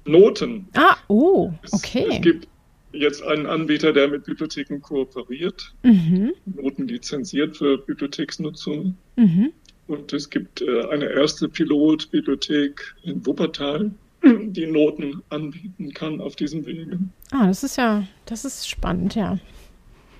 Noten. 0.06 0.66
Ah, 0.74 0.96
oh, 1.09 1.52
okay. 1.72 2.06
Es, 2.09 2.16
es 2.16 2.22
gibt 2.22 2.48
jetzt 2.93 3.22
einen 3.22 3.47
Anbieter, 3.47 3.93
der 3.93 4.09
mit 4.09 4.24
Bibliotheken 4.24 4.80
kooperiert, 4.80 5.74
mhm. 5.82 6.32
Noten 6.47 6.89
lizenziert 6.89 7.57
für 7.57 7.78
Bibliotheksnutzung. 7.78 8.97
Mhm. 9.16 9.53
Und 9.86 10.12
es 10.12 10.28
gibt 10.28 10.61
äh, 10.61 10.86
eine 10.89 11.07
erste 11.07 11.49
Pilotbibliothek 11.49 12.95
in 13.05 13.24
Wuppertal, 13.24 13.91
die 14.24 14.66
Noten 14.66 15.22
anbieten 15.30 15.93
kann 15.95 16.20
auf 16.20 16.36
diesem 16.36 16.66
Wege. 16.66 16.99
Ah, 17.30 17.47
das 17.47 17.62
ist 17.62 17.76
ja, 17.76 18.07
das 18.26 18.45
ist 18.45 18.68
spannend, 18.68 19.14
ja. 19.14 19.39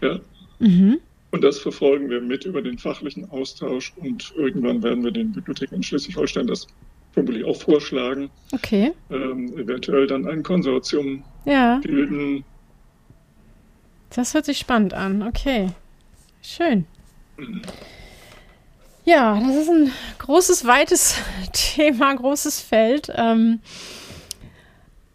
Ja. 0.01 0.21
Mhm. 0.59 0.99
Und 1.31 1.45
das 1.45 1.59
verfolgen 1.59 2.09
wir 2.09 2.23
mit 2.23 2.47
über 2.47 2.62
den 2.62 2.79
fachlichen 2.79 3.29
Austausch 3.31 3.93
und 3.97 4.33
irgendwann 4.37 4.83
werden 4.83 5.05
wir 5.05 5.11
den 5.11 5.33
Bibliotheken 5.33 5.77
in 5.77 5.83
Schleswig-Holstein 5.83 6.47
das 6.47 6.66
vermutlich 7.12 7.45
auch 7.45 7.61
vorschlagen. 7.61 8.31
Okay. 8.53 8.93
Ähm, 9.11 9.53
eventuell 9.59 10.07
dann 10.07 10.27
ein 10.27 10.43
Konsortium 10.43 11.23
ja. 11.45 11.81
bilden. 11.83 12.45
Das 14.11 14.35
hört 14.35 14.45
sich 14.45 14.59
spannend 14.59 14.95
an. 14.95 15.23
Okay. 15.23 15.71
Schön. 16.43 16.87
Ja, 19.05 19.41
das 19.41 19.57
ist 19.57 19.71
ein 19.71 19.91
großes, 20.19 20.67
weites 20.67 21.17
Thema, 21.53 22.15
großes 22.15 22.61
Feld. 22.61 23.11
Ähm, 23.15 23.61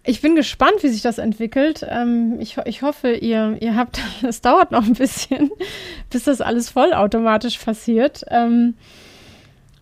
ich 0.06 0.20
bin 0.20 0.36
gespannt, 0.36 0.82
wie 0.82 0.90
sich 0.90 1.02
das 1.02 1.18
entwickelt. 1.18 1.86
Ähm, 1.88 2.38
ich, 2.40 2.58
ich 2.66 2.82
hoffe, 2.82 3.14
ihr, 3.14 3.58
ihr 3.62 3.76
habt, 3.76 4.02
es 4.28 4.42
dauert 4.42 4.72
noch 4.72 4.84
ein 4.86 4.94
bisschen, 4.94 5.52
bis 6.10 6.26
das 6.26 6.42
alles 6.42 6.70
vollautomatisch 6.70 7.58
passiert. 7.58 8.24
Ähm, 8.30 8.76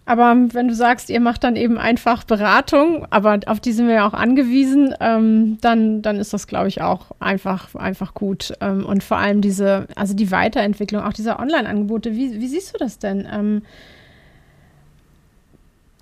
aber 0.06 0.36
wenn 0.54 0.68
du 0.68 0.74
sagst, 0.74 1.10
ihr 1.10 1.20
macht 1.20 1.44
dann 1.44 1.56
eben 1.56 1.78
einfach 1.78 2.24
Beratung, 2.24 3.06
aber 3.12 3.40
auf 3.46 3.60
die 3.60 3.72
sind 3.72 3.88
wir 3.88 3.96
ja 3.96 4.08
auch 4.08 4.14
angewiesen, 4.14 4.96
ähm, 5.00 5.60
dann, 5.62 6.02
dann 6.02 6.18
ist 6.18 6.34
das, 6.34 6.48
glaube 6.48 6.68
ich, 6.68 6.82
auch 6.82 7.12
einfach, 7.20 7.76
einfach 7.76 8.14
gut. 8.14 8.54
Ähm, 8.62 8.86
und 8.86 9.04
vor 9.04 9.18
allem 9.18 9.42
diese, 9.42 9.88
also 9.96 10.16
die 10.16 10.32
Weiterentwicklung 10.32 11.04
auch 11.04 11.14
dieser 11.14 11.40
Online-Angebote, 11.40 12.16
wie, 12.16 12.42
wie 12.42 12.48
siehst 12.48 12.74
du 12.74 12.80
das 12.80 12.98
denn? 12.98 13.28
Ähm, 13.32 13.62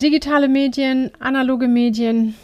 digitale 0.01 0.47
Medien, 0.47 1.11
analoge 1.19 1.67
Medien, 1.67 2.35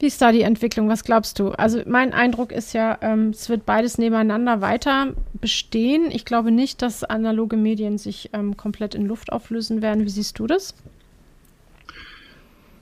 wie 0.00 0.06
ist 0.06 0.20
da 0.20 0.32
die 0.32 0.42
Entwicklung? 0.42 0.88
Was 0.88 1.04
glaubst 1.04 1.38
du? 1.38 1.50
Also 1.50 1.82
mein 1.86 2.12
Eindruck 2.12 2.50
ist 2.50 2.72
ja, 2.72 2.98
ähm, 3.00 3.30
es 3.30 3.48
wird 3.48 3.64
beides 3.64 3.96
nebeneinander 3.96 4.60
weiter 4.60 5.14
bestehen. 5.34 6.10
Ich 6.10 6.24
glaube 6.24 6.50
nicht, 6.50 6.82
dass 6.82 7.04
analoge 7.04 7.56
Medien 7.56 7.96
sich 7.98 8.30
ähm, 8.32 8.56
komplett 8.56 8.94
in 8.94 9.06
Luft 9.06 9.32
auflösen 9.32 9.82
werden. 9.82 10.04
Wie 10.04 10.10
siehst 10.10 10.38
du 10.38 10.46
das? 10.46 10.74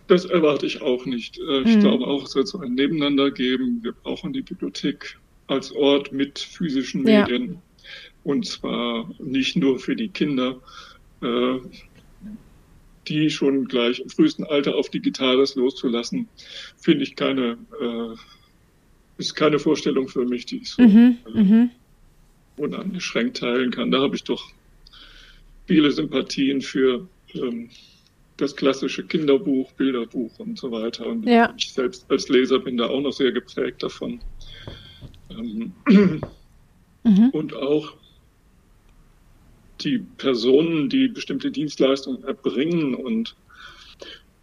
Das 0.08 0.24
erwarte 0.24 0.66
ich 0.66 0.80
auch 0.80 1.04
nicht. 1.04 1.38
Äh, 1.38 1.60
ich 1.62 1.76
mhm. 1.76 1.80
glaube 1.80 2.06
auch, 2.06 2.24
es 2.24 2.34
wird 2.34 2.48
so 2.48 2.58
ein 2.60 2.74
Nebeneinander 2.74 3.30
geben. 3.30 3.80
Wir 3.82 3.92
brauchen 3.92 4.32
die 4.32 4.42
Bibliothek 4.42 5.18
als 5.48 5.70
Ort 5.72 6.12
mit 6.12 6.38
physischen 6.38 7.02
Medien. 7.02 7.52
Ja. 7.52 7.58
Und 8.24 8.46
zwar 8.46 9.10
nicht 9.18 9.56
nur 9.56 9.78
für 9.78 9.96
die 9.96 10.08
Kinder. 10.08 10.56
Äh, 11.22 11.58
die 13.08 13.30
schon 13.30 13.66
gleich 13.66 14.00
im 14.00 14.08
frühesten 14.08 14.44
Alter 14.44 14.76
auf 14.76 14.90
Digitales 14.90 15.54
loszulassen, 15.54 16.28
finde 16.76 17.04
ich 17.04 17.16
keine, 17.16 17.58
äh, 17.80 18.14
ist 19.18 19.34
keine 19.34 19.58
Vorstellung 19.58 20.08
für 20.08 20.24
mich, 20.24 20.46
die 20.46 20.58
ich 20.58 20.70
so 20.70 20.82
mhm, 20.82 21.18
äh, 21.34 21.42
mhm. 21.42 21.70
uneingeschränkt 22.56 23.38
teilen 23.38 23.70
kann. 23.70 23.90
Da 23.90 24.00
habe 24.00 24.14
ich 24.16 24.24
doch 24.24 24.50
viele 25.66 25.90
Sympathien 25.90 26.60
für 26.60 27.08
ähm, 27.34 27.70
das 28.36 28.56
klassische 28.56 29.04
Kinderbuch, 29.04 29.72
Bilderbuch 29.72 30.38
und 30.38 30.58
so 30.58 30.70
weiter. 30.70 31.06
Und 31.06 31.26
ja. 31.26 31.52
ich 31.56 31.72
selbst 31.72 32.10
als 32.10 32.28
Leser 32.28 32.58
bin 32.58 32.76
da 32.76 32.86
auch 32.86 33.00
noch 33.00 33.12
sehr 33.12 33.32
geprägt 33.32 33.82
davon. 33.82 34.20
Ähm, 35.30 35.72
mhm. 37.04 37.30
Und 37.30 37.54
auch 37.54 37.94
die 39.84 39.98
Personen, 40.18 40.88
die 40.88 41.08
bestimmte 41.08 41.50
Dienstleistungen 41.50 42.24
erbringen 42.24 42.94
und 42.94 43.34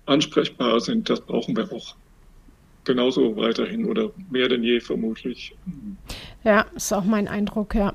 ansprechbar 0.05 0.79
sind, 0.79 1.09
das 1.09 1.21
brauchen 1.21 1.55
wir 1.55 1.71
auch 1.71 1.95
genauso 2.83 3.35
weiterhin 3.35 3.85
oder 3.85 4.11
mehr 4.31 4.49
denn 4.49 4.63
je 4.63 4.79
vermutlich. 4.79 5.55
Ja, 6.43 6.65
ist 6.75 6.91
auch 6.91 7.03
mein 7.03 7.27
Eindruck, 7.27 7.75
ja. 7.75 7.93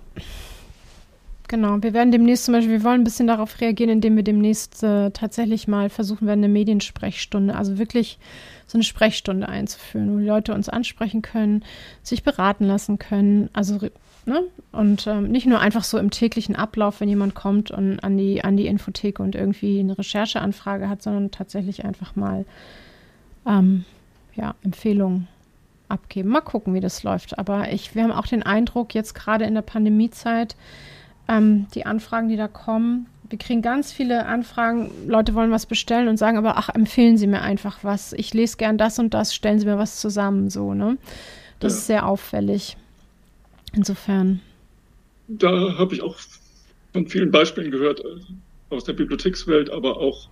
Genau, 1.48 1.82
wir 1.82 1.92
werden 1.92 2.10
demnächst 2.10 2.46
zum 2.46 2.54
Beispiel, 2.54 2.72
wir 2.72 2.84
wollen 2.84 3.02
ein 3.02 3.04
bisschen 3.04 3.26
darauf 3.26 3.60
reagieren, 3.60 3.90
indem 3.90 4.16
wir 4.16 4.22
demnächst 4.22 4.82
äh, 4.82 5.10
tatsächlich 5.10 5.68
mal 5.68 5.90
versuchen 5.90 6.26
werden, 6.26 6.42
eine 6.42 6.52
Mediensprechstunde, 6.52 7.54
also 7.54 7.78
wirklich 7.78 8.18
so 8.66 8.78
eine 8.78 8.84
Sprechstunde 8.84 9.48
einzuführen, 9.48 10.14
wo 10.14 10.18
die 10.18 10.24
Leute 10.24 10.54
uns 10.54 10.70
ansprechen 10.70 11.20
können, 11.20 11.62
sich 12.02 12.22
beraten 12.22 12.64
lassen 12.64 12.98
können, 12.98 13.50
also 13.52 13.78
Ne? 14.26 14.42
Und 14.72 15.06
ähm, 15.06 15.30
nicht 15.30 15.46
nur 15.46 15.60
einfach 15.60 15.84
so 15.84 15.98
im 15.98 16.10
täglichen 16.10 16.56
Ablauf, 16.56 17.00
wenn 17.00 17.10
jemand 17.10 17.34
kommt 17.34 17.70
und 17.70 18.00
an 18.00 18.16
die, 18.16 18.42
an 18.42 18.56
die 18.56 18.66
Infothek 18.66 19.20
und 19.20 19.34
irgendwie 19.34 19.80
eine 19.80 19.98
Rechercheanfrage 19.98 20.88
hat, 20.88 21.02
sondern 21.02 21.30
tatsächlich 21.30 21.84
einfach 21.84 22.16
mal 22.16 22.46
ähm, 23.46 23.84
ja, 24.34 24.54
Empfehlungen 24.64 25.28
abgeben. 25.88 26.30
Mal 26.30 26.40
gucken, 26.40 26.72
wie 26.72 26.80
das 26.80 27.02
läuft. 27.02 27.38
Aber 27.38 27.70
ich, 27.70 27.94
wir 27.94 28.02
haben 28.02 28.12
auch 28.12 28.26
den 28.26 28.42
Eindruck, 28.42 28.94
jetzt 28.94 29.14
gerade 29.14 29.44
in 29.44 29.54
der 29.54 29.62
Pandemiezeit, 29.62 30.56
ähm, 31.28 31.66
die 31.74 31.86
Anfragen, 31.86 32.28
die 32.28 32.36
da 32.36 32.48
kommen, 32.48 33.06
wir 33.30 33.38
kriegen 33.38 33.62
ganz 33.62 33.92
viele 33.92 34.26
Anfragen, 34.26 34.90
Leute 35.06 35.34
wollen 35.34 35.50
was 35.50 35.66
bestellen 35.66 36.08
und 36.08 36.18
sagen 36.18 36.36
aber, 36.36 36.56
ach, 36.56 36.68
empfehlen 36.68 37.16
Sie 37.16 37.26
mir 37.26 37.40
einfach 37.40 37.78
was. 37.82 38.12
Ich 38.12 38.34
lese 38.34 38.56
gern 38.58 38.78
das 38.78 38.98
und 38.98 39.14
das, 39.14 39.34
stellen 39.34 39.58
Sie 39.58 39.66
mir 39.66 39.78
was 39.78 40.00
zusammen, 40.00 40.50
so, 40.50 40.74
ne? 40.74 40.98
Das 41.58 41.72
ja. 41.72 41.78
ist 41.78 41.86
sehr 41.86 42.06
auffällig. 42.06 42.76
Insofern. 43.72 44.40
Da 45.26 45.78
habe 45.78 45.94
ich 45.94 46.02
auch 46.02 46.16
von 46.92 47.08
vielen 47.08 47.30
Beispielen 47.30 47.70
gehört 47.70 48.00
äh, 48.00 48.74
aus 48.74 48.84
der 48.84 48.92
Bibliothekswelt, 48.92 49.70
aber 49.70 49.96
auch 49.96 50.28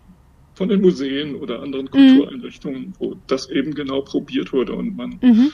von 0.55 0.68
den 0.68 0.82
Museen 0.82 1.34
oder 1.36 1.61
anderen 1.61 1.90
Kultureinrichtungen, 1.90 2.88
mhm. 2.88 2.95
wo 2.99 3.16
das 3.26 3.49
eben 3.49 3.74
genau 3.74 4.03
probiert 4.03 4.53
wurde 4.53 4.74
und 4.74 4.97
man 4.97 5.18
mhm. 5.22 5.51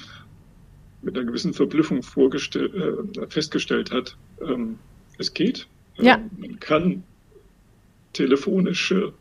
mit 1.02 1.16
einer 1.16 1.24
gewissen 1.24 1.54
Verblüffung 1.54 2.00
äh, 2.00 3.26
festgestellt 3.28 3.92
hat, 3.92 4.16
ähm, 4.42 4.78
es 5.18 5.34
geht. 5.34 5.66
Ja. 5.96 6.16
Äh, 6.16 6.20
man 6.40 6.60
kann 6.60 7.02
telefonische 8.12 9.12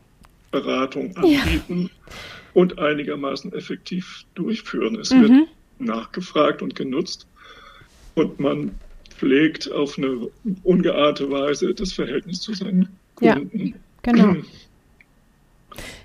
Beratung 0.50 1.16
anbieten 1.16 1.82
ja. 1.82 2.12
und 2.54 2.78
einigermaßen 2.78 3.52
effektiv 3.52 4.24
durchführen. 4.34 4.96
Es 4.96 5.10
mhm. 5.10 5.22
wird 5.22 5.48
nachgefragt 5.78 6.62
und 6.62 6.74
genutzt 6.74 7.26
und 8.14 8.40
man 8.40 8.72
pflegt 9.10 9.70
auf 9.70 9.98
eine 9.98 10.28
ungeahnte 10.62 11.30
Weise 11.30 11.74
das 11.74 11.92
Verhältnis 11.92 12.40
zu 12.40 12.54
seinen 12.54 12.88
Kunden. 13.14 13.66
Ja, 13.66 13.74
genau. 14.02 14.36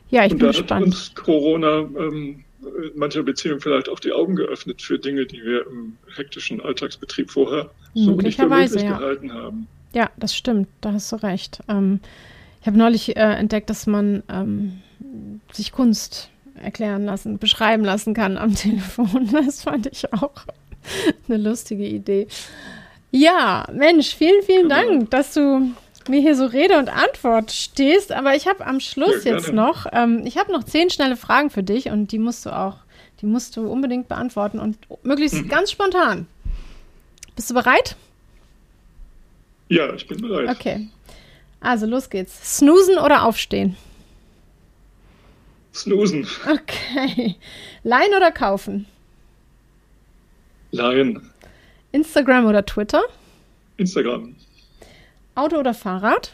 Ja, 0.10 0.26
ich 0.26 0.34
und 0.34 0.39
bin 0.39 0.48
da 0.48 0.52
gespannt. 0.52 0.72
hat 0.72 0.84
uns 0.84 1.16
Corona 1.16 1.80
ähm, 1.98 2.44
in 2.62 2.98
mancher 2.98 3.24
Beziehung 3.24 3.60
vielleicht 3.60 3.89
auch 3.89 4.00
die 4.00 4.12
Augen 4.12 4.36
geöffnet 4.36 4.82
für 4.82 5.00
Dinge, 5.00 5.26
die 5.26 5.44
wir 5.44 5.66
im 5.68 5.98
hektischen 6.16 6.62
Alltagsbetrieb 6.62 7.32
vorher 7.32 7.72
so 7.94 8.16
nicht 8.16 8.39
für 8.39 8.48
möglich 8.48 8.84
ja. 8.84 8.98
gehalten 8.98 9.34
haben. 9.34 9.68
Ja, 9.94 10.10
das 10.18 10.36
stimmt, 10.36 10.68
da 10.82 10.94
hast 10.94 11.12
du 11.12 11.18
recht. 11.18 11.60
Ähm, 11.68 12.00
ich 12.62 12.68
habe 12.68 12.78
neulich 12.78 13.16
äh, 13.16 13.20
entdeckt, 13.20 13.70
dass 13.70 13.88
man 13.88 14.24
ähm, 14.30 14.82
sich 15.52 15.72
Kunst 15.72 16.30
erklären 16.56 17.06
lassen, 17.06 17.38
beschreiben 17.38 17.84
lassen 17.84 18.14
kann 18.14 18.38
am 18.38 18.56
Telefon. 18.56 19.30
Das 19.32 19.64
fand 19.64 19.88
ich 19.88 20.12
auch 20.14 20.46
Eine 21.28 21.38
lustige 21.38 21.86
Idee. 21.86 22.28
Ja, 23.12 23.66
Mensch, 23.72 24.16
vielen, 24.16 24.41
vielen 24.44 24.70
genau. 24.70 24.76
Dank, 24.76 25.12
dass 25.12 25.34
du 25.34 25.72
mir 26.10 26.20
hier 26.20 26.36
so 26.36 26.46
Rede 26.46 26.78
und 26.78 26.89
Antwort 26.89 27.52
stehst. 27.52 28.12
Aber 28.12 28.36
ich 28.36 28.48
habe 28.48 28.66
am 28.66 28.80
Schluss 28.80 29.24
ja, 29.24 29.34
jetzt 29.34 29.54
noch, 29.54 29.86
ähm, 29.91 30.24
ich 30.26 30.38
habe 30.38 30.52
noch 30.52 30.64
zehn 30.64 30.89
schnelle 30.89 31.16
Fragen 31.16 31.50
für 31.50 31.64
dich 31.64 31.89
und 31.89 32.12
die 32.12 32.20
musst 32.20 32.46
du 32.46 32.50
auch, 32.50 32.78
die 33.22 33.26
musst 33.26 33.56
du 33.56 33.68
unbedingt 33.68 34.08
beantworten 34.08 34.60
und 34.60 34.78
möglichst 35.04 35.36
mhm. 35.36 35.48
ganz 35.48 35.72
spontan. 35.72 36.28
Bist 37.36 37.50
du 37.50 37.54
bereit? 37.54 37.96
Ja, 39.74 39.92
ich 39.96 40.06
bin 40.08 40.22
bereit. 40.22 40.50
Okay. 40.50 40.88
Also 41.60 41.88
los 41.88 42.12
geht's. 42.12 42.58
Snoosen 42.58 43.00
oder 43.00 43.24
aufstehen? 43.24 43.76
Snoosen. 45.74 46.28
Okay. 46.48 47.36
Leihen 47.84 48.14
oder 48.14 48.32
kaufen? 48.32 48.86
Laien. 50.70 51.28
Instagram 51.92 52.46
oder 52.46 52.64
Twitter? 52.64 53.02
Instagram. 53.78 54.36
Auto 55.34 55.58
oder 55.58 55.74
Fahrrad? 55.74 56.32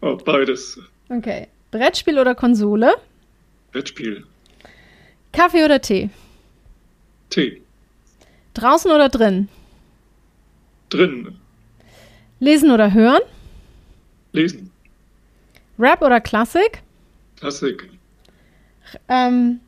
Oh, 0.00 0.16
beides. 0.16 0.80
Okay. 1.08 1.46
Brettspiel 1.70 2.18
oder 2.18 2.34
Konsole? 2.34 2.92
Brettspiel. 3.70 4.26
Kaffee 5.30 5.64
oder 5.64 5.80
Tee? 5.80 6.10
Tee. 7.30 7.62
Draußen 8.54 8.90
oder 8.90 9.08
drin? 9.08 9.48
Drin. 10.88 11.38
Lesen 12.38 12.70
oder 12.70 12.92
hören? 12.92 13.22
Lesen. 14.32 14.70
Rap 15.78 16.02
oder 16.02 16.20
Klassik? 16.20 16.82
Klassik. 17.38 17.88
Ähm, 19.08 19.60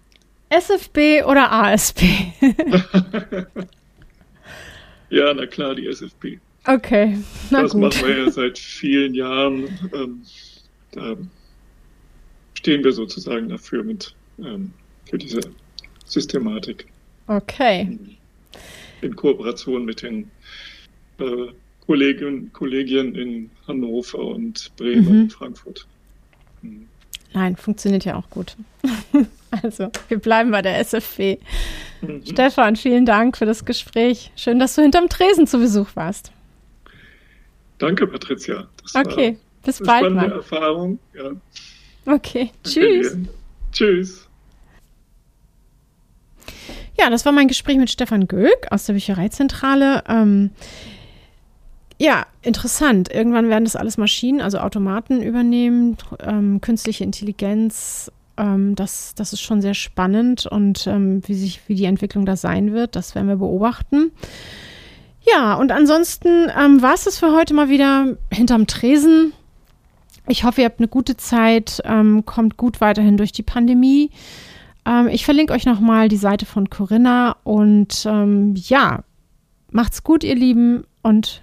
SFB 0.51 1.25
oder 1.25 1.51
ASB? 1.51 2.01
ja, 5.11 5.35
na 5.35 5.47
klar, 5.47 5.75
die 5.75 5.87
SFB. 5.87 6.39
Okay, 6.66 7.19
na 7.51 7.62
das 7.62 7.73
gut. 7.73 7.81
machen 7.81 8.07
wir 8.07 8.25
ja 8.25 8.31
seit 8.31 8.59
vielen 8.59 9.14
Jahren. 9.14 9.69
Ähm, 9.95 10.23
da 10.93 11.16
stehen 12.55 12.85
wir 12.85 12.93
sozusagen 12.93 13.49
dafür 13.49 13.83
mit 13.83 14.14
ähm, 14.39 14.73
für 15.09 15.19
diese 15.19 15.41
Systematik. 16.05 16.87
Okay. 17.27 17.99
In 19.01 19.16
Kooperation 19.16 19.85
mit 19.85 20.03
den 20.03 20.31
äh, 21.19 21.49
Kollegien, 21.89 22.53
Kollegien 22.53 23.14
in 23.14 23.51
Hannover 23.66 24.18
und 24.18 24.70
Bremen 24.76 25.05
mhm. 25.05 25.22
und 25.22 25.32
Frankfurt. 25.32 25.86
Mhm. 26.61 26.86
Nein, 27.32 27.57
funktioniert 27.57 28.05
ja 28.05 28.16
auch 28.16 28.28
gut. 28.28 28.57
also, 29.62 29.91
wir 30.09 30.18
bleiben 30.18 30.51
bei 30.51 30.61
der 30.61 30.78
SFW. 30.80 31.39
Mhm. 32.03 32.26
Stefan, 32.26 32.76
vielen 32.76 33.07
Dank 33.07 33.39
für 33.39 33.47
das 33.47 33.64
Gespräch. 33.64 34.30
Schön, 34.36 34.59
dass 34.59 34.74
du 34.74 34.82
hinterm 34.82 35.09
Tresen 35.09 35.47
zu 35.47 35.59
Besuch 35.59 35.89
warst. 35.95 36.30
Danke, 37.78 38.07
Patricia. 38.07 38.68
Das 38.82 38.95
okay, 38.95 39.39
bis 39.64 39.78
bald 39.78 40.05
eine 40.05 40.14
mal. 40.14 40.30
Erfahrung. 40.30 40.99
Ja. 41.14 41.30
Okay, 42.05 42.51
tschüss. 42.64 43.14
Dir. 43.14 43.28
Tschüss. 43.72 44.28
Ja, 47.01 47.09
das 47.09 47.24
war 47.24 47.32
mein 47.32 47.49
Gespräch 47.49 47.78
mit 47.78 47.89
Stefan 47.89 48.28
Gölk 48.28 48.70
aus 48.70 48.84
der 48.84 48.93
Büchereizentrale. 48.93 50.05
Ähm, 50.07 50.51
ja, 51.99 52.26
interessant. 52.42 53.12
Irgendwann 53.12 53.49
werden 53.49 53.64
das 53.64 53.76
alles 53.76 53.99
Maschinen, 53.99 54.40
also 54.40 54.59
Automaten 54.59 55.20
übernehmen, 55.20 55.96
ähm, 56.20 56.61
künstliche 56.61 57.05
Intelligenz. 57.05 58.12
Ähm, 58.36 58.76
das, 58.76 59.14
das 59.14 59.32
ist 59.32 59.40
schon 59.40 59.61
sehr 59.61 59.74
spannend 59.74 60.46
und 60.46 60.86
ähm, 60.86 61.22
wie 61.26 61.34
sich, 61.34 61.61
wie 61.66 61.74
die 61.74 61.86
Entwicklung 61.86 62.24
da 62.24 62.36
sein 62.36 62.72
wird, 62.72 62.94
das 62.94 63.14
werden 63.14 63.28
wir 63.28 63.36
beobachten. 63.36 64.12
Ja, 65.22 65.55
und 65.55 65.72
ansonsten 65.72 66.49
ähm, 66.57 66.80
war 66.80 66.94
es 66.94 67.05
das 67.05 67.18
für 67.18 67.32
heute 67.32 67.53
mal 67.53 67.68
wieder 67.68 68.16
hinterm 68.32 68.66
Tresen. 68.66 69.32
Ich 70.28 70.44
hoffe, 70.44 70.61
ihr 70.61 70.66
habt 70.66 70.78
eine 70.78 70.88
gute 70.88 71.16
Zeit, 71.16 71.82
ähm, 71.84 72.24
kommt 72.24 72.57
gut 72.57 72.80
weiterhin 72.80 73.16
durch 73.16 73.32
die 73.32 73.42
Pandemie. 73.42 74.11
Ähm, 74.86 75.09
ich 75.09 75.24
verlinke 75.24 75.53
euch 75.53 75.66
nochmal 75.66 76.09
die 76.09 76.16
Seite 76.16 76.46
von 76.46 76.70
Corinna 76.70 77.36
und 77.42 78.07
ähm, 78.07 78.55
ja, 78.57 79.03
macht's 79.70 80.05
gut, 80.05 80.22
ihr 80.22 80.36
Lieben, 80.36 80.84
und 81.03 81.42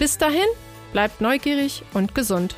Bis 0.00 0.16
dahin, 0.16 0.46
bleibt 0.94 1.20
neugierig 1.20 1.82
und 1.92 2.14
gesund. 2.14 2.56